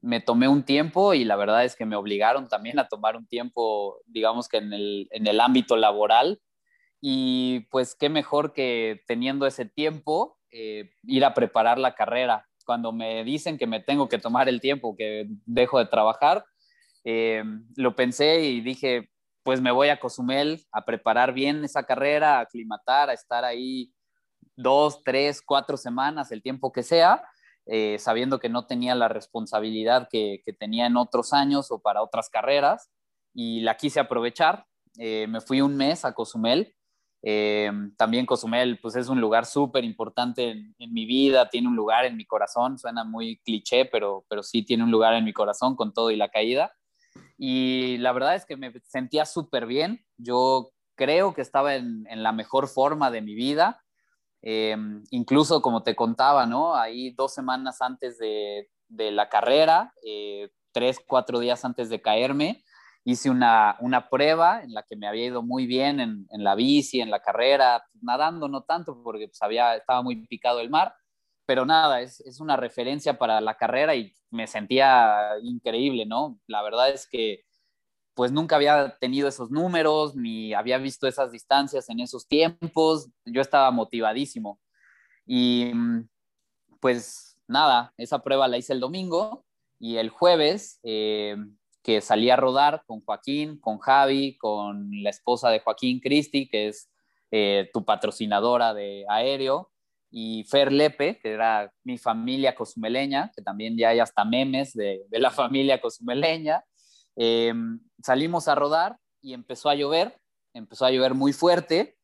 me 0.00 0.20
tomé 0.20 0.48
un 0.48 0.62
tiempo 0.62 1.14
y 1.14 1.24
la 1.24 1.36
verdad 1.36 1.64
es 1.64 1.74
que 1.76 1.86
me 1.86 1.96
obligaron 1.96 2.48
también 2.48 2.78
a 2.78 2.88
tomar 2.88 3.16
un 3.16 3.26
tiempo, 3.26 4.00
digamos 4.06 4.48
que 4.48 4.58
en 4.58 4.72
el, 4.72 5.08
en 5.10 5.26
el 5.26 5.40
ámbito 5.40 5.76
laboral. 5.76 6.40
Y 7.00 7.60
pues 7.70 7.94
qué 7.94 8.08
mejor 8.08 8.52
que 8.52 9.02
teniendo 9.06 9.46
ese 9.46 9.64
tiempo, 9.64 10.38
eh, 10.50 10.90
ir 11.04 11.24
a 11.24 11.34
preparar 11.34 11.78
la 11.78 11.94
carrera. 11.94 12.48
Cuando 12.64 12.92
me 12.92 13.24
dicen 13.24 13.56
que 13.56 13.66
me 13.66 13.80
tengo 13.80 14.08
que 14.08 14.18
tomar 14.18 14.48
el 14.48 14.60
tiempo, 14.60 14.96
que 14.96 15.26
dejo 15.46 15.78
de 15.78 15.86
trabajar, 15.86 16.44
eh, 17.04 17.44
lo 17.76 17.94
pensé 17.94 18.40
y 18.40 18.60
dije, 18.60 19.10
pues 19.48 19.62
me 19.62 19.72
voy 19.72 19.88
a 19.88 19.98
Cozumel 19.98 20.62
a 20.72 20.84
preparar 20.84 21.32
bien 21.32 21.64
esa 21.64 21.82
carrera, 21.82 22.36
a 22.36 22.40
aclimatar, 22.40 23.08
a 23.08 23.14
estar 23.14 23.46
ahí 23.46 23.90
dos, 24.54 25.02
tres, 25.02 25.40
cuatro 25.40 25.78
semanas, 25.78 26.30
el 26.32 26.42
tiempo 26.42 26.70
que 26.70 26.82
sea, 26.82 27.26
eh, 27.64 27.96
sabiendo 27.98 28.40
que 28.40 28.50
no 28.50 28.66
tenía 28.66 28.94
la 28.94 29.08
responsabilidad 29.08 30.06
que, 30.12 30.42
tenía 30.58 30.84
en 30.84 30.98
otros 30.98 31.32
años 31.32 31.70
o 31.70 31.80
para 31.80 32.02
otras 32.02 32.28
carreras, 32.28 32.90
y 33.32 33.62
la 33.62 33.78
quise 33.78 34.00
aprovechar. 34.00 34.66
Eh, 34.98 35.26
me 35.30 35.40
fui 35.40 35.62
un 35.62 35.78
mes 35.78 36.04
a 36.04 36.12
Cozumel. 36.12 36.74
Eh, 37.22 37.72
también 37.96 38.26
Cozumel, 38.26 38.78
pues 38.82 38.96
es 38.96 39.08
un 39.08 39.18
lugar 39.18 39.46
súper 39.46 39.82
importante 39.82 40.50
en, 40.50 40.74
en, 40.78 40.92
mi 40.92 41.06
vida, 41.06 41.48
tiene 41.48 41.68
un 41.68 41.74
lugar 41.74 42.04
en 42.04 42.18
mi 42.18 42.26
corazón, 42.26 42.78
suena 42.78 43.02
muy 43.02 43.38
cliché, 43.38 43.86
pero, 43.86 44.26
pero 44.28 44.42
sí 44.42 44.62
tiene 44.62 44.84
un 44.84 44.90
lugar 44.90 45.14
en 45.14 45.24
mi 45.24 45.32
corazón 45.32 45.74
con 45.74 45.94
todo 45.94 46.10
y 46.10 46.16
la 46.16 46.28
caída 46.28 46.70
y 47.38 47.98
la 47.98 48.10
verdad 48.12 48.34
es 48.34 48.44
que 48.44 48.56
me 48.56 48.72
sentía 48.84 49.24
súper 49.24 49.66
bien. 49.66 50.04
Yo 50.16 50.72
creo 50.96 51.32
que 51.32 51.40
estaba 51.40 51.76
en, 51.76 52.04
la 52.10 52.32
mejor 52.32 52.66
forma 52.66 53.12
de 53.12 53.22
mi 53.22 53.34
vida. 53.34 53.82
Eh, 54.42 54.76
incluso 55.10 55.62
como 55.62 55.84
te 55.84 55.94
contaba, 55.94 56.46
¿no? 56.46 56.74
Ahí 56.74 57.10
dos 57.10 57.32
semanas 57.32 57.80
antes 57.80 58.18
de, 58.18 58.68
la 58.88 59.28
carrera, 59.28 59.94
eh, 60.04 60.50
tres, 60.72 60.98
cuatro 61.06 61.38
días 61.38 61.64
antes 61.64 61.88
de 61.88 62.02
caerme, 62.02 62.64
hice 63.04 63.30
una, 63.30 63.78
prueba 64.10 64.62
en 64.62 64.74
la 64.74 64.82
que 64.82 64.96
me 64.96 65.06
había 65.06 65.26
ido 65.26 65.42
muy 65.42 65.66
bien 65.66 66.00
en, 66.00 66.26
la 66.30 66.56
bici, 66.56 67.00
en 67.00 67.10
la 67.10 67.20
carrera, 67.20 67.84
nadando 68.02 68.48
no 68.48 68.62
tanto 68.62 69.00
porque 69.02 69.28
pues, 69.28 69.40
estaba 69.76 70.02
muy 70.02 70.26
picado 70.26 70.60
el 70.60 70.70
mar, 70.70 70.92
pero 71.48 71.64
nada, 71.64 72.02
es, 72.02 72.20
es, 72.20 72.40
una 72.40 72.58
referencia 72.58 73.16
para 73.16 73.40
la 73.40 73.56
carrera 73.56 73.94
y 73.94 74.12
me 74.30 74.46
sentía 74.46 75.30
increíble, 75.42 76.04
¿no? 76.04 76.38
La 76.46 76.60
verdad 76.60 76.90
es 76.90 77.08
que 77.08 77.46
pues 78.12 78.32
nunca 78.32 78.56
había 78.56 78.98
tenido 78.98 79.28
esos 79.28 79.50
números, 79.50 80.14
ni 80.14 80.52
había 80.52 80.76
visto 80.76 81.08
esas 81.08 81.32
distancias 81.32 81.88
en 81.88 82.00
esos 82.00 82.28
tiempos, 82.28 83.08
yo 83.24 83.40
estaba 83.40 83.70
motivadísimo. 83.70 84.60
Y 85.24 85.72
pues 86.80 87.38
nada, 87.46 87.94
esa 87.96 88.18
prueba 88.22 88.46
la 88.46 88.58
hice 88.58 88.74
el 88.74 88.80
domingo 88.80 89.46
y 89.78 89.96
el 89.96 90.10
jueves 90.10 90.80
eh, 90.82 91.34
que 91.82 92.02
salí 92.02 92.28
a 92.28 92.36
rodar 92.36 92.82
con 92.86 93.00
Joaquín, 93.00 93.58
con 93.58 93.78
Javi, 93.78 94.36
con 94.36 94.90
la 95.02 95.08
esposa 95.08 95.48
de 95.48 95.60
Joaquín, 95.60 96.00
Cristi, 96.00 96.46
que 96.46 96.68
es 96.68 96.90
eh, 97.30 97.70
tu 97.72 97.86
patrocinadora 97.86 98.74
de 98.74 99.06
aéreo, 99.08 99.70
y 100.10 100.44
Fer 100.44 100.72
Lepe, 100.72 101.18
que 101.18 101.32
era 101.32 101.72
mi 101.84 101.98
familia 101.98 102.54
cozumeleña, 102.54 103.30
que 103.34 103.42
también 103.42 103.76
ya 103.76 103.90
hay 103.90 104.00
hasta 104.00 104.24
memes 104.24 104.72
de, 104.72 105.04
la 105.10 105.30
familia 105.30 105.80
cozumeleña. 105.80 106.64
Eh, 107.16 107.52
salimos 108.02 108.48
a 108.48 108.54
rodar 108.54 108.96
y 109.20 109.34
empezó 109.34 109.68
a 109.68 109.74
llover, 109.74 110.18
empezó 110.54 110.86
a 110.86 110.90
llover 110.90 111.14
muy 111.14 111.32
fuerte. 111.32 111.96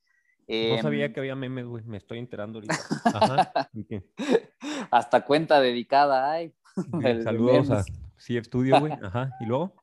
no 0.48 0.82
sabía 0.82 1.12
que 1.12 1.20
había 1.20 1.34
memes, 1.34 1.66
güey, 1.66 1.84
me 1.84 1.96
estoy 1.96 2.18
enterando 2.18 2.58
ahorita. 2.58 2.74
hasta 4.90 5.24
cuenta 5.24 5.60
dedicada 5.60 6.30
hay. 6.30 6.54
Saludos 7.22 7.70
a 7.70 7.84
Sí 8.16 8.36
Estudio, 8.36 8.80
güey. 8.80 8.92
Ajá, 9.02 9.30
¿y 9.40 9.46
luego? 9.46 9.74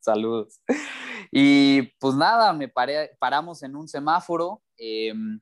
Saludos. 0.00 0.60
Y 1.30 1.82
pues 1.98 2.14
nada, 2.14 2.52
me 2.52 2.68
paré, 2.68 3.16
paramos 3.18 3.62
en 3.62 3.76
un 3.76 3.88
semáforo, 3.88 4.62
em, 4.76 5.40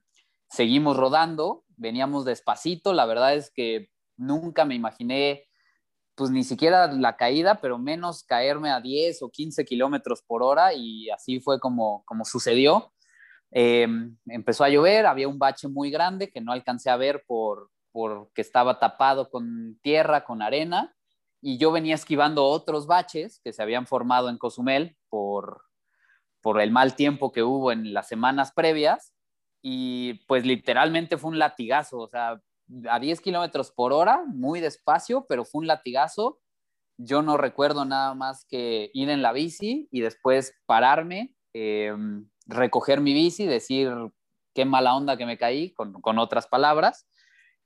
seguimos 0.49 0.97
rodando 0.97 1.65
veníamos 1.77 2.25
despacito, 2.25 2.93
la 2.93 3.07
verdad 3.07 3.35
es 3.35 3.51
que 3.51 3.91
nunca 4.17 4.65
me 4.65 4.75
imaginé, 4.75 5.45
pues 6.15 6.31
ni 6.31 6.45
siquiera 6.45 6.91
la 6.93 7.17
caída, 7.17 7.61
pero 7.61 7.79
menos 7.79 8.25
caerme 8.25 8.71
a 8.71 8.81
10 8.81 9.23
o 9.23 9.31
15 9.31 9.65
kilómetros 9.65 10.23
por 10.23 10.43
hora 10.43 10.73
y 10.75 11.11
así 11.11 11.41
fue 11.41 11.61
como, 11.61 12.05
como 12.07 12.25
sucedió. 12.25 12.93
Em, 13.51 14.17
empezó 14.27 14.65
a 14.65 14.69
llover, 14.69 15.07
había 15.07 15.29
un 15.29 15.39
bache 15.39 15.69
muy 15.69 15.91
grande 15.91 16.31
que 16.31 16.41
no 16.41 16.53
alcancé 16.53 16.91
a 16.91 16.97
ver 16.97 17.25
por 17.27 17.71
porque 17.97 18.43
estaba 18.43 18.79
tapado 18.79 19.31
con 19.31 19.79
tierra, 19.81 20.23
con 20.23 20.43
arena, 20.43 20.95
y 21.41 21.57
yo 21.57 21.73
venía 21.73 21.95
esquivando 21.95 22.45
otros 22.45 22.87
baches 22.87 23.41
que 23.43 23.55
se 23.55 23.63
habían 23.63 23.87
formado 23.87 24.29
en 24.29 24.37
Cozumel 24.37 24.99
por, 25.09 25.63
por 26.43 26.61
el 26.61 26.71
mal 26.71 26.95
tiempo 26.95 27.33
que 27.33 27.43
hubo 27.43 27.73
en 27.73 27.95
las 27.95 28.07
semanas 28.07 28.53
previas, 28.53 29.15
y 29.69 30.15
pues 30.29 30.47
literalmente 30.47 31.17
fue 31.17 31.31
un 31.31 31.41
latigazo, 31.41 31.99
o 31.99 32.07
sea, 32.07 32.41
a 32.89 33.01
10 33.01 33.21
kilómetros 33.21 33.73
por 33.73 33.93
hora, 33.93 34.23
muy 34.25 34.61
despacio, 34.61 35.27
pero 35.29 35.45
fue 35.45 35.59
un 35.59 35.67
latigazo. 35.67 36.39
Yo 36.99 37.21
no 37.21 37.37
recuerdo 37.37 37.85
nada 37.85 38.15
más 38.15 38.45
que 38.49 38.93
ir 38.95 39.11
en 39.11 39.23
la 39.23 39.33
bici 39.33 39.89
y 39.91 40.03
después 40.03 40.55
pararme, 40.67 41.35
em, 41.53 42.29
recoger 42.47 43.01
mi 43.01 43.13
bici, 43.13 43.45
decir, 43.45 43.91
qué 44.55 44.65
mala 44.65 44.95
onda 44.95 45.17
que 45.17 45.27
me 45.27 45.37
caí, 45.37 45.73
con, 45.73 46.01
con 46.01 46.21
otras 46.21 46.47
palabras, 46.47 47.09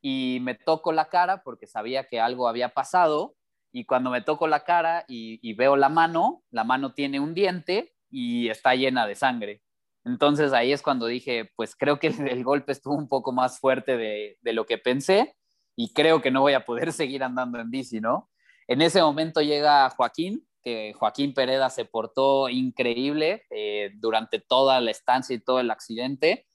y 0.00 0.38
me 0.40 0.54
toco 0.54 0.92
la 0.92 1.10
cara 1.10 1.42
porque 1.42 1.66
sabía 1.66 2.08
que 2.08 2.18
algo 2.18 2.48
había 2.48 2.70
pasado, 2.70 3.36
y 3.72 3.84
cuando 3.84 4.08
me 4.08 4.22
toco 4.22 4.48
la 4.48 4.64
cara 4.64 5.04
y 5.06 5.52
veo 5.52 5.76
la 5.76 5.90
mano, 5.90 6.44
la 6.50 6.64
mano 6.64 6.94
tiene 6.94 7.20
un 7.20 7.34
diente 7.34 7.94
y 8.08 8.48
está 8.48 8.74
llena 8.74 9.06
de 9.06 9.16
sangre. 9.16 9.62
Entonces 10.04 10.52
ahí 10.52 10.72
es 10.72 10.82
cuando 10.82 11.06
dije, 11.06 11.50
pues 11.56 11.76
creo 11.76 11.98
que 11.98 12.08
el, 12.38 12.44
golpe 12.44 12.72
estuvo 12.72 12.94
un 12.94 13.08
poco 13.08 13.32
más 13.32 13.58
fuerte 13.58 13.96
de, 13.96 14.38
de, 14.40 14.52
lo 14.52 14.66
que 14.66 14.78
pensé 14.78 15.34
y 15.76 15.92
creo 15.92 16.20
que 16.20 16.30
no 16.30 16.40
voy 16.40 16.54
a 16.54 16.64
poder 16.64 16.92
seguir 16.92 17.22
andando 17.22 17.58
en 17.58 17.70
bici, 17.70 18.00
¿no? 18.00 18.30
En 18.66 18.82
ese 18.82 19.02
momento 19.02 19.40
llega 19.40 19.90
Joaquín, 19.90 20.46
que 20.62 20.92
Joaquín 20.94 21.34
Pereda 21.34 21.70
se 21.70 21.84
portó 21.84 22.48
increíble 22.48 23.44
eh, 23.50 23.90
durante 23.94 24.38
toda 24.38 24.80
la 24.80 24.90
estancia 24.90 25.34
y 25.34 25.40
todo 25.40 25.60
el 25.60 25.70
accidente. 25.70 26.46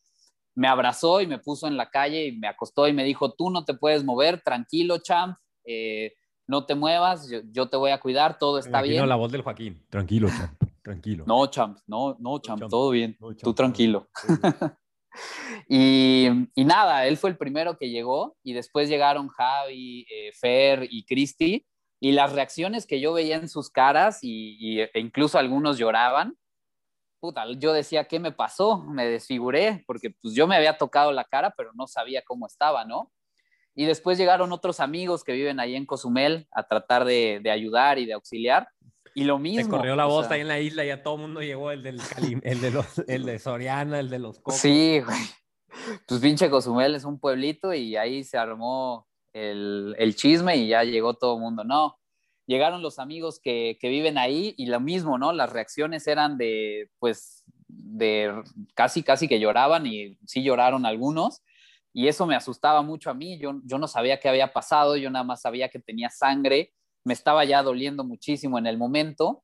Me 0.53 0.67
abrazó 0.67 1.19
y 1.19 1.27
me 1.27 1.39
puso 1.39 1.67
en 1.67 1.75
la 1.75 1.89
calle 1.89 2.27
y 2.27 2.37
me 2.37 2.47
acostó 2.47 2.87
y 2.87 2.93
me 2.93 3.03
dijo, 3.03 3.33
tú 3.33 3.49
no 3.49 3.65
te 3.65 3.73
puedes 3.73 4.05
mover, 4.05 4.41
tranquilo, 4.41 4.99
champ, 4.99 5.37
eh, 5.65 6.13
no 6.47 6.65
te 6.65 6.75
muevas, 6.75 7.29
yo, 7.29 7.39
yo, 7.51 7.67
te 7.67 7.75
voy 7.75 7.91
a 7.91 7.99
cuidar, 7.99 8.37
todo 8.37 8.59
está 8.59 8.81
bien. 8.81 9.09
la 9.09 9.15
voz 9.15 9.31
del 9.31 9.41
Joaquín, 9.41 9.83
tranquilo, 9.89 10.29
champ, 10.29 10.63
tranquilo. 10.85 11.25
No, 11.27 11.47
champ, 11.47 11.79
no, 11.87 12.15
no, 12.19 12.39
champ, 12.39 12.59
champ. 12.59 12.69
todo 12.69 12.91
bien, 12.91 13.17
No, 13.19 13.33
champ, 13.33 13.43
tú 13.43 13.53
tranquilo. 13.55 14.07
y, 15.67 16.27
y, 16.53 16.63
nada, 16.63 17.07
él 17.07 17.17
fue 17.17 17.31
el 17.31 17.37
primero 17.37 17.77
que 17.77 17.89
llegó 17.89 18.37
y 18.43 18.53
después 18.53 18.87
llegaron 18.87 19.27
Javi, 19.29 20.05
eh, 20.11 20.31
Fer 20.39 20.87
y 20.89 21.03
Cristi 21.05 21.65
y 21.99 22.11
las 22.11 22.33
reacciones 22.33 22.85
que 22.85 23.01
yo 23.01 23.13
veía 23.13 23.35
en 23.35 23.49
sus 23.49 23.71
caras 23.71 24.19
y, 24.21 24.57
y, 24.59 24.81
e 24.81 24.91
incluso 24.99 25.39
algunos 25.39 25.79
lloraban, 25.79 26.37
puta, 27.19 27.45
yo 27.57 27.73
decía, 27.73 28.05
¿qué 28.05 28.19
me 28.19 28.31
pasó? 28.31 28.83
Me 28.83 29.07
desfiguré 29.07 29.83
porque 29.87 30.11
pues 30.21 30.35
yo 30.35 30.45
me 30.45 30.55
había 30.55 30.77
tocado 30.77 31.11
la 31.11 31.23
cara 31.23 31.51
pero 31.57 31.71
no 31.73 31.87
sabía 31.87 32.21
cómo 32.21 32.45
estaba, 32.45 32.85
¿no? 32.85 33.11
Y 33.73 33.85
después 33.85 34.19
llegaron 34.19 34.51
otros 34.51 34.79
amigos 34.79 35.23
que 35.23 35.33
viven 35.33 35.59
ahí 35.59 35.75
en 35.75 35.87
Cozumel 35.87 36.47
a 36.51 36.63
tratar 36.63 37.05
de, 37.05 37.41
de 37.43 37.51
ayudar 37.51 37.97
y 37.97 38.05
de 38.05 38.13
auxiliar. 38.13 38.69
Y 39.15 39.23
lo 39.23 39.39
mismo. 39.39 39.63
Te 39.63 39.69
corrió 39.69 39.95
la 39.95 40.05
voz 40.05 40.27
sea... 40.27 40.35
ahí 40.35 40.41
en 40.41 40.49
la 40.49 40.59
isla, 40.59 40.83
ya 40.83 41.01
todo 41.01 41.15
el 41.15 41.21
mundo 41.21 41.41
llegó, 41.41 41.71
el, 41.71 41.81
del 41.81 41.99
el, 42.43 42.61
de 42.61 42.69
los, 42.69 42.99
el 43.07 43.25
de 43.25 43.39
Soriana, 43.39 43.99
el 43.99 44.09
de 44.09 44.19
los 44.19 44.37
Cocos. 44.37 44.57
Sí, 44.57 44.99
güey. 44.99 45.17
Pues 46.07 46.21
pinche 46.21 46.49
Cozumel 46.49 46.95
es 46.95 47.05
un 47.05 47.19
pueblito 47.19 47.73
y 47.73 47.95
ahí 47.95 48.23
se 48.23 48.37
armó 48.37 49.07
el, 49.33 49.95
el 49.97 50.15
chisme 50.15 50.57
y 50.57 50.67
ya 50.67 50.83
llegó 50.83 51.15
todo 51.15 51.35
el 51.35 51.41
mundo. 51.41 51.63
No, 51.63 51.97
llegaron 52.45 52.81
los 52.81 52.99
amigos 52.99 53.39
que, 53.39 53.77
que, 53.79 53.89
viven 53.89 54.17
ahí 54.17 54.53
y 54.57 54.67
lo 54.67 54.79
mismo, 54.79 55.17
¿no? 55.17 55.31
Las 55.31 55.51
reacciones 55.51 56.07
eran 56.07 56.37
de, 56.37 56.89
pues, 56.99 57.43
de 57.67 58.33
casi, 58.73 59.03
casi 59.03 59.27
que 59.27 59.39
lloraban 59.39 59.85
y 59.85 60.17
sí 60.25 60.43
lloraron 60.43 60.85
algunos. 60.85 61.41
Y 61.93 62.09
eso 62.09 62.25
me 62.25 62.35
asustaba 62.35 62.81
mucho 62.81 63.09
a 63.09 63.13
mí. 63.13 63.37
Yo, 63.37 63.61
yo 63.63 63.77
no 63.77 63.87
sabía 63.87 64.19
qué 64.19 64.27
había 64.27 64.51
pasado, 64.51 64.97
yo 64.97 65.09
nada 65.09 65.23
más 65.23 65.41
sabía 65.41 65.69
que 65.69 65.79
tenía 65.79 66.09
sangre 66.09 66.73
me 67.05 67.13
estaba 67.13 67.45
ya 67.45 67.63
doliendo 67.63 68.03
muchísimo 68.03 68.59
en 68.59 68.67
el 68.67 68.77
momento 68.77 69.43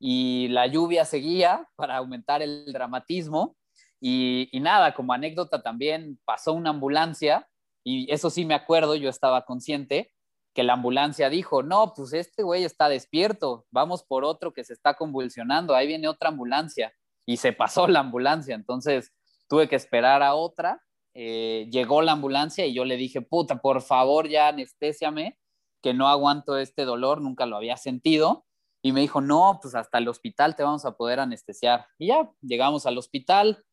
y 0.00 0.48
la 0.48 0.66
lluvia 0.66 1.04
seguía 1.04 1.68
para 1.76 1.98
aumentar 1.98 2.42
el 2.42 2.72
dramatismo 2.72 3.56
y, 4.00 4.48
y, 4.50 4.58
nada, 4.58 4.94
como 4.94 5.12
anécdota 5.12 5.62
también 5.62 6.18
pasó 6.24 6.52
una 6.54 6.70
ambulancia 6.70 7.48
y 7.84 8.10
eso 8.12 8.30
sí 8.30 8.44
me 8.44 8.54
acuerdo, 8.54 8.96
yo 8.96 9.08
estaba 9.08 9.44
consciente 9.44 10.12
que 10.54 10.62
la 10.62 10.74
ambulancia 10.74 11.30
dijo, 11.30 11.62
no, 11.62 11.92
pues 11.94 12.12
este 12.12 12.42
güey 12.42 12.64
está 12.64 12.88
despierto, 12.88 13.66
vamos 13.70 14.02
por 14.02 14.24
otro 14.24 14.52
que 14.52 14.64
se 14.64 14.72
está 14.72 14.94
convulsionando, 14.94 15.74
ahí 15.74 15.86
viene 15.86 16.08
otra 16.08 16.28
ambulancia 16.30 16.92
y 17.26 17.36
se 17.36 17.52
pasó 17.52 17.86
la 17.86 18.00
ambulancia, 18.00 18.54
entonces 18.54 19.12
tuve 19.48 19.68
que 19.68 19.76
esperar 19.76 20.22
a 20.22 20.34
otra, 20.34 20.82
eh, 21.14 21.68
llegó 21.70 22.02
la 22.02 22.12
ambulancia 22.12 22.66
y 22.66 22.74
yo 22.74 22.84
le 22.84 22.96
dije, 22.96 23.20
puta, 23.20 23.60
por 23.60 23.82
favor 23.82 24.28
ya 24.28 24.48
anestésiame 24.48 25.38
que 25.82 25.92
no 25.92 26.08
aguanto 26.08 26.56
este 26.56 26.84
dolor, 26.84 27.20
nunca 27.20 27.44
lo 27.44 27.56
había 27.56 27.76
sentido. 27.76 28.46
Y 28.82 28.92
me 28.92 29.00
dijo, 29.00 29.20
no, 29.20 29.58
pues 29.60 29.74
hasta 29.74 29.98
el 29.98 30.08
hospital 30.08 30.56
te 30.56 30.62
vamos 30.62 30.84
a 30.84 30.96
poder 30.96 31.20
anestesiar. 31.20 31.86
Y 31.98 32.08
ya, 32.08 32.30
llegamos 32.40 32.86
al 32.86 32.98
hospital, 32.98 33.64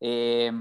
eh, 0.00 0.52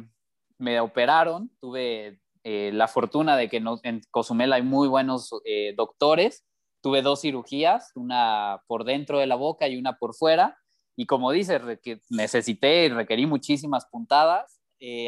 me 0.57 0.79
operaron, 0.79 1.51
tuve 1.59 2.21
eh, 2.43 2.71
la 2.73 2.87
fortuna 2.87 3.35
de 3.35 3.49
que 3.49 3.57
en 3.83 4.01
Cozumel 4.11 4.53
hay 4.53 4.61
muy 4.61 4.87
buenos 4.87 5.31
eh, 5.45 5.73
doctores, 5.75 6.45
tuve 6.81 7.01
dos 7.01 7.21
cirugías, 7.21 7.91
una 7.95 8.61
por 8.67 8.85
dentro 8.85 9.19
de 9.19 9.27
la 9.27 9.35
boca 9.35 9.67
y 9.67 9.77
una 9.77 9.97
por 9.97 10.15
fuera. 10.15 10.57
Y 10.95 11.05
como 11.05 11.31
dices, 11.31 11.61
necesité 12.09 12.85
y 12.85 12.89
requerí 12.89 13.25
muchísimas 13.25 13.85
puntadas. 13.85 14.61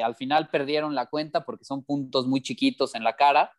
Al 0.03 0.15
final 0.15 0.49
perdieron 0.49 0.93
la 0.93 1.07
cuenta 1.07 1.45
porque 1.45 1.65
son 1.65 1.83
puntos 1.83 2.27
muy 2.27 2.41
chiquitos 2.41 2.95
en 2.95 3.03
la 3.03 3.15
cara, 3.15 3.51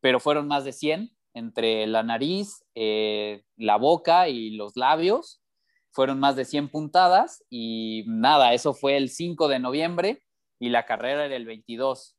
pero 0.00 0.20
fueron 0.20 0.46
más 0.46 0.64
de 0.64 0.72
100 0.72 1.10
entre 1.34 1.86
la 1.86 2.02
nariz, 2.02 2.64
eh, 2.74 3.42
la 3.56 3.76
boca 3.76 4.28
y 4.28 4.50
los 4.50 4.76
labios. 4.76 5.42
Fueron 5.90 6.20
más 6.20 6.36
de 6.36 6.44
100 6.44 6.70
puntadas 6.70 7.44
y 7.50 8.04
nada, 8.06 8.54
eso 8.54 8.72
fue 8.72 8.96
el 8.96 9.10
5 9.10 9.48
de 9.48 9.58
noviembre 9.58 10.22
y 10.58 10.70
la 10.70 10.86
carrera 10.86 11.26
era 11.26 11.36
el 11.36 11.44
22. 11.44 12.16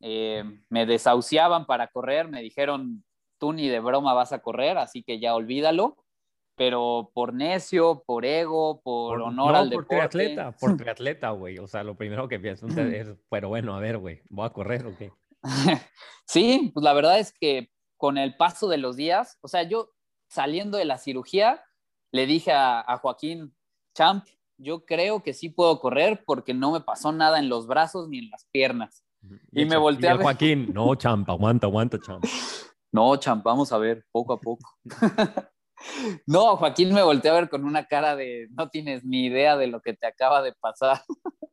Eh, 0.00 0.42
me 0.68 0.86
desahuciaban 0.86 1.66
para 1.66 1.86
correr, 1.88 2.28
me 2.28 2.42
dijeron, 2.42 3.04
tú 3.38 3.52
ni 3.52 3.68
de 3.68 3.80
broma 3.80 4.14
vas 4.14 4.32
a 4.32 4.40
correr, 4.40 4.78
así 4.78 5.02
que 5.02 5.20
ya 5.20 5.34
olvídalo. 5.34 5.96
Pero 6.54 7.10
por 7.14 7.32
necio, 7.32 8.02
por 8.06 8.26
ego, 8.26 8.82
por, 8.82 9.18
por 9.18 9.22
honor 9.22 9.52
no, 9.52 9.58
al 9.58 9.70
por 9.70 9.84
deporte. 9.84 10.08
triatleta, 10.08 10.52
por 10.52 10.76
triatleta, 10.76 11.30
güey. 11.30 11.58
O 11.58 11.66
sea, 11.66 11.82
lo 11.82 11.96
primero 11.96 12.28
que 12.28 12.38
pienso 12.38 12.66
es, 12.66 13.08
pero 13.30 13.48
bueno, 13.48 13.74
a 13.74 13.80
ver, 13.80 13.98
güey, 13.98 14.20
¿voy 14.28 14.46
a 14.46 14.50
correr 14.50 14.86
o 14.86 14.96
qué? 14.96 15.12
sí, 16.26 16.70
pues 16.74 16.84
la 16.84 16.92
verdad 16.92 17.18
es 17.18 17.32
que 17.32 17.70
con 18.02 18.18
el 18.18 18.36
paso 18.36 18.66
de 18.66 18.78
los 18.78 18.96
días, 18.96 19.38
o 19.42 19.46
sea, 19.48 19.62
yo 19.62 19.92
saliendo 20.28 20.76
de 20.76 20.84
la 20.84 20.98
cirugía, 20.98 21.62
le 22.10 22.26
dije 22.26 22.50
a, 22.50 22.80
a, 22.80 22.98
Joaquín, 22.98 23.54
Champ, 23.94 24.24
yo 24.58 24.84
creo 24.84 25.22
que 25.22 25.32
sí 25.32 25.50
puedo 25.50 25.78
correr 25.78 26.24
porque 26.26 26.52
no 26.52 26.72
me 26.72 26.80
pasó 26.80 27.12
nada 27.12 27.38
en 27.38 27.48
los 27.48 27.68
brazos 27.68 28.08
ni 28.08 28.18
en 28.18 28.30
las 28.30 28.48
piernas. 28.50 29.04
Y, 29.52 29.62
y 29.62 29.64
me 29.66 29.76
volteé 29.76 30.08
y 30.08 30.10
a 30.10 30.14
ver. 30.14 30.24
Joaquín, 30.24 30.72
no, 30.74 30.92
Champ, 30.96 31.30
aguanta, 31.30 31.68
aguanta, 31.68 31.96
Champ. 32.00 32.24
No, 32.90 33.14
Champ, 33.18 33.44
vamos 33.44 33.70
a 33.70 33.78
ver, 33.78 34.04
poco 34.10 34.32
a 34.32 34.40
poco. 34.40 34.68
no, 36.26 36.56
Joaquín 36.56 36.92
me 36.92 37.04
volteé 37.04 37.30
a 37.30 37.34
ver 37.34 37.48
con 37.48 37.64
una 37.64 37.86
cara 37.86 38.16
de 38.16 38.48
no 38.50 38.68
tienes 38.68 39.04
ni 39.04 39.26
idea 39.26 39.56
de 39.56 39.68
lo 39.68 39.80
que 39.80 39.94
te 39.94 40.08
acaba 40.08 40.42
de 40.42 40.54
pasar. 40.54 41.02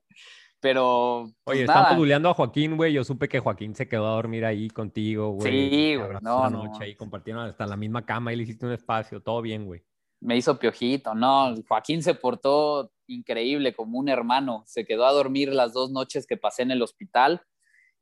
Pero. 0.60 1.32
Pues, 1.44 1.58
Oye, 1.58 1.66
nada. 1.66 1.92
están 1.92 2.26
a 2.26 2.34
Joaquín, 2.34 2.76
güey. 2.76 2.94
Yo 2.94 3.04
supe 3.04 3.28
que 3.30 3.40
Joaquín 3.40 3.76
se 3.76 3.88
quedó 3.88 4.08
a 4.08 4.12
dormir 4.12 4.46
ahí 4.46 4.70
contigo, 4.70 5.32
güey. 5.32 5.52
Sí, 5.52 5.96
güey. 5.96 6.10
No, 6.22 6.44
la 6.44 6.50
noche 6.50 6.80
no. 6.80 6.80
ahí 6.82 6.96
compartieron 6.96 7.46
hasta 7.46 7.66
la 7.66 7.78
misma 7.78 8.06
cama 8.06 8.34
y 8.34 8.36
le 8.36 8.44
hiciste 8.44 8.66
un 8.66 8.74
espacio. 8.74 9.22
Todo 9.22 9.42
bien, 9.42 9.66
güey. 9.66 9.84
Me 10.22 10.36
hizo 10.36 10.60
piojito, 10.60 11.16
no. 11.16 11.56
Joaquín 11.68 12.04
se 12.04 12.14
portó 12.14 12.92
increíble, 13.08 13.74
como 13.74 14.00
un 14.00 14.10
hermano. 14.10 14.64
Se 14.66 14.86
quedó 14.86 15.06
a 15.06 15.14
dormir 15.14 15.54
las 15.54 15.74
dos 15.74 15.92
noches 15.92 16.28
que 16.28 16.36
pasé 16.36 16.64
en 16.64 16.72
el 16.72 16.82
hospital. 16.82 17.42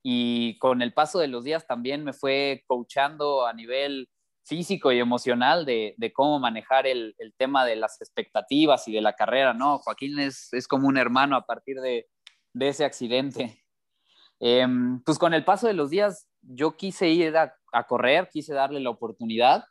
Y 0.04 0.58
con 0.58 0.82
el 0.82 0.94
paso 0.94 1.20
de 1.20 1.28
los 1.28 1.44
días 1.44 1.68
también 1.68 2.04
me 2.04 2.14
fue 2.14 2.64
coachando 2.66 3.46
a 3.46 3.54
nivel 3.54 4.10
físico 4.46 4.92
y 4.92 5.00
emocional 5.00 5.66
de, 5.66 5.94
de 5.98 6.14
cómo 6.14 6.40
manejar 6.40 6.88
el, 6.88 7.14
el, 7.18 7.34
tema 7.34 7.66
de 7.66 7.76
las 7.76 8.00
expectativas 8.00 8.88
y 8.88 8.94
de 8.94 9.02
la 9.02 9.14
carrera, 9.14 9.54
¿no? 9.54 9.80
Joaquín 9.80 10.18
es, 10.20 10.48
es 10.54 10.68
como 10.70 10.88
un 10.88 10.98
hermano 10.98 11.36
a 11.36 11.46
partir 11.46 11.82
de, 11.82 12.08
de 12.58 12.70
ese 12.70 12.86
accidente. 12.86 13.64
Eh, 14.40 14.68
pues 15.06 15.18
con 15.18 15.34
el 15.34 15.44
paso 15.44 15.68
de 15.68 15.74
los 15.74 15.90
días 15.90 16.28
yo 16.42 16.78
quise 16.78 17.10
ir 17.10 17.36
a, 17.38 17.56
a, 17.72 17.84
correr, 17.86 18.30
quise 18.32 18.54
darle 18.54 18.80
la 18.80 18.90
oportunidad 18.90 19.66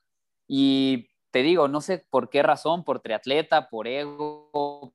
y 0.48 1.08
te 1.30 1.42
digo, 1.42 1.68
no 1.68 1.80
sé 1.80 2.04
por 2.10 2.30
qué 2.30 2.42
razón, 2.42 2.84
por 2.84 3.00
triatleta, 3.00 3.68
por 3.68 3.86
ego, 3.86 4.92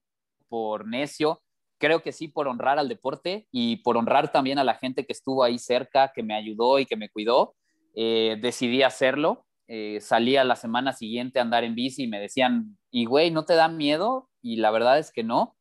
por 0.50 0.88
necio, 0.88 1.42
creo 1.78 2.02
que 2.02 2.12
sí 2.12 2.28
por 2.28 2.48
honrar 2.48 2.80
al 2.80 2.89
deporte 2.89 3.48
y 3.52 3.78
por 3.78 3.98
honrar 3.98 4.32
también 4.32 4.60
a 4.60 4.64
la 4.64 4.76
gente 4.76 5.06
que 5.06 5.14
estuvo 5.14 5.44
ahí 5.44 5.58
cerca, 5.58 6.12
que 6.14 6.24
me 6.24 6.36
ayudó 6.36 6.80
y 6.80 6.86
que 6.86 6.96
me 6.96 7.10
cuidó, 7.10 7.56
eh, 7.96 8.38
decidí 8.42 8.84
hacerlo. 8.84 9.46
Eh, 9.68 10.00
salí 10.02 10.36
a 10.36 10.44
la 10.44 10.56
semana 10.56 10.92
siguiente 10.94 11.39
a 11.39 11.44
andar 11.44 11.64
en 11.64 11.76
bici 11.76 12.04
y 12.04 12.08
me 12.08 12.20
decían, 12.20 12.78
y 12.92 13.06
güey, 13.06 13.32
¿no 13.32 13.46
te 13.46 13.56
da 13.56 13.68
miedo? 13.68 14.30
Y 14.42 14.58
la 14.58 14.70
verdad 14.72 15.00
es 15.00 15.12
que 15.12 15.24
no 15.24 15.56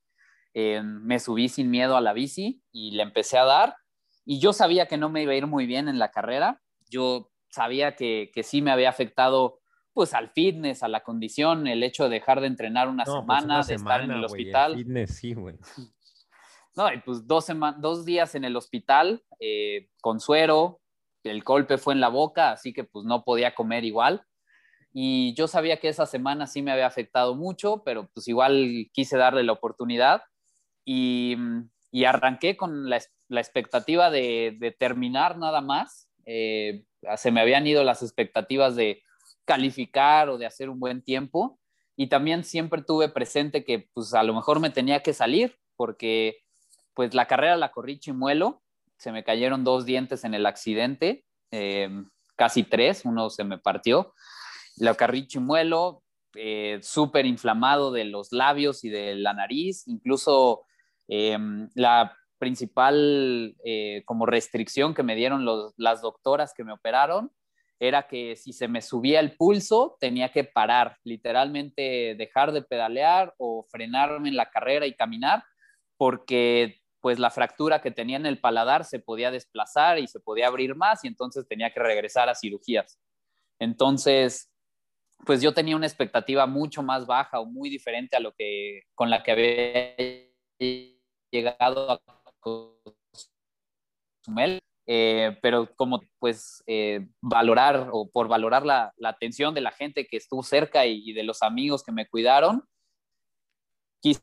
eh, 0.55 0.83
me 0.83 1.19
subí 1.19 1.49
sin 1.49 1.71
miedo 1.71 1.97
a 1.97 2.01
la 2.01 2.13
bici 2.13 2.63
y 2.73 2.93
le 2.93 3.03
empecé 3.03 3.39
a 3.39 3.45
dar. 3.45 3.77
Y 4.25 4.41
yo 4.41 4.53
sabía 4.53 4.87
que 4.87 4.97
no 4.97 5.09
me 5.09 5.23
iba 5.23 5.33
a 5.33 5.37
ir 5.37 5.47
muy 5.47 5.67
bien 5.67 5.89
en 5.89 5.99
la 5.99 6.11
carrera. 6.11 6.61
Yo 6.91 7.31
sabía 7.49 7.97
que, 7.97 8.31
que 8.35 8.43
sí 8.43 8.63
me 8.63 8.71
había 8.71 8.91
afectado 8.91 9.61
pues 9.93 10.15
al 10.15 10.31
fitness, 10.31 10.83
a 10.83 10.89
la 10.89 11.01
condición, 11.01 11.67
el 11.67 11.83
hecho 11.83 12.05
de 12.05 12.11
dejar 12.11 12.41
de 12.41 12.47
entrenar 12.47 12.89
una, 12.89 13.05
no, 13.05 13.21
semana, 13.21 13.27
pues 13.27 13.45
una 13.45 13.59
de 13.59 13.65
semana, 13.65 13.95
estar 13.97 14.05
en 14.05 14.11
el 14.11 14.17
wey, 14.19 14.25
hospital. 14.25 14.73
El 14.73 14.79
fitness, 14.79 15.17
sí, 15.17 15.35
güey. 15.35 15.57
No, 16.77 16.93
y 16.93 17.01
pues 17.01 17.27
dos, 17.27 17.49
dos 17.79 18.05
días 18.05 18.37
en 18.37 18.45
el 18.45 18.57
hospital 18.57 19.25
eh, 19.41 19.89
con 20.01 20.21
suero, 20.21 20.81
el 21.25 21.43
golpe 21.43 21.79
fue 21.79 21.95
en 21.95 22.01
la 22.01 22.09
boca, 22.09 22.53
así 22.53 22.73
que 22.73 22.85
pues 22.85 23.05
no 23.05 23.25
podía 23.25 23.55
comer 23.55 23.85
igual. 23.85 24.25
Y 24.93 25.35
yo 25.35 25.47
sabía 25.47 25.79
que 25.79 25.89
esa 25.89 26.07
semana 26.07 26.47
sí 26.47 26.63
me 26.63 26.73
había 26.73 26.87
afectado 26.87 27.35
mucho, 27.35 27.83
pero 27.85 28.09
pues 28.15 28.27
igual 28.29 28.89
quise 28.93 29.17
darle 29.17 29.43
la 29.43 29.53
oportunidad. 29.53 30.23
Y, 30.85 31.37
y 31.91 32.05
arranqué 32.05 32.57
con 32.57 32.89
la, 32.89 33.01
expectativa 33.31 34.11
de, 34.11 34.77
terminar 34.79 35.39
nada 35.39 35.61
más. 35.61 36.09
Eh, 36.27 36.85
se 37.17 37.31
me 37.31 37.41
habían 37.41 37.67
ido 37.67 37.85
las 37.85 38.03
expectativas 38.03 38.77
de 38.77 39.03
calificar 39.45 40.29
o 40.29 40.39
de 40.39 40.47
hacer 40.47 40.71
un 40.71 40.79
buen 40.79 41.03
tiempo. 41.03 41.59
Y 41.97 42.09
también 42.09 42.45
siempre 42.45 42.83
tuve 42.83 43.09
presente 43.09 43.65
que 43.65 43.89
pues 43.93 44.15
a 44.15 44.23
lo 44.23 44.35
mejor 44.35 44.61
me 44.61 44.71
tenía 44.71 45.03
que 45.03 45.13
salir 45.13 45.59
porque 45.77 46.39
pues 46.95 47.15
la 47.15 47.27
carrera 47.27 47.57
la 47.57 47.73
corrí 47.73 47.99
chimuelo, 47.99 48.63
se 48.97 49.13
me 49.13 49.25
cayeron 49.25 49.65
dos 49.65 49.87
dientes 49.87 50.25
en 50.25 50.35
el 50.35 50.47
accidente, 50.47 51.25
eh, 51.51 51.89
casi 52.37 52.63
tres, 52.63 53.05
uno 53.05 53.31
se 53.31 53.45
me 53.45 53.59
partió. 53.59 54.15
La 54.77 54.95
corrí 54.95 55.27
chimuelo, 55.27 56.03
eh, 56.35 56.79
súper 56.83 57.27
inflamado 57.27 57.93
de 57.93 58.05
los 58.05 58.33
labios 58.33 58.85
y 58.85 58.89
de 58.89 59.15
la 59.15 59.35
nariz, 59.35 59.87
incluso 59.89 60.65
em, 61.11 61.69
la 61.75 62.17
principal 62.39 63.55
eh, 63.65 64.03
como 64.07 64.27
restricción 64.27 64.95
que 64.95 65.03
me 65.03 65.15
dieron 65.15 65.45
las 65.77 66.01
doctoras 66.01 66.55
que 66.55 66.65
me 66.65 66.73
operaron 66.73 67.31
era 67.79 68.07
que 68.07 68.37
si 68.37 68.53
se 68.53 68.69
me 68.69 68.83
subía 68.83 69.21
el 69.21 69.37
pulso 69.37 69.97
tenía 70.01 70.31
que 70.31 70.45
parar, 70.45 70.99
literalmente 71.03 72.15
dejar 72.17 72.53
de 72.53 72.63
pedalear 72.63 73.35
o 73.39 73.67
frenarme 73.71 74.29
en 74.29 74.37
la 74.37 74.51
carrera 74.51 74.87
y 74.87 74.95
caminar, 74.95 75.43
porque 75.97 76.81
pues 77.01 77.19
la 77.19 77.31
fractura 77.31 77.81
que 77.81 77.91
tenía 77.91 78.19
en 78.19 78.27
el 78.27 78.39
paladar 78.39 78.85
se 78.85 78.99
podía 78.99 79.31
desplazar 79.31 79.99
y 79.99 80.07
se 80.07 80.21
podía 80.21 80.47
abrir 80.47 80.75
más 80.75 81.05
y 81.05 81.09
entonces 81.09 81.49
tenía 81.49 81.73
que 81.73 81.81
regresar 81.81 82.29
a 82.29 82.35
cirugías. 82.35 83.01
Entonces, 83.59 84.51
pues 85.25 85.41
yo 85.41 85.55
tenía 85.55 85.77
una 85.77 85.87
expectativa 85.87 86.47
mucho 86.47 86.83
más 86.83 87.07
baja 87.07 87.41
o 87.41 87.47
muy 87.47 87.71
diferente 87.71 88.17
a 88.17 88.21
lo 88.21 88.35
que 88.35 88.83
con 88.95 89.09
la 89.11 89.23
que 89.23 89.33
había 89.33 90.31
llegado 91.31 91.91
a 91.91 92.01
Cozumel 92.41 92.91
eh, 94.93 95.39
pero 95.41 95.73
como 95.77 96.01
pues 96.19 96.65
eh, 96.67 97.07
valorar 97.21 97.91
o 97.93 98.11
por 98.11 98.27
valorar 98.27 98.67
la, 98.67 98.93
atención 99.05 99.55
de 99.55 99.61
la 99.61 99.71
gente 99.71 100.09
que 100.09 100.17
estuvo 100.17 100.43
cerca 100.43 100.85
y, 100.85 101.13
de 101.13 101.23
los 101.23 101.45
amigos 101.45 101.85
que 101.85 101.93
me 101.93 102.09
cuidaron, 102.09 102.65
quise 104.01 104.21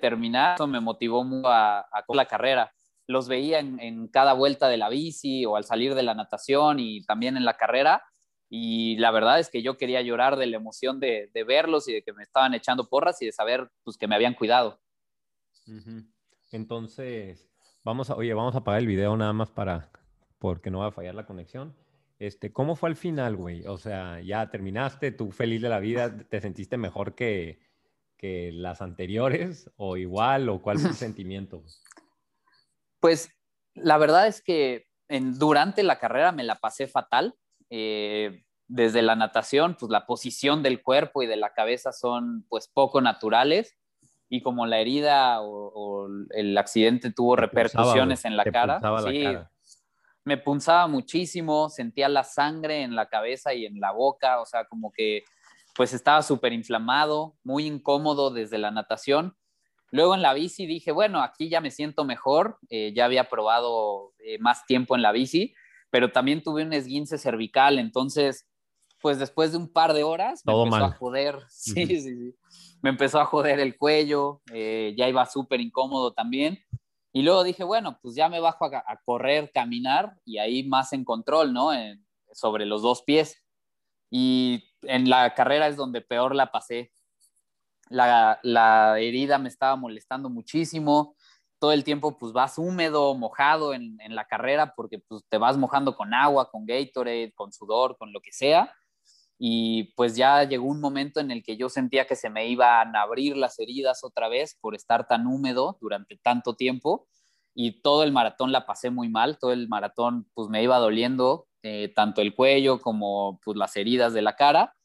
terminar, 0.00 0.56
eso 0.56 0.66
me 0.66 0.80
motivó 0.80 1.22
mucho 1.22 1.48
a, 1.48 1.86
la 2.08 2.26
carrera. 2.26 2.74
Los 3.06 3.28
veía 3.28 3.60
en, 3.60 4.08
cada 4.08 4.32
vuelta 4.32 4.68
de 4.68 4.76
la 4.76 4.88
bici 4.88 5.46
o 5.46 5.54
al 5.54 5.62
salir 5.62 5.94
de 5.94 6.02
la 6.02 6.14
natación 6.14 6.80
y 6.80 7.04
también 7.04 7.36
en 7.36 7.44
la 7.44 7.56
carrera. 7.56 8.02
Y 8.50 8.96
la 8.96 9.12
verdad 9.12 9.38
es 9.38 9.50
que 9.50 9.62
yo 9.62 9.76
quería 9.76 10.02
llorar 10.02 10.36
de 10.36 10.46
la 10.46 10.56
emoción 10.56 10.98
de, 10.98 11.30
verlos 11.46 11.86
y 11.88 11.92
de 11.92 12.02
que 12.02 12.12
me 12.12 12.24
estaban 12.24 12.54
echando 12.54 12.88
porras 12.88 13.22
y 13.22 13.26
de 13.26 13.32
saber 13.32 13.70
pues, 13.84 13.96
que 13.96 14.08
me 14.08 14.16
habían 14.16 14.34
cuidado. 14.34 14.80
Entonces, 16.52 17.52
Vamos 17.84 18.10
a, 18.10 18.14
oye, 18.14 18.32
vamos 18.32 18.54
a 18.54 18.58
apagar 18.58 18.80
el 18.80 18.86
video 18.86 19.16
nada 19.16 19.32
más 19.32 19.50
para, 19.50 19.90
porque 20.38 20.70
no 20.70 20.78
va 20.80 20.88
a 20.88 20.92
fallar 20.92 21.16
la 21.16 21.26
conexión. 21.26 21.74
Este, 22.20 22.52
¿cómo 22.52 22.76
fue 22.76 22.88
al 22.88 22.96
final, 22.96 23.34
güey? 23.34 23.66
O 23.66 23.76
sea, 23.76 24.20
ya 24.20 24.48
terminaste, 24.50 25.10
tú 25.10 25.32
feliz 25.32 25.60
de 25.60 25.68
la 25.68 25.80
vida, 25.80 26.16
¿te 26.16 26.40
sentiste 26.40 26.76
mejor 26.76 27.16
que, 27.16 27.58
que 28.16 28.52
las 28.52 28.82
anteriores 28.82 29.68
o 29.76 29.96
igual 29.96 30.48
o 30.48 30.62
cuál 30.62 30.76
es 30.76 30.84
el 30.84 30.94
sentimiento? 30.94 31.64
Pues 33.00 33.30
la 33.74 33.98
verdad 33.98 34.28
es 34.28 34.42
que 34.42 34.86
en, 35.08 35.36
durante 35.40 35.82
la 35.82 35.98
carrera 35.98 36.30
me 36.30 36.44
la 36.44 36.60
pasé 36.60 36.86
fatal. 36.86 37.34
Eh, 37.68 38.44
desde 38.68 39.02
la 39.02 39.16
natación, 39.16 39.76
pues 39.78 39.90
la 39.90 40.06
posición 40.06 40.62
del 40.62 40.82
cuerpo 40.82 41.22
y 41.22 41.26
de 41.26 41.36
la 41.36 41.52
cabeza 41.52 41.92
son 41.92 42.46
pues 42.48 42.68
poco 42.68 43.00
naturales 43.00 43.76
y 44.32 44.40
como 44.40 44.64
la 44.64 44.78
herida 44.78 45.42
o, 45.42 46.08
el 46.30 46.56
accidente 46.56 47.12
tuvo 47.12 47.36
repercusiones 47.36 48.24
en 48.24 48.34
la 48.34 48.44
cara, 48.44 48.80
sí, 49.06 49.26
me 50.24 50.38
punzaba 50.38 50.86
muchísimo, 50.86 51.68
sentía 51.68 52.08
la 52.08 52.24
sangre 52.24 52.82
en 52.82 52.96
la 52.96 53.10
cabeza 53.10 53.52
y 53.52 53.66
en 53.66 53.78
la 53.78 53.92
boca, 53.92 54.40
o 54.40 54.46
sea, 54.46 54.64
como 54.64 54.90
que 54.90 55.24
pues 55.74 55.92
estaba 55.92 56.22
súper 56.22 56.54
inflamado, 56.54 57.36
muy 57.44 57.66
incómodo 57.66 58.30
desde 58.30 58.56
la 58.56 58.70
natación. 58.70 59.36
Luego 59.90 60.14
en 60.14 60.22
la 60.22 60.32
bici 60.32 60.64
dije, 60.64 60.92
bueno, 60.92 61.20
aquí 61.20 61.50
ya 61.50 61.60
me 61.60 61.70
siento 61.70 62.06
mejor, 62.06 62.58
eh, 62.70 62.94
ya 62.96 63.04
había 63.04 63.28
probado 63.28 64.14
eh, 64.24 64.38
más 64.38 64.64
tiempo 64.64 64.96
en 64.96 65.02
la 65.02 65.12
bici, 65.12 65.54
pero 65.90 66.10
también 66.10 66.42
tuve 66.42 66.62
un 66.62 66.72
esguince 66.72 67.18
cervical, 67.18 67.78
entonces, 67.78 68.48
pues 69.02 69.18
después 69.18 69.52
de 69.52 69.58
un 69.58 69.70
par 69.70 69.92
de 69.92 70.04
horas 70.04 70.42
me 70.46 70.54
empezó 70.54 70.84
a 70.84 70.92
joder, 70.92 71.38
sí, 71.50 71.84
sí, 71.86 72.00
sí 72.00 72.34
me 72.82 72.90
empezó 72.90 73.20
a 73.20 73.24
joder 73.24 73.60
el 73.60 73.78
cuello, 73.78 74.42
eh, 74.52 74.94
ya 74.98 75.08
iba 75.08 75.24
súper 75.24 75.60
incómodo 75.60 76.12
también. 76.12 76.58
Y 77.12 77.22
luego 77.22 77.44
dije, 77.44 77.62
bueno, 77.62 77.98
pues 78.02 78.16
ya 78.16 78.28
me 78.28 78.40
bajo 78.40 78.64
a, 78.64 79.00
correr, 79.04 79.50
caminar 79.54 80.16
y 80.24 80.38
ahí 80.38 80.64
más 80.64 80.92
en 80.92 81.04
control, 81.04 81.52
¿no? 81.52 81.70
sobre 82.32 82.66
los 82.66 82.82
dos 82.82 83.02
pies. 83.02 83.40
Y 84.10 84.64
en 84.82 85.08
la 85.08 85.32
carrera 85.34 85.68
es 85.68 85.76
donde 85.76 86.00
peor 86.00 86.34
la 86.34 86.50
pasé. 86.50 86.92
La, 87.88 88.40
la, 88.42 88.98
herida 88.98 89.38
me 89.38 89.48
estaba 89.48 89.76
molestando 89.76 90.28
muchísimo. 90.28 91.14
Todo 91.58 91.72
el 91.72 91.84
tiempo 91.84 92.18
pues 92.18 92.32
vas 92.32 92.58
húmedo, 92.58 93.14
mojado 93.14 93.74
en, 93.74 94.00
en 94.00 94.16
la 94.16 94.26
carrera 94.26 94.74
porque 94.74 94.98
pues 94.98 95.22
te 95.28 95.38
vas 95.38 95.56
mojando 95.56 95.94
con 95.94 96.14
agua, 96.14 96.50
con 96.50 96.66
Gatorade, 96.66 97.32
con 97.34 97.52
sudor, 97.52 97.96
con 97.98 98.12
lo 98.12 98.20
que 98.20 98.32
sea 98.32 98.72
y 99.44 99.92
pues 99.96 100.14
ya 100.14 100.44
llegó 100.44 100.66
un 100.66 100.80
momento 100.80 101.18
en 101.18 101.32
el 101.32 101.42
que 101.42 101.56
yo 101.56 101.68
sentía 101.68 102.06
que 102.06 102.14
se 102.14 102.30
me 102.30 102.46
iban 102.46 102.94
a 102.94 103.02
abrir 103.02 103.36
las 103.36 103.58
heridas 103.58 104.04
otra 104.04 104.28
vez 104.28 104.56
por 104.60 104.76
estar 104.76 105.08
tan 105.08 105.26
húmedo 105.26 105.78
durante 105.80 106.16
tanto 106.16 106.54
tiempo 106.54 107.08
y 107.52 107.82
todo 107.82 108.04
el 108.04 108.12
maratón 108.12 108.52
la 108.52 108.66
pasé 108.66 108.90
muy 108.90 109.08
mal, 109.08 109.38
todo 109.40 109.52
el 109.52 109.66
maratón 109.66 110.30
pues 110.34 110.48
me 110.48 110.62
iba 110.62 110.78
doliendo 110.78 111.48
eh, 111.64 111.92
tanto 111.92 112.20
el 112.20 112.36
cuello 112.36 112.80
como 112.80 113.40
pues 113.44 113.56
las 113.56 113.76
heridas 113.76 114.12
de 114.12 114.22
la 114.22 114.36
cara, 114.36 114.76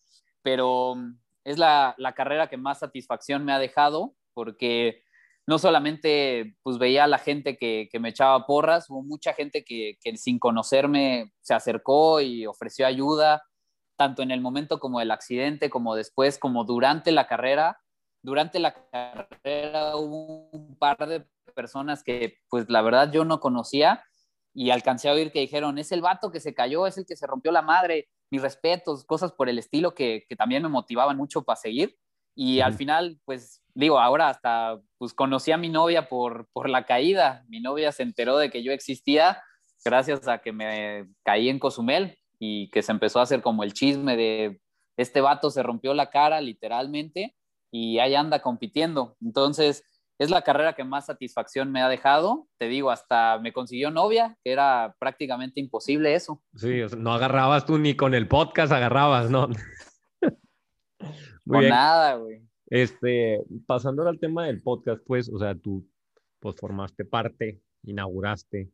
pero 0.41 0.95
es 1.43 1.59
la, 1.59 1.95
carrera 2.15 2.49
que 2.49 2.57
más 2.57 2.79
satisfacción 2.79 3.45
me 3.45 3.53
ha 3.53 3.59
dejado 3.59 4.15
porque 4.33 5.03
no 5.45 5.59
solamente 5.59 6.57
pues 6.63 6.79
veía 6.79 7.03
a 7.03 7.07
la 7.07 7.19
gente 7.19 7.59
que, 7.59 7.89
me 7.99 8.09
echaba 8.09 8.47
porras, 8.47 8.89
hubo 8.89 9.03
mucha 9.03 9.33
gente 9.33 9.63
que, 9.63 9.99
que 10.01 10.17
sin 10.17 10.39
conocerme 10.39 11.31
se 11.41 11.53
acercó 11.53 12.21
y 12.21 12.47
ofreció 12.47 12.87
ayuda, 12.87 13.43
tanto 13.97 14.21
en 14.21 14.31
el 14.31 14.41
momento 14.41 14.79
como 14.79 15.01
el 15.01 15.11
accidente, 15.11 15.69
como 15.69 15.95
después, 15.95 16.37
como 16.37 16.63
durante 16.63 17.11
la 17.11 17.27
carrera. 17.27 17.79
Durante 18.21 18.59
la 18.59 18.73
carrera 18.73 19.95
hubo 19.95 20.49
un 20.51 20.77
par 20.77 20.97
de 21.07 21.25
personas 21.55 22.03
que, 22.03 22.37
pues 22.49 22.69
la 22.69 22.81
verdad, 22.81 23.11
yo 23.11 23.25
no 23.25 23.39
conocía 23.39 24.03
y 24.53 24.69
alcancé 24.69 25.09
a 25.09 25.13
oír 25.13 25.31
que 25.31 25.39
dijeron, 25.39 25.77
es 25.77 25.91
el 25.91 26.01
vato 26.01 26.31
que 26.31 26.39
se 26.39 26.53
cayó, 26.53 26.87
es 26.87 26.97
el 26.97 27.05
que 27.05 27.15
se 27.15 27.27
rompió 27.27 27.51
la 27.51 27.61
madre, 27.61 28.07
mis 28.31 28.41
respetos, 28.41 29.05
cosas 29.05 29.31
por 29.31 29.49
el 29.49 29.59
estilo 29.59 29.93
que, 29.93 30.25
también 30.37 30.63
me 30.63 30.69
motivaban 30.69 31.17
mucho 31.17 31.43
para 31.43 31.57
seguir. 31.57 31.95
Y 32.35 32.59
al 32.59 32.75
final, 32.75 33.19
pues 33.25 33.63
digo, 33.73 33.99
ahora 33.99 34.29
hasta 34.29 34.79
pues 34.99 35.13
conocí 35.13 35.51
a 35.51 35.57
mi 35.57 35.69
novia 35.69 36.07
por, 36.07 36.47
por 36.53 36.69
la 36.69 36.85
caída. 36.85 37.43
Mi 37.47 37.59
novia 37.59 37.91
se 37.91 38.03
enteró 38.03 38.37
de 38.37 38.51
que 38.51 38.61
yo 38.61 38.71
existía 38.71 39.41
gracias 39.83 40.27
a 40.27 40.39
que 40.39 40.51
me 40.51 41.07
caí 41.23 41.49
en 41.49 41.57
Cozumel 41.57 42.17
y 42.39 42.69
que 42.69 42.81
se 42.81 42.91
empezó 42.91 43.19
a 43.19 43.23
hacer 43.23 43.41
como 43.41 43.63
el 43.63 43.73
chisme 43.73 44.15
de 44.15 44.61
este 44.97 45.21
vato 45.21 45.49
se 45.49 45.63
rompió 45.63 45.93
la 45.93 46.09
cara 46.09 46.41
literalmente 46.41 47.35
y 47.71 47.99
ahí 47.99 48.15
anda 48.15 48.41
compitiendo. 48.41 49.15
Entonces, 49.21 49.83
es 50.19 50.31
la 50.31 50.41
carrera 50.41 50.73
que 50.73 50.83
más 50.83 51.05
satisfacción 51.05 51.71
me 51.71 51.81
ha 51.81 51.89
dejado. 51.89 52.47
Te 52.57 52.67
digo, 52.67 52.89
hasta 52.89 53.37
me 53.39 53.53
consiguió 53.53 53.91
novia, 53.91 54.35
que 54.43 54.51
era 54.51 54.95
prácticamente 54.99 55.59
imposible 55.59 56.15
eso. 56.15 56.41
Sí, 56.55 56.81
no 56.97 57.13
agarrabas 57.13 57.65
tú 57.65 57.77
ni 57.77 57.95
con 57.95 58.15
el 58.15 58.27
podcast, 58.27 58.71
agarrabas, 58.71 59.29
¿no? 59.29 59.49
con 61.47 61.67
nada, 61.67 62.15
güey. 62.15 62.41
Este, 62.69 63.41
pasando 63.65 64.07
al 64.07 64.19
tema 64.19 64.47
del 64.47 64.61
podcast, 64.61 65.01
pues, 65.05 65.29
o 65.29 65.37
sea, 65.37 65.55
tú 65.55 65.87
pues 66.39 66.55
formaste 66.55 67.05
parte, 67.05 67.61
inauguraste 67.83 68.71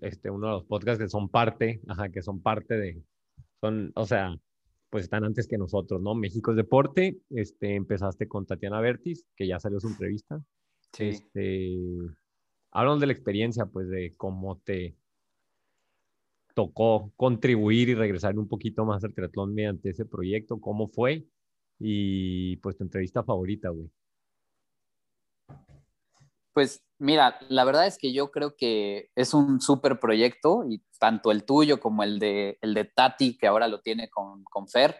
este, 0.00 0.30
uno 0.30 0.46
de 0.46 0.52
los 0.54 0.64
podcasts 0.64 1.02
que 1.02 1.08
son 1.08 1.28
parte, 1.28 1.80
ajá, 1.86 2.08
que 2.10 2.22
son 2.22 2.40
parte 2.40 2.76
de, 2.76 3.02
son, 3.60 3.92
o 3.94 4.06
sea, 4.06 4.36
pues 4.90 5.04
están 5.04 5.24
antes 5.24 5.46
que 5.46 5.58
nosotros, 5.58 6.00
¿no? 6.00 6.14
México 6.14 6.50
es 6.50 6.56
deporte, 6.56 7.18
este, 7.30 7.74
empezaste 7.74 8.26
con 8.26 8.46
Tatiana 8.46 8.80
Bertis, 8.80 9.26
que 9.36 9.46
ya 9.46 9.58
salió 9.60 9.80
su 9.80 9.88
entrevista. 9.88 10.42
Sí. 10.92 11.04
Este, 11.08 11.40
de 13.00 13.06
la 13.06 13.12
experiencia, 13.12 13.66
pues, 13.66 13.88
de 13.88 14.14
cómo 14.16 14.58
te 14.64 14.94
tocó 16.54 17.12
contribuir 17.16 17.88
y 17.88 17.94
regresar 17.94 18.38
un 18.38 18.48
poquito 18.48 18.84
más 18.84 19.04
al 19.04 19.14
triatlón 19.14 19.54
mediante 19.54 19.90
ese 19.90 20.04
proyecto, 20.04 20.60
cómo 20.60 20.88
fue 20.88 21.24
y 21.78 22.56
pues 22.56 22.76
tu 22.76 22.82
entrevista 22.82 23.22
favorita, 23.22 23.68
güey. 23.68 23.88
Pues 26.58 26.84
mira, 26.98 27.38
la 27.50 27.62
verdad 27.62 27.86
es 27.86 27.98
que 27.98 28.12
yo 28.12 28.32
creo 28.32 28.56
que 28.56 29.10
es 29.14 29.32
un 29.32 29.60
súper 29.60 30.00
proyecto 30.00 30.64
y 30.68 30.82
tanto 30.98 31.30
el 31.30 31.44
tuyo 31.44 31.78
como 31.78 32.02
el 32.02 32.18
de, 32.18 32.58
el 32.62 32.74
de 32.74 32.84
Tati, 32.84 33.38
que 33.38 33.46
ahora 33.46 33.68
lo 33.68 33.80
tiene 33.80 34.10
con, 34.10 34.42
con 34.42 34.66
Fer, 34.66 34.98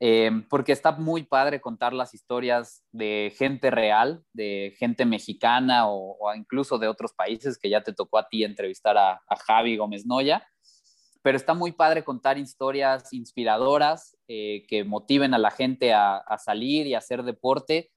eh, 0.00 0.30
porque 0.48 0.72
está 0.72 0.92
muy 0.92 1.24
padre 1.24 1.60
contar 1.60 1.92
las 1.92 2.14
historias 2.14 2.82
de 2.90 3.34
gente 3.36 3.70
real, 3.70 4.24
de 4.32 4.74
gente 4.78 5.04
mexicana 5.04 5.90
o, 5.90 6.16
incluso 6.34 6.78
de 6.78 6.88
otros 6.88 7.12
países, 7.12 7.58
que 7.58 7.68
ya 7.68 7.82
te 7.82 7.92
tocó 7.92 8.16
a 8.16 8.26
ti 8.26 8.42
entrevistar 8.42 8.96
a, 8.96 9.20
Javi 9.46 9.76
Gómez 9.76 10.06
Noya, 10.06 10.48
pero 11.20 11.36
está 11.36 11.52
muy 11.52 11.72
padre 11.72 12.02
contar 12.02 12.38
historias 12.38 13.12
inspiradoras 13.12 14.16
eh, 14.26 14.64
que 14.68 14.84
motiven 14.84 15.34
a 15.34 15.38
la 15.38 15.50
gente 15.50 15.92
a, 15.92 16.24
salir 16.42 16.86
y 16.86 16.94
a 16.94 16.98
hacer 16.98 17.24
deporte, 17.24 17.90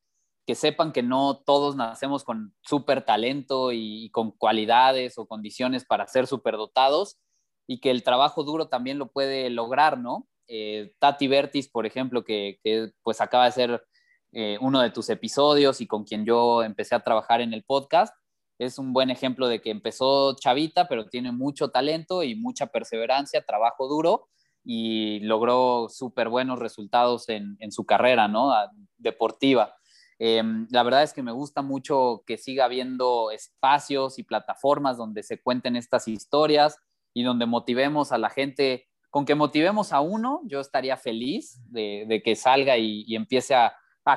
que 0.48 0.56
sepan 0.56 0.94
que 0.94 1.04
no 1.04 1.44
todos 1.46 1.76
nacemos 1.76 2.24
con 2.24 2.56
súper 2.62 3.04
talento 3.04 3.74
y, 3.74 4.10
con 4.12 4.32
cualidades 4.32 5.18
o 5.18 5.28
condiciones 5.28 5.84
para 5.84 6.08
ser 6.08 6.26
dotados 6.26 7.20
y 7.68 7.82
que 7.82 7.92
el 7.92 8.02
trabajo 8.02 8.44
duro 8.44 8.70
también 8.70 8.98
lo 8.98 9.12
puede 9.12 9.50
lograr, 9.50 10.00
¿no? 10.00 10.26
Eh, 10.48 10.94
Tati 11.00 11.28
Bertis, 11.28 11.68
por 11.68 11.86
ejemplo, 11.86 12.24
que, 12.24 12.60
pues 13.04 13.20
acaba 13.20 13.44
de 13.44 13.52
ser 13.52 13.84
eh, 14.32 14.58
uno 14.62 14.80
de 14.80 14.90
tus 14.90 15.10
episodios 15.10 15.82
y 15.82 15.88
con 15.88 16.06
quien 16.06 16.26
yo 16.26 16.64
empecé 16.64 16.96
a 16.96 17.04
trabajar 17.04 17.42
en 17.42 17.54
el 17.54 17.66
podcast, 17.66 18.16
es 18.58 18.80
un 18.80 18.94
buen 18.94 19.10
ejemplo 19.10 19.50
de 19.50 19.60
que 19.60 19.70
empezó 19.70 20.34
chavita, 20.38 20.88
pero 20.88 21.10
tiene 21.10 21.34
mucho 21.34 21.72
talento 21.72 22.24
y 22.24 22.36
mucha 22.36 22.68
perseverancia, 22.68 23.46
trabajo 23.46 23.90
duro 23.90 24.30
y 24.64 25.20
logró 25.20 25.90
súper 25.90 26.30
buenos 26.30 26.58
resultados 26.60 27.28
en, 27.28 27.58
su 27.72 27.86
carrera, 27.86 28.30
¿no? 28.30 28.54
Deportiva. 28.98 29.77
Em, 30.20 30.68
la 30.72 30.84
verdad 30.84 31.04
es 31.04 31.14
que 31.14 31.22
me 31.22 31.32
gusta 31.32 31.62
mucho 31.62 32.24
que 32.26 32.38
siga 32.38 32.66
habiendo 32.66 33.32
espacios 33.32 34.18
y 34.18 34.24
plataformas 34.24 34.98
donde 34.98 35.22
se 35.24 35.42
cuenten 35.42 35.76
estas 35.76 36.08
historias 36.08 36.78
y 37.14 37.24
donde 37.24 37.46
motivemos 37.46 38.12
a 38.12 38.18
la 38.18 38.30
gente 38.30 38.88
con 39.10 39.26
que 39.26 39.36
motivemos 39.36 39.94
a 39.94 40.02
uno, 40.02 40.42
yo 40.46 40.60
estaría 40.60 40.98
feliz 40.98 41.60
de, 41.72 42.22
que 42.24 42.36
salga 42.36 42.78
y, 42.78 43.16
empiece 43.16 43.56
a, 43.56 43.74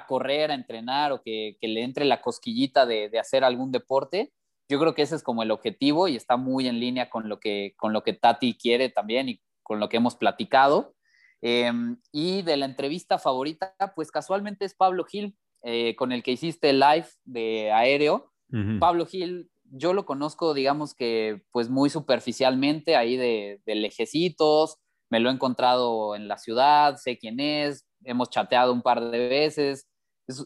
correr, 0.06 0.50
a 0.50 0.54
entrenar 0.54 1.12
o 1.12 1.22
que, 1.22 1.56
le 1.60 1.82
entre 1.82 2.04
la 2.04 2.20
cosquillita 2.20 2.86
de, 2.86 3.18
hacer 3.18 3.44
algún 3.44 3.72
deporte. 3.72 4.32
Yo 4.68 4.78
creo 4.78 4.94
que 4.94 5.02
ese 5.02 5.16
es 5.16 5.22
como 5.22 5.42
el 5.42 5.50
objetivo 5.50 6.08
y 6.08 6.16
está 6.16 6.36
muy 6.36 6.68
en 6.68 6.80
línea 6.80 7.08
con 7.08 7.28
lo 7.28 7.40
que, 7.40 7.74
con 7.76 7.92
lo 7.92 8.02
que 8.02 8.12
Tati 8.12 8.58
quiere 8.58 8.88
también 8.88 9.28
y 9.28 9.40
con 9.62 9.80
lo 9.80 9.88
que 9.88 9.96
hemos 9.96 10.16
platicado. 10.16 10.94
Em, 11.40 11.98
y 12.12 12.42
de 12.42 12.56
la 12.56 12.66
entrevista 12.66 13.18
favorita, 13.18 13.74
pues 13.94 14.10
casualmente 14.10 14.64
es 14.64 14.74
Pablo 14.74 15.04
Gil, 15.04 15.36
eh, 15.62 15.94
con 15.96 16.12
el 16.12 16.22
que 16.22 16.32
hiciste 16.32 16.70
el 16.70 16.80
live 16.80 17.06
de 17.24 17.72
aéreo. 17.72 18.32
Pablo 18.80 19.06
Gil 19.06 19.48
yo 19.70 19.92
lo 19.92 20.04
conozco, 20.04 20.52
digamos 20.54 20.94
que, 20.94 21.42
pues 21.52 21.68
muy 21.68 21.90
superficialmente, 21.90 22.96
ahí 22.96 23.16
de, 23.16 23.60
lejecitos, 23.66 24.78
me 25.10 25.20
lo 25.20 25.30
he 25.30 25.32
encontrado 25.32 26.16
en 26.16 26.28
la 26.28 26.38
ciudad, 26.38 26.96
sé 26.96 27.18
quién 27.18 27.40
es, 27.40 27.86
hemos 28.04 28.30
chateado 28.30 28.72
un 28.72 28.82
par 28.82 29.00
de 29.00 29.28
veces, 29.28 29.88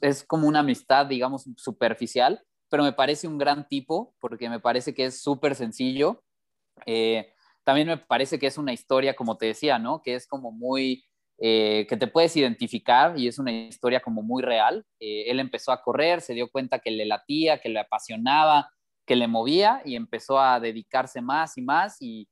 es, 0.00 0.24
como 0.24 0.46
una 0.46 0.60
amistad, 0.60 1.06
digamos, 1.06 1.48
superficial, 1.56 2.42
pero 2.70 2.82
me 2.82 2.92
parece 2.92 3.26
un 3.26 3.38
gran 3.38 3.66
tipo, 3.66 4.14
porque 4.20 4.48
me 4.48 4.60
parece 4.60 4.94
que 4.94 5.06
es 5.06 5.22
súper 5.22 5.54
sencillo. 5.54 6.22
Eh, 6.86 7.32
también 7.62 7.86
me 7.86 7.98
parece 7.98 8.38
que 8.38 8.46
es 8.46 8.58
una 8.58 8.72
historia, 8.72 9.14
como 9.14 9.36
te 9.36 9.46
decía, 9.46 9.78
¿no? 9.78 10.02
Que 10.02 10.14
es 10.14 10.26
como 10.26 10.50
muy, 10.50 11.04
eh, 11.38 11.86
que 11.88 11.96
te 11.96 12.06
puedes 12.06 12.36
identificar 12.36 13.18
y 13.18 13.26
es 13.26 13.38
una 13.38 13.52
historia 13.52 14.00
como 14.00 14.22
muy 14.22 14.42
real. 14.42 14.86
Eh, 15.00 15.24
él 15.26 15.40
empezó 15.40 15.72
a 15.72 15.82
correr, 15.82 16.20
se 16.20 16.34
dio 16.34 16.48
cuenta 16.50 16.78
que 16.78 16.90
le 16.90 17.06
latía, 17.06 17.58
que 17.58 17.68
le 17.68 17.80
apasionaba, 17.80 18.70
que 19.04 19.16
le 19.16 19.28
movía 19.28 19.82
y 19.84 19.96
empezó 19.96 20.38
a 20.38 20.60
dedicarse 20.60 21.20
más 21.20 21.58
y 21.58 21.62
más 21.62 21.96
y, 22.00 22.28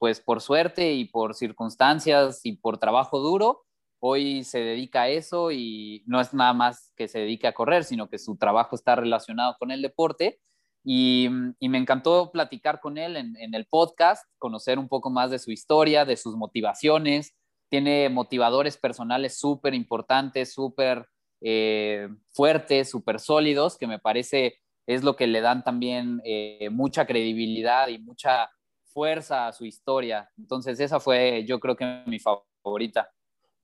pues 0.00 0.20
por 0.20 0.40
suerte 0.40 0.92
y 0.92 1.04
por 1.04 1.34
circunstancias 1.34 2.40
y 2.42 2.56
por 2.56 2.78
trabajo 2.78 3.20
duro, 3.20 3.62
hoy 4.00 4.42
se 4.42 4.58
dedica 4.58 5.02
a 5.02 5.08
eso 5.08 5.52
y 5.52 6.02
no 6.06 6.20
es 6.20 6.34
nada 6.34 6.52
más 6.52 6.92
que 6.96 7.06
se 7.06 7.20
dedique 7.20 7.46
a 7.46 7.54
correr, 7.54 7.84
sino 7.84 8.08
que 8.08 8.18
su 8.18 8.36
trabajo 8.36 8.74
está 8.74 8.96
relacionado 8.96 9.54
con 9.60 9.70
el 9.70 9.80
deporte. 9.80 10.40
Y, 10.84 11.28
me 11.60 11.78
encantó 11.78 12.32
platicar 12.32 12.80
con 12.80 12.98
él 12.98 13.16
en, 13.16 13.54
el 13.54 13.66
podcast, 13.66 14.24
conocer 14.38 14.80
un 14.80 14.88
poco 14.88 15.10
más 15.10 15.30
de 15.30 15.38
su 15.38 15.52
historia, 15.52 16.04
de 16.04 16.16
sus 16.16 16.34
motivaciones. 16.34 17.36
Tiene 17.72 18.10
motivadores 18.10 18.76
personales 18.76 19.38
súper 19.38 19.72
importantes, 19.72 20.52
súper 20.52 21.06
eh, 21.40 22.06
fuertes, 22.30 22.90
súper 22.90 23.18
sólidos, 23.18 23.78
que 23.78 23.86
me 23.86 23.98
parece 23.98 24.58
es 24.86 25.02
lo 25.02 25.16
que 25.16 25.26
le 25.26 25.40
dan 25.40 25.64
también 25.64 26.20
eh, 26.22 26.68
mucha 26.70 27.06
credibilidad 27.06 27.88
y 27.88 27.98
mucha 27.98 28.50
fuerza 28.84 29.46
a 29.46 29.54
su 29.54 29.64
historia. 29.64 30.28
Entonces 30.36 30.80
esa 30.80 31.00
fue 31.00 31.46
yo 31.46 31.60
creo 31.60 31.74
que 31.74 32.02
mi 32.04 32.18
favorita. 32.18 33.10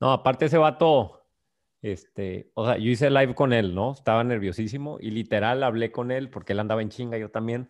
No, 0.00 0.10
aparte 0.10 0.46
ese 0.46 0.56
vato, 0.56 1.26
este, 1.82 2.50
o 2.54 2.64
sea, 2.64 2.78
yo 2.78 2.90
hice 2.90 3.10
live 3.10 3.34
con 3.34 3.52
él, 3.52 3.74
¿no? 3.74 3.92
Estaba 3.92 4.24
nerviosísimo 4.24 4.96
y 5.02 5.10
literal 5.10 5.62
hablé 5.62 5.92
con 5.92 6.10
él 6.12 6.30
porque 6.30 6.54
él 6.54 6.60
andaba 6.60 6.80
en 6.80 6.88
chinga, 6.88 7.18
yo 7.18 7.30
también. 7.30 7.68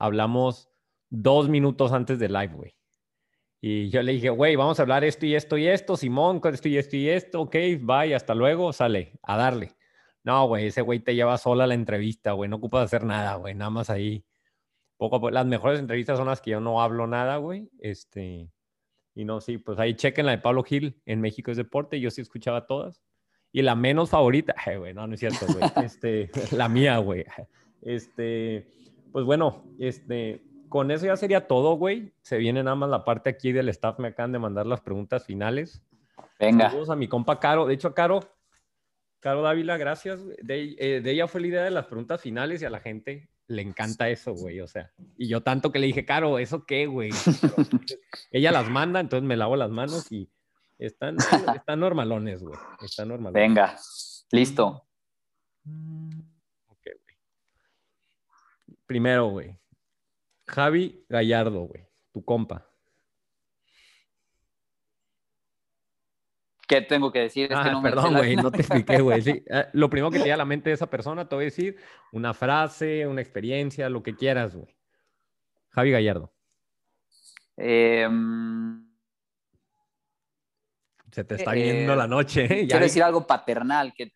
Hablamos 0.00 0.68
dos 1.10 1.48
minutos 1.48 1.92
antes 1.92 2.18
del 2.18 2.32
live, 2.32 2.54
güey. 2.54 2.75
Y 3.68 3.88
yo 3.90 4.00
le 4.00 4.12
dije, 4.12 4.30
güey, 4.30 4.54
vamos 4.54 4.78
a 4.78 4.82
hablar 4.82 5.02
esto 5.02 5.26
y 5.26 5.34
esto 5.34 5.58
y 5.58 5.66
esto, 5.66 5.96
Simón, 5.96 6.38
con 6.38 6.54
esto 6.54 6.68
y 6.68 6.78
esto 6.78 6.94
y 6.94 7.08
esto, 7.08 7.40
ok, 7.40 7.56
bye, 7.80 8.14
hasta 8.14 8.32
luego, 8.32 8.72
sale, 8.72 9.18
a 9.24 9.36
darle. 9.36 9.74
No, 10.22 10.46
güey, 10.46 10.66
ese 10.66 10.82
güey 10.82 11.00
te 11.00 11.16
lleva 11.16 11.36
sola 11.36 11.66
la 11.66 11.74
entrevista, 11.74 12.30
güey, 12.30 12.48
no 12.48 12.58
ocupas 12.58 12.84
hacer 12.84 13.02
nada, 13.02 13.34
güey, 13.34 13.56
nada 13.56 13.70
más 13.70 13.90
ahí. 13.90 14.24
Poco 14.96 15.16
a 15.16 15.18
poco. 15.18 15.30
Las 15.32 15.46
mejores 15.46 15.80
entrevistas 15.80 16.16
son 16.16 16.28
las 16.28 16.40
que 16.40 16.52
yo 16.52 16.60
no 16.60 16.80
hablo 16.80 17.08
nada, 17.08 17.38
güey. 17.38 17.68
Este, 17.80 18.48
y 19.16 19.24
no, 19.24 19.40
sí, 19.40 19.58
pues 19.58 19.80
ahí 19.80 19.94
chequen 19.94 20.26
la 20.26 20.30
de 20.32 20.38
Pablo 20.38 20.62
Gil 20.62 21.02
en 21.04 21.20
México 21.20 21.50
es 21.50 21.56
Deporte, 21.56 21.98
yo 21.98 22.12
sí 22.12 22.20
escuchaba 22.20 22.68
todas. 22.68 23.02
Y 23.50 23.62
la 23.62 23.74
menos 23.74 24.10
favorita, 24.10 24.54
güey, 24.78 24.94
no, 24.94 25.08
no 25.08 25.14
es 25.14 25.18
cierto, 25.18 25.44
güey. 25.44 25.84
Este, 25.84 26.30
la 26.52 26.68
mía, 26.68 26.98
güey. 26.98 27.24
Este, 27.82 28.66
pues 29.12 29.24
bueno, 29.24 29.64
este, 29.78 30.42
con 30.76 30.90
eso 30.90 31.06
ya 31.06 31.16
sería 31.16 31.46
todo, 31.46 31.76
güey. 31.76 32.12
Se 32.20 32.36
viene 32.36 32.62
nada 32.62 32.76
más 32.76 32.90
la 32.90 33.02
parte 33.02 33.30
aquí 33.30 33.50
del 33.50 33.70
staff, 33.70 33.98
me 33.98 34.08
acaban 34.08 34.32
de 34.32 34.38
mandar 34.38 34.66
las 34.66 34.82
preguntas 34.82 35.24
finales. 35.24 35.80
Venga. 36.38 36.68
Saludos 36.68 36.90
a 36.90 36.96
mi 36.96 37.08
compa 37.08 37.40
Caro. 37.40 37.64
De 37.64 37.72
hecho, 37.72 37.94
Caro, 37.94 38.20
Caro 39.20 39.40
Dávila, 39.40 39.78
gracias. 39.78 40.20
Eh, 40.46 41.00
de, 41.02 41.10
ella 41.10 41.28
fue 41.28 41.40
la 41.40 41.46
idea 41.46 41.64
de 41.64 41.70
las 41.70 41.86
preguntas 41.86 42.20
finales 42.20 42.60
y 42.60 42.66
a 42.66 42.70
la 42.70 42.80
gente 42.80 43.30
le 43.46 43.62
encanta 43.62 44.10
eso, 44.10 44.34
güey. 44.34 44.60
O 44.60 44.66
sea, 44.66 44.92
y 45.16 45.28
yo 45.28 45.42
tanto 45.42 45.72
que 45.72 45.78
le 45.78 45.86
dije, 45.86 46.04
Caro, 46.04 46.38
¿eso 46.38 46.66
qué, 46.66 46.84
güey? 46.84 47.08
ella 48.30 48.52
las 48.52 48.68
manda, 48.68 49.00
entonces 49.00 49.26
me 49.26 49.38
lavo 49.38 49.56
las 49.56 49.70
manos 49.70 50.12
y 50.12 50.28
están, 50.76 51.16
están 51.56 51.80
normalones, 51.80 52.42
güey. 52.42 52.58
Están 52.82 53.08
normalones. 53.08 53.48
Venga, 53.48 53.78
listo. 54.30 54.86
Ok, 56.68 56.82
güey. 56.84 57.16
Primero, 58.84 59.28
güey. 59.28 59.56
Javi 60.46 61.04
Gallardo, 61.08 61.62
güey. 61.62 61.86
Tu 62.12 62.24
compa. 62.24 62.66
¿Qué 66.66 66.80
tengo 66.80 67.12
que 67.12 67.20
decir? 67.20 67.44
Es 67.44 67.58
que 67.60 67.68
ah, 67.68 67.70
no 67.70 67.82
perdón, 67.82 68.14
güey, 68.14 68.34
no 68.34 68.50
te 68.50 68.62
expliqué, 68.62 69.00
güey. 69.00 69.22
Eh, 69.26 69.66
lo 69.72 69.88
primero 69.88 70.10
que 70.10 70.18
te 70.18 70.24
llega 70.24 70.34
a 70.34 70.38
la 70.38 70.44
mente 70.44 70.70
de 70.70 70.74
esa 70.74 70.90
persona, 70.90 71.28
te 71.28 71.36
voy 71.36 71.44
a 71.44 71.46
decir 71.46 71.76
una 72.12 72.34
frase, 72.34 73.06
una 73.06 73.20
experiencia, 73.20 73.88
lo 73.88 74.02
que 74.02 74.16
quieras, 74.16 74.56
güey. 74.56 74.74
Javi 75.70 75.92
Gallardo. 75.92 76.32
Em, 77.56 78.84
Se 81.12 81.22
te 81.24 81.36
está 81.36 81.52
viendo 81.52 81.94
la 81.94 82.08
noche. 82.08 82.44
¿eh? 82.44 82.66
Quiero 82.66 82.84
decir 82.84 83.02
algo 83.02 83.26
paternal. 83.26 83.94
Que... 83.94 84.12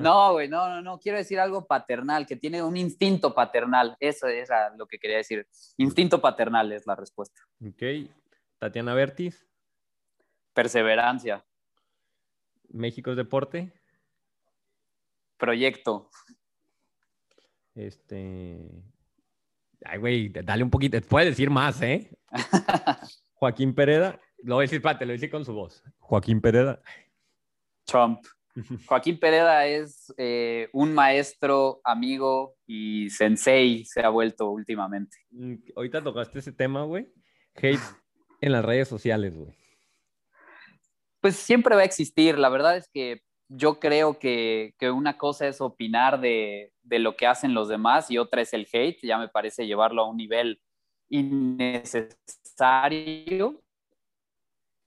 No, 0.00 0.32
güey, 0.32 0.48
no, 0.48 0.68
no, 0.68 0.82
no. 0.82 0.98
Quiero 0.98 1.18
decir 1.18 1.38
algo 1.38 1.66
paternal, 1.66 2.26
que 2.26 2.36
tiene 2.36 2.62
un 2.62 2.76
instinto 2.76 3.34
paternal. 3.34 3.96
Eso 4.00 4.26
es 4.26 4.48
lo 4.76 4.86
que 4.86 4.98
quería 4.98 5.18
decir. 5.18 5.46
Instinto 5.76 6.20
paternal 6.20 6.72
es 6.72 6.86
la 6.86 6.96
respuesta. 6.96 7.40
Ok. 7.60 8.10
Tatiana 8.58 8.94
Bertis. 8.94 9.46
Perseverancia. 10.54 11.44
México 12.70 13.10
es 13.10 13.16
deporte. 13.16 13.72
Proyecto. 15.36 16.10
Este. 17.74 18.58
Ay, 19.84 19.98
güey, 19.98 20.28
dale 20.30 20.64
un 20.64 20.70
poquito. 20.70 20.98
Puedes 21.02 21.30
decir 21.30 21.50
más, 21.50 21.80
¿eh? 21.82 22.10
Joaquín 23.34 23.74
Pereda. 23.74 24.18
Lo 24.42 24.56
voy 24.56 24.62
a 24.62 24.66
decir, 24.66 24.80
pate, 24.80 25.04
lo 25.04 25.10
voy 25.10 25.14
a 25.14 25.18
decir 25.18 25.30
con 25.30 25.44
su 25.44 25.52
voz. 25.52 25.82
Joaquín 25.98 26.40
Pereda. 26.40 26.80
Trump. 27.84 28.24
Joaquín 28.86 29.18
Pereda 29.18 29.66
es 29.66 30.12
eh, 30.16 30.68
un 30.72 30.94
maestro, 30.94 31.80
amigo 31.84 32.54
y 32.66 33.10
sensei 33.10 33.84
se 33.84 34.00
ha 34.00 34.08
vuelto 34.08 34.50
últimamente. 34.50 35.16
Mm, 35.30 35.56
ahorita 35.76 36.02
tocaste 36.02 36.38
ese 36.38 36.52
tema, 36.52 36.84
güey. 36.84 37.12
Hate 37.54 37.78
en 38.40 38.52
las 38.52 38.64
redes 38.64 38.88
sociales, 38.88 39.36
güey 39.36 39.54
pues 41.26 41.34
siempre 41.34 41.74
va 41.74 41.82
a 41.82 41.86
existir. 41.86 42.38
La 42.38 42.48
verdad 42.48 42.76
es 42.76 42.88
que 42.88 43.20
yo 43.48 43.80
creo 43.80 44.16
que, 44.20 44.74
una 44.94 45.18
cosa 45.18 45.48
es 45.48 45.60
opinar 45.60 46.20
de, 46.20 46.72
lo 46.84 47.16
que 47.16 47.26
hacen 47.26 47.52
los 47.52 47.66
demás 47.66 48.12
y 48.12 48.18
otra 48.18 48.42
es 48.42 48.52
el 48.52 48.68
hate. 48.72 49.00
Ya 49.02 49.18
me 49.18 49.26
parece 49.28 49.66
llevarlo 49.66 50.02
a 50.02 50.08
un 50.08 50.16
nivel 50.16 50.60
innecesario. 51.08 52.14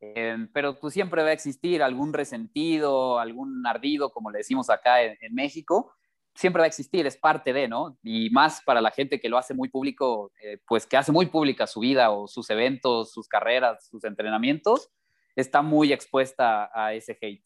Eh, 0.02 0.48
pero 0.54 0.80
pues 0.80 0.94
siempre 0.94 1.24
va 1.24 1.30
a 1.30 1.34
existir 1.34 1.84
algún 1.84 2.14
resentido, 2.14 3.20
algún 3.20 3.66
ardido, 3.68 4.12
como 4.12 4.32
le 4.32 4.40
decimos 4.40 4.70
acá 4.70 5.04
en, 5.04 5.18
en, 5.20 5.36
México, 5.36 5.94
siempre 6.34 6.62
va 6.62 6.66
a 6.66 6.68
existir, 6.68 7.06
es 7.06 7.18
parte 7.18 7.52
de, 7.52 7.68
¿no? 7.68 7.98
Y 8.02 8.30
más 8.30 8.62
para 8.64 8.80
la 8.80 8.92
gente 8.92 9.20
que 9.20 9.28
lo 9.28 9.38
hace 9.38 9.54
muy 9.54 9.68
público, 9.68 10.32
eh, 10.42 10.58
pues 10.66 10.86
que 10.86 10.96
hace 10.96 11.12
muy 11.12 11.26
pública 11.26 11.68
su 11.68 11.82
vida 11.82 12.12
o 12.12 12.28
sus 12.28 12.50
eventos, 12.50 13.12
sus 13.12 13.28
carreras, 13.28 13.88
sus 13.90 14.04
entrenamientos, 14.06 14.90
está 15.36 15.62
muy 15.62 15.92
expuesta 15.92 16.70
a 16.74 16.94
ese 16.94 17.18
hate. 17.22 17.46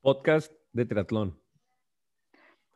Podcast 0.00 0.52
de 0.72 0.84
triatlón. 0.84 1.40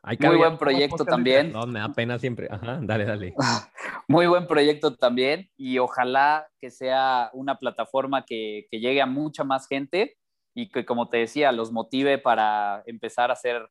Hay 0.03 0.17
Muy 0.19 0.37
buen 0.37 0.57
proyecto 0.57 1.05
también. 1.05 1.51
No, 1.51 1.67
me 1.67 1.79
da 1.79 1.89
pena 1.93 2.17
siempre. 2.17 2.47
Ajá, 2.49 2.79
dale, 2.81 3.05
dale. 3.05 3.35
Muy 4.11 4.27
buen 4.27 4.45
proyecto 4.45 4.97
también 4.97 5.49
y 5.55 5.77
ojalá 5.77 6.49
que 6.59 6.69
sea 6.69 7.29
una 7.31 7.57
plataforma 7.57 8.25
que, 8.25 8.67
que, 8.69 8.81
llegue 8.81 9.01
a 9.01 9.05
mucha 9.05 9.45
más 9.45 9.69
gente 9.69 10.17
y 10.53 10.69
que, 10.69 10.83
como 10.83 11.07
te 11.07 11.19
decía, 11.19 11.53
los 11.53 11.71
motive 11.71 12.17
para 12.17 12.83
empezar 12.87 13.29
a 13.29 13.33
hacer 13.33 13.69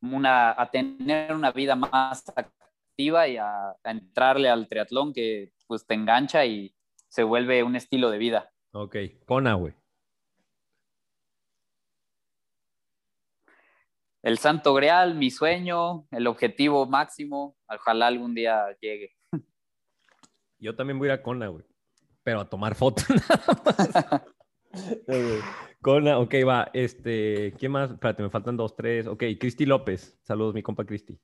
una, 0.00 0.58
a 0.58 0.70
tener 0.70 1.34
una 1.34 1.52
vida 1.52 1.76
más 1.76 2.24
activa 2.34 3.28
y 3.28 3.36
a, 3.36 3.72
a 3.72 3.90
entrarle 3.90 4.48
al 4.48 4.66
triatlón 4.66 5.12
que 5.12 5.52
pues 5.66 5.86
te 5.86 5.92
engancha 5.92 6.46
y 6.46 6.74
se 7.08 7.22
vuelve 7.22 7.62
un 7.62 7.76
estilo 7.76 8.08
de 8.08 8.16
vida. 8.16 8.50
Ok, 8.72 8.96
Kona, 9.26 9.52
güey. 9.52 9.74
el 14.22 14.38
santo 14.38 14.72
grial, 14.72 15.16
mi 15.16 15.30
sueño, 15.30 16.06
el 16.12 16.28
objetivo 16.28 16.86
máximo, 16.86 17.56
ojalá 17.68 18.06
algún 18.06 18.34
día 18.34 18.74
llegue. 18.80 19.12
Yo 20.62 20.76
también 20.76 20.96
voy 20.96 21.08
a 21.08 21.14
ir 21.14 21.18
a 21.18 21.22
Kona, 21.24 21.48
güey, 21.48 21.64
pero 22.22 22.40
a 22.40 22.48
tomar 22.48 22.76
fotos 22.76 23.04
nada 23.28 23.64
más. 23.64 23.90
Kona, 25.80 26.20
ok, 26.20 26.34
va, 26.46 26.70
este, 26.72 27.52
¿qué 27.58 27.68
más? 27.68 27.90
Espérate, 27.90 28.22
me 28.22 28.30
faltan 28.30 28.56
dos, 28.56 28.76
tres. 28.76 29.08
Ok, 29.08 29.24
Cristi 29.40 29.66
López, 29.66 30.16
saludos, 30.22 30.54
mi 30.54 30.62
compa 30.62 30.84
Cristi. 30.84 31.18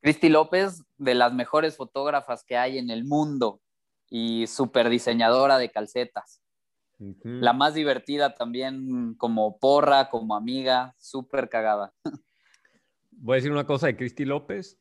Cristi 0.00 0.28
López, 0.28 0.84
de 0.98 1.16
las 1.16 1.34
mejores 1.34 1.76
fotógrafas 1.76 2.44
que 2.44 2.56
hay 2.56 2.78
en 2.78 2.90
el 2.90 3.04
mundo 3.04 3.60
y 4.08 4.46
súper 4.46 4.88
diseñadora 4.88 5.58
de 5.58 5.72
calcetas. 5.72 6.44
Uh 7.00 7.16
-huh. 7.24 7.40
La 7.40 7.52
más 7.52 7.74
divertida 7.74 8.34
también 8.34 9.16
como 9.16 9.58
porra, 9.58 10.10
como 10.10 10.36
amiga, 10.36 10.94
súper 10.96 11.48
cagada. 11.48 11.92
Voy 13.10 13.34
a 13.34 13.36
decir 13.36 13.50
una 13.50 13.66
cosa 13.66 13.88
de 13.88 13.96
Cristi 13.96 14.24
López. 14.24 14.78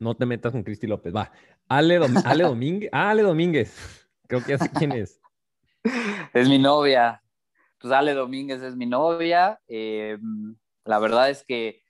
No 0.00 0.16
te 0.16 0.26
metas 0.26 0.50
con 0.50 0.64
Cristi 0.64 0.88
López. 0.88 1.14
Va. 1.14 1.30
Ale, 1.68 1.98
Dom 1.98 2.14
Ale 2.24 2.44
Domínguez. 2.44 2.90
Ah, 2.92 3.10
Ale 3.10 3.22
Domínguez. 3.22 4.06
Creo 4.26 4.42
que 4.42 4.52
ya 4.52 4.58
sé 4.58 4.70
quién 4.70 4.92
es. 4.92 5.20
Es 6.32 6.48
mi 6.48 6.58
novia. 6.58 7.22
Pues 7.80 7.92
Ale 7.92 8.14
Domínguez 8.14 8.62
es 8.62 8.76
mi 8.76 8.86
novia. 8.86 9.60
Eh, 9.68 10.18
la 10.84 10.98
verdad 10.98 11.30
es 11.30 11.44
que 11.44 11.82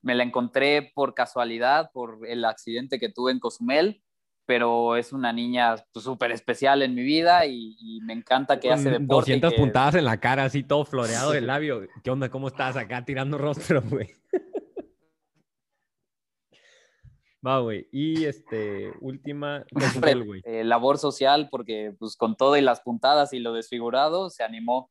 me 0.00 0.14
la 0.14 0.22
encontré 0.22 0.92
por 0.94 1.14
casualidad, 1.14 1.90
por 1.92 2.26
el 2.26 2.44
accidente 2.44 2.98
que 2.98 3.08
tuve 3.08 3.32
en 3.32 3.40
Cozumel 3.40 4.02
pero 4.44 4.96
es 4.96 5.12
una 5.12 5.32
niña 5.32 5.76
súper 5.94 6.30
pues, 6.30 6.40
especial 6.40 6.82
en 6.82 6.94
mi 6.94 7.02
vida 7.02 7.46
y, 7.46 7.76
y 7.78 8.00
me 8.02 8.12
encanta 8.12 8.58
que 8.58 8.68
Con 8.68 8.78
hace 8.78 8.90
deporte. 8.90 9.32
200 9.32 9.52
que... 9.52 9.58
puntadas 9.58 9.94
en 9.94 10.04
la 10.04 10.18
cara, 10.18 10.44
así 10.44 10.62
todo 10.62 10.84
floreado 10.84 11.32
del 11.32 11.46
labio. 11.46 11.86
¿Qué 12.02 12.10
onda? 12.10 12.28
¿Cómo 12.28 12.48
estás 12.48 12.76
acá 12.76 13.04
tirando 13.04 13.38
rostro, 13.38 13.82
güey? 13.82 14.10
Va, 17.44 17.58
güey. 17.58 17.88
Y 17.90 18.24
este, 18.24 18.92
última, 19.00 19.64
güey. 20.24 20.42
Eh, 20.44 20.64
labor 20.64 20.98
social, 20.98 21.48
porque 21.50 21.94
pues 21.98 22.16
con 22.16 22.36
todo 22.36 22.56
y 22.56 22.60
las 22.60 22.80
puntadas 22.80 23.32
y 23.32 23.40
lo 23.40 23.52
desfigurado, 23.52 24.30
se 24.30 24.44
animó. 24.44 24.90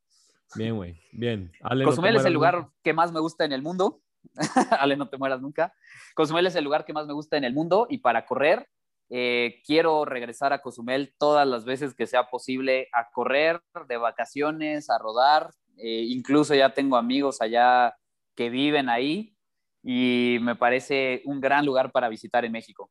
Bien, 0.54 0.76
güey. 0.76 1.00
Bien. 1.12 1.50
Ale, 1.62 1.84
Cozumel 1.84 2.14
no 2.14 2.20
es 2.20 2.26
el 2.26 2.34
lugar 2.34 2.56
nunca. 2.56 2.72
que 2.82 2.92
más 2.92 3.10
me 3.12 3.20
gusta 3.20 3.44
en 3.44 3.52
el 3.52 3.62
mundo. 3.62 4.00
Ale, 4.78 4.96
no 4.96 5.08
te 5.08 5.16
mueras 5.16 5.40
nunca. 5.40 5.72
Cozumel 6.14 6.46
es 6.46 6.54
el 6.54 6.64
lugar 6.64 6.84
que 6.84 6.92
más 6.92 7.06
me 7.06 7.14
gusta 7.14 7.36
en 7.36 7.44
el 7.44 7.54
mundo 7.54 7.86
y 7.88 7.98
para 7.98 8.26
correr 8.26 8.68
eh, 9.14 9.60
quiero 9.66 10.06
regresar 10.06 10.54
a 10.54 10.62
Cozumel 10.62 11.14
todas 11.18 11.46
las 11.46 11.66
veces 11.66 11.92
que 11.94 12.06
sea 12.06 12.30
posible 12.30 12.88
a 12.94 13.10
correr, 13.10 13.60
de 13.86 13.98
vacaciones, 13.98 14.88
a 14.88 14.96
rodar. 14.96 15.50
Eh, 15.76 16.04
incluso 16.08 16.54
ya 16.54 16.72
tengo 16.72 16.96
amigos 16.96 17.42
allá 17.42 17.94
que 18.34 18.48
viven 18.48 18.88
ahí 18.88 19.36
y 19.82 20.38
me 20.40 20.56
parece 20.56 21.22
un 21.24 21.40
gran 21.40 21.66
lugar 21.66 21.90
para 21.90 22.08
visitar 22.08 22.44
en 22.44 22.52
México. 22.52 22.90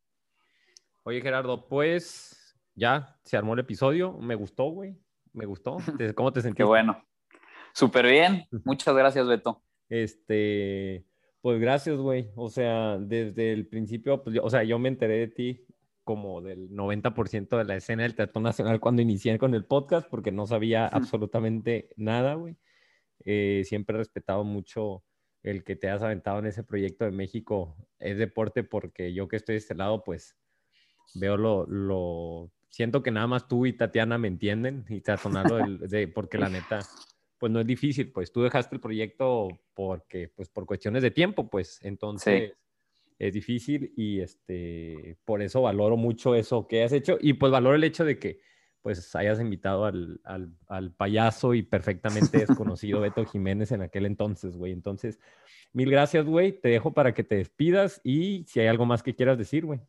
Oye, 1.03 1.21
Gerardo, 1.21 1.67
pues 1.67 2.55
ya 2.75 3.17
se 3.23 3.37
armó 3.37 3.53
el 3.53 3.59
episodio. 3.61 4.17
Me 4.19 4.35
gustó, 4.35 4.65
güey. 4.65 4.97
Me 5.33 5.45
gustó. 5.45 5.77
¿Cómo 6.15 6.31
te 6.31 6.41
sentiste? 6.41 6.57
Qué 6.57 6.63
bueno. 6.63 7.03
Súper 7.73 8.07
bien. 8.07 8.45
Muchas 8.65 8.95
gracias, 8.95 9.27
Beto. 9.27 9.63
Este, 9.89 11.05
pues 11.41 11.59
gracias, 11.59 11.97
güey. 11.97 12.29
O 12.35 12.49
sea, 12.49 12.97
desde 12.97 13.53
el 13.53 13.67
principio, 13.67 14.23
pues, 14.23 14.37
o 14.41 14.49
sea, 14.49 14.63
yo 14.63 14.77
me 14.79 14.89
enteré 14.89 15.17
de 15.17 15.27
ti 15.27 15.65
como 16.03 16.41
del 16.41 16.69
90% 16.71 17.57
de 17.57 17.63
la 17.63 17.75
escena 17.75 18.03
del 18.03 18.15
teatro 18.15 18.41
nacional 18.41 18.79
cuando 18.79 19.01
inicié 19.01 19.37
con 19.37 19.53
el 19.53 19.65
podcast, 19.65 20.09
porque 20.09 20.31
no 20.31 20.45
sabía 20.45 20.87
absolutamente 21.21 21.89
nada, 21.95 22.33
güey. 22.35 22.57
Eh, 23.23 23.61
siempre 23.65 23.95
he 23.95 23.99
respetado 23.99 24.43
mucho 24.43 25.03
el 25.43 25.63
que 25.63 25.75
te 25.75 25.89
has 25.89 26.01
aventado 26.01 26.39
en 26.39 26.47
ese 26.47 26.63
proyecto 26.63 27.05
de 27.05 27.11
México. 27.11 27.75
Es 27.99 28.17
deporte 28.17 28.63
porque 28.63 29.13
yo 29.13 29.27
que 29.27 29.37
estoy 29.37 29.53
de 29.53 29.59
este 29.59 29.75
lado, 29.75 30.03
pues 30.03 30.35
veo 31.15 31.37
lo, 31.37 31.65
lo... 31.67 32.51
Siento 32.69 33.03
que 33.03 33.11
nada 33.11 33.27
más 33.27 33.47
tú 33.47 33.65
y 33.65 33.73
Tatiana 33.73 34.17
me 34.17 34.27
entienden 34.27 34.85
y 34.89 35.01
tatonarlo 35.01 35.57
de, 35.57 35.87
de, 35.87 36.07
porque 36.07 36.37
la 36.37 36.49
neta, 36.49 36.79
pues 37.37 37.51
no 37.51 37.59
es 37.59 37.67
difícil, 37.67 38.11
pues 38.11 38.31
tú 38.31 38.41
dejaste 38.43 38.75
el 38.75 38.81
proyecto 38.81 39.49
porque, 39.73 40.29
pues 40.29 40.49
por 40.49 40.65
cuestiones 40.65 41.03
de 41.03 41.11
tiempo, 41.11 41.49
pues 41.49 41.79
entonces... 41.83 42.49
Sí 42.49 42.61
es 43.21 43.35
difícil 43.35 43.93
y 43.95 44.19
este, 44.19 45.15
por 45.25 45.43
eso 45.43 45.61
valoro 45.61 45.95
mucho 45.95 46.33
eso 46.33 46.67
que 46.67 46.81
has 46.81 46.91
hecho 46.91 47.19
y 47.21 47.33
pues 47.33 47.51
valoro 47.51 47.75
el 47.75 47.83
hecho 47.83 48.03
de 48.03 48.17
que 48.17 48.39
pues 48.82 49.15
hayas 49.15 49.39
invitado 49.39 49.86
al, 49.86 50.19
al, 50.23 50.51
al 50.67 50.91
payaso 50.91 51.53
y 51.53 51.63
perfectamente 51.63 52.39
desconocido 52.39 52.99
Beto 53.01 53.25
Jiménez 53.25 53.71
en 53.71 53.82
aquel 53.82 54.05
entonces, 54.05 54.57
güey. 54.57 54.71
Entonces, 54.71 55.19
mil 55.73 55.89
gracias, 55.89 56.25
güey. 56.25 56.51
Te 56.51 56.69
dejo 56.69 56.93
para 56.93 57.13
que 57.13 57.23
te 57.23 57.36
despidas 57.36 58.01
y 58.03 58.45
si 58.47 58.59
hay 58.59 58.67
algo 58.67 58.86
más 58.86 59.03
que 59.03 59.15
quieras 59.15 59.38
decir, 59.38 59.65
güey. 59.65 59.79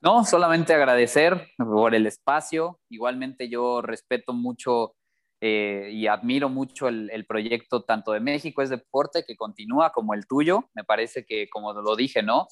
No, 0.00 0.24
solamente 0.24 0.72
agradecer 0.74 1.48
por 1.58 1.94
el 1.94 2.06
espacio. 2.06 2.80
Igualmente 2.88 3.48
yo 3.48 3.82
respeto 3.82 4.32
mucho 4.32 4.94
eh, 5.40 5.90
y 5.92 6.06
admiro 6.06 6.48
mucho 6.48 6.88
el, 6.88 7.10
el, 7.10 7.26
proyecto 7.26 7.82
tanto 7.82 8.12
de 8.12 8.20
México 8.20 8.62
es 8.62 8.70
Deporte 8.70 9.24
que 9.26 9.36
continúa 9.36 9.90
como 9.90 10.14
el 10.14 10.26
tuyo. 10.26 10.70
Me 10.74 10.84
parece 10.84 11.24
que, 11.24 11.48
como 11.48 11.72
lo 11.72 11.96
dije, 11.96 12.22
¿no? 12.22 12.46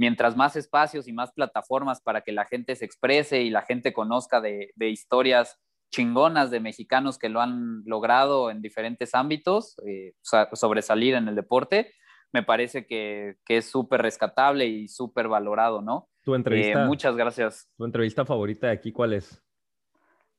Mientras 0.00 0.34
más 0.34 0.56
espacios 0.56 1.06
y 1.08 1.12
más 1.12 1.30
plataformas 1.30 2.00
para 2.00 2.22
que 2.22 2.32
la 2.32 2.46
gente 2.46 2.74
se 2.74 2.86
exprese 2.86 3.42
y 3.42 3.50
la 3.50 3.60
gente 3.60 3.92
conozca 3.92 4.40
de, 4.40 4.72
de 4.74 4.88
historias 4.88 5.60
chingonas 5.90 6.50
de 6.50 6.58
mexicanos 6.58 7.18
que 7.18 7.28
lo 7.28 7.42
han 7.42 7.82
logrado 7.84 8.50
en 8.50 8.62
diferentes 8.62 9.14
ámbitos, 9.14 9.76
eh, 9.86 10.14
sobresalir 10.54 11.16
en 11.16 11.28
el 11.28 11.34
deporte, 11.34 11.92
me 12.32 12.42
parece 12.42 12.86
que, 12.86 13.34
que 13.44 13.58
es 13.58 13.68
súper 13.68 14.00
rescatable 14.00 14.64
y 14.64 14.88
súper 14.88 15.28
valorado, 15.28 15.82
¿no? 15.82 16.08
Tu 16.22 16.34
entrevista. 16.34 16.84
Eh, 16.84 16.86
muchas 16.86 17.14
gracias. 17.14 17.68
¿Tu 17.76 17.84
entrevista 17.84 18.24
favorita 18.24 18.68
de 18.68 18.72
aquí 18.72 18.92
cuál 18.92 19.12
es? 19.12 19.44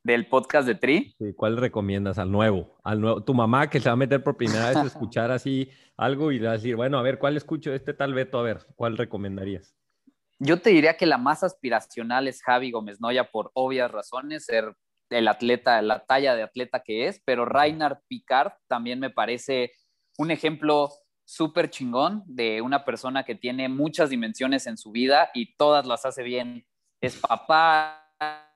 Del 0.04 0.28
podcast 0.28 0.68
de 0.68 0.76
Tri. 0.76 1.16
Sí, 1.18 1.34
¿Cuál 1.36 1.58
recomiendas 1.58 2.18
al 2.18 2.32
nuevo? 2.32 2.78
Al 2.84 3.02
nuevo? 3.02 3.24
Tu 3.24 3.34
mamá 3.34 3.70
que 3.70 3.80
se 3.80 3.90
va 3.90 3.94
a 3.94 3.98
meter 3.98 4.24
por 4.24 4.38
primera 4.38 4.70
vez 4.70 4.78
a 4.78 4.84
escuchar 4.88 5.32
así 5.32 5.70
algo 5.98 6.32
y 6.32 6.40
le 6.40 6.48
va 6.48 6.54
a 6.54 6.58
decir, 6.58 6.76
bueno, 6.76 6.98
a 6.98 7.02
ver, 7.02 7.20
¿cuál 7.20 7.38
escucho 7.38 7.74
este 7.74 7.94
tal 7.94 8.14
Beto? 8.14 8.40
A 8.40 8.44
ver, 8.44 8.66
¿cuál 8.76 8.98
recomendarías? 8.98 9.76
Yo 10.40 10.60
te 10.60 10.72
diría 10.72 10.98
que 10.98 11.06
la 11.06 11.20
más 11.20 11.44
aspiracional 11.44 12.28
es 12.28 12.42
Javi 12.42 12.72
Gómez 12.72 13.00
Noya 13.00 13.30
por 13.30 13.52
obvias 13.54 13.92
razones, 13.92 14.46
ser 14.46 14.76
el 15.12 15.28
atleta, 15.28 15.82
la 15.82 16.06
talla 16.06 16.36
de 16.36 16.44
atleta 16.44 16.82
que 16.84 17.08
es, 17.08 17.22
pero 17.24 17.46
Reinhard 17.46 18.00
Picard 18.08 18.54
también 18.68 19.00
me 19.00 19.12
parece 19.12 19.74
un 20.18 20.32
ejemplo 20.32 20.90
súper 21.26 21.70
chingón 21.70 22.24
de 22.26 22.62
una 22.62 22.84
persona 22.84 23.24
que 23.24 23.36
tiene 23.36 23.70
muchas 23.70 24.10
dimensiones 24.10 24.66
en 24.68 24.78
su 24.78 24.92
vida 24.92 25.30
y 25.34 25.56
todas 25.56 25.86
las 25.86 26.06
hace 26.06 26.24
bien. 26.24 26.66
Es 27.00 27.18
papá, 27.18 28.02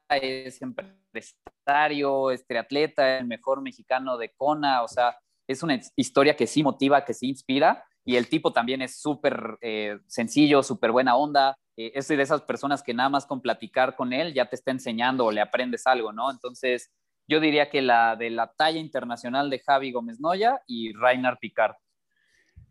es 0.09 0.61
empresario, 0.61 2.31
es 2.31 2.45
triatleta, 2.45 3.19
el 3.19 3.27
mejor 3.27 3.61
mexicano 3.61 4.17
de 4.17 4.31
Kona, 4.35 4.83
o 4.83 4.87
sea, 4.87 5.17
es 5.47 5.63
una 5.63 5.79
historia 5.95 6.35
que 6.35 6.47
sí 6.47 6.63
motiva, 6.63 7.05
que 7.05 7.13
sí 7.13 7.27
inspira, 7.27 7.83
y 8.03 8.17
el 8.17 8.29
tipo 8.29 8.53
también 8.53 8.81
es 8.81 8.99
súper 8.99 9.57
eh, 9.61 9.99
sencillo, 10.07 10.63
súper 10.63 10.91
buena 10.91 11.15
onda, 11.15 11.57
eh, 11.75 11.91
es 11.95 12.07
de 12.07 12.21
esas 12.21 12.41
personas 12.43 12.83
que 12.83 12.93
nada 12.93 13.09
más 13.09 13.25
con 13.25 13.41
platicar 13.41 13.95
con 13.95 14.13
él 14.13 14.33
ya 14.33 14.45
te 14.45 14.55
está 14.55 14.71
enseñando 14.71 15.25
o 15.25 15.31
le 15.31 15.41
aprendes 15.41 15.87
algo, 15.87 16.13
¿no? 16.13 16.29
Entonces, 16.31 16.91
yo 17.27 17.39
diría 17.39 17.69
que 17.69 17.81
la 17.81 18.15
de 18.15 18.29
la 18.29 18.53
talla 18.55 18.79
internacional 18.79 19.49
de 19.49 19.59
Javi 19.59 19.91
Gómez 19.91 20.19
Noya 20.19 20.61
y 20.67 20.93
Reinhard 20.93 21.39
Picard. 21.39 21.75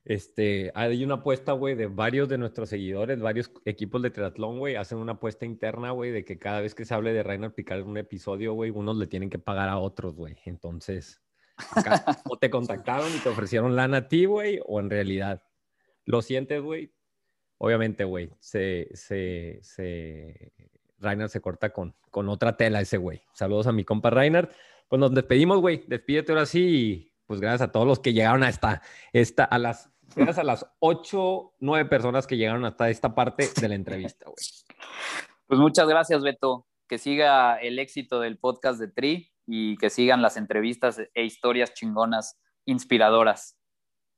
Este, 0.05 0.71
hay 0.75 1.03
una 1.03 1.15
apuesta, 1.15 1.53
güey, 1.53 1.75
de 1.75 1.87
varios 1.87 2.29
de 2.29 2.37
nuestros 2.37 2.69
seguidores, 2.69 3.21
varios 3.21 3.51
equipos 3.65 4.03
de 4.03 4.11
triatlón, 4.11 4.59
güey, 4.59 4.77
hacen 4.77 4.99
una 4.99 5.13
apuesta 5.13 5.47
interna, 5.47 5.93
güey, 5.93 6.11
de 6.11 6.25
que 6.27 6.39
cada 6.39 6.61
vez 6.61 6.75
que 6.75 6.85
se 6.85 6.93
hable 6.93 7.15
de 7.15 7.23
Rainer 7.23 7.55
Picard 7.55 7.81
en 7.81 7.89
un 7.89 7.97
episodio, 7.97 8.53
güey, 8.53 8.71
unos 8.71 8.97
le 8.97 9.07
tienen 9.07 9.31
que 9.31 9.39
pagar 9.39 9.71
a 9.71 9.79
otros, 9.79 10.15
güey. 10.15 10.37
Entonces, 10.45 11.23
acá, 11.57 12.05
o 12.29 12.37
te 12.37 12.51
contactaron 12.51 13.09
y 13.15 13.19
te 13.19 13.31
ofrecieron 13.31 13.77
lana 13.77 13.97
a 13.99 14.09
ti, 14.09 14.27
güey, 14.27 14.61
o 14.67 14.79
en 14.79 14.91
realidad 14.91 15.43
lo 16.05 16.21
sientes, 16.21 16.61
güey. 16.61 16.93
Obviamente, 17.57 18.05
güey, 18.05 18.31
se, 18.41 18.91
se, 18.93 19.59
se, 19.63 20.53
Rainer 20.99 21.31
se 21.31 21.41
corta 21.41 21.73
con, 21.73 21.95
con 22.11 22.29
otra 22.29 22.59
tela 22.59 22.83
ese, 22.83 22.99
güey. 22.99 23.23
Saludos 23.33 23.69
a 23.69 23.73
mi 23.73 23.85
compa 23.85 24.11
Rainer. 24.11 24.51
Pues 24.89 25.01
nos 25.01 25.15
despedimos, 25.15 25.61
güey. 25.61 25.83
Despídete 25.87 26.33
ahora 26.33 26.45
sí 26.45 26.61
y 26.63 27.15
pues 27.27 27.41
gracias 27.41 27.63
a 27.63 27.73
todos 27.73 27.87
los 27.87 28.01
que 28.01 28.13
llegaron 28.13 28.43
a 28.43 28.51
esta, 28.51 28.83
esta 29.15 29.45
a 29.45 29.59
las 29.59 29.94
Gracias 30.15 30.39
a 30.39 30.45
las 30.45 30.67
ocho, 30.79 31.55
nueve 31.61 31.89
personas 31.89 32.27
que 32.27 32.37
llegaron 32.37 32.65
hasta 32.65 32.91
esta 32.91 33.15
parte 33.15 33.49
de 33.61 33.69
la 33.69 33.75
entrevista, 33.75 34.27
güey. 34.27 34.37
Pues 35.47 35.61
muchas 35.61 35.89
gracias, 35.89 36.23
Beto. 36.23 36.67
Que 36.89 36.99
siga 36.99 37.57
el 37.57 37.79
éxito 37.79 38.21
del 38.21 38.39
podcast 38.39 38.79
de 38.79 38.89
Tri 38.89 39.33
y 39.47 39.77
que 39.77 39.91
sigan 39.91 40.23
las 40.23 40.37
entrevistas 40.37 41.01
e 41.15 41.25
historias 41.25 41.75
chingonas, 41.75 42.39
inspiradoras. 42.67 43.57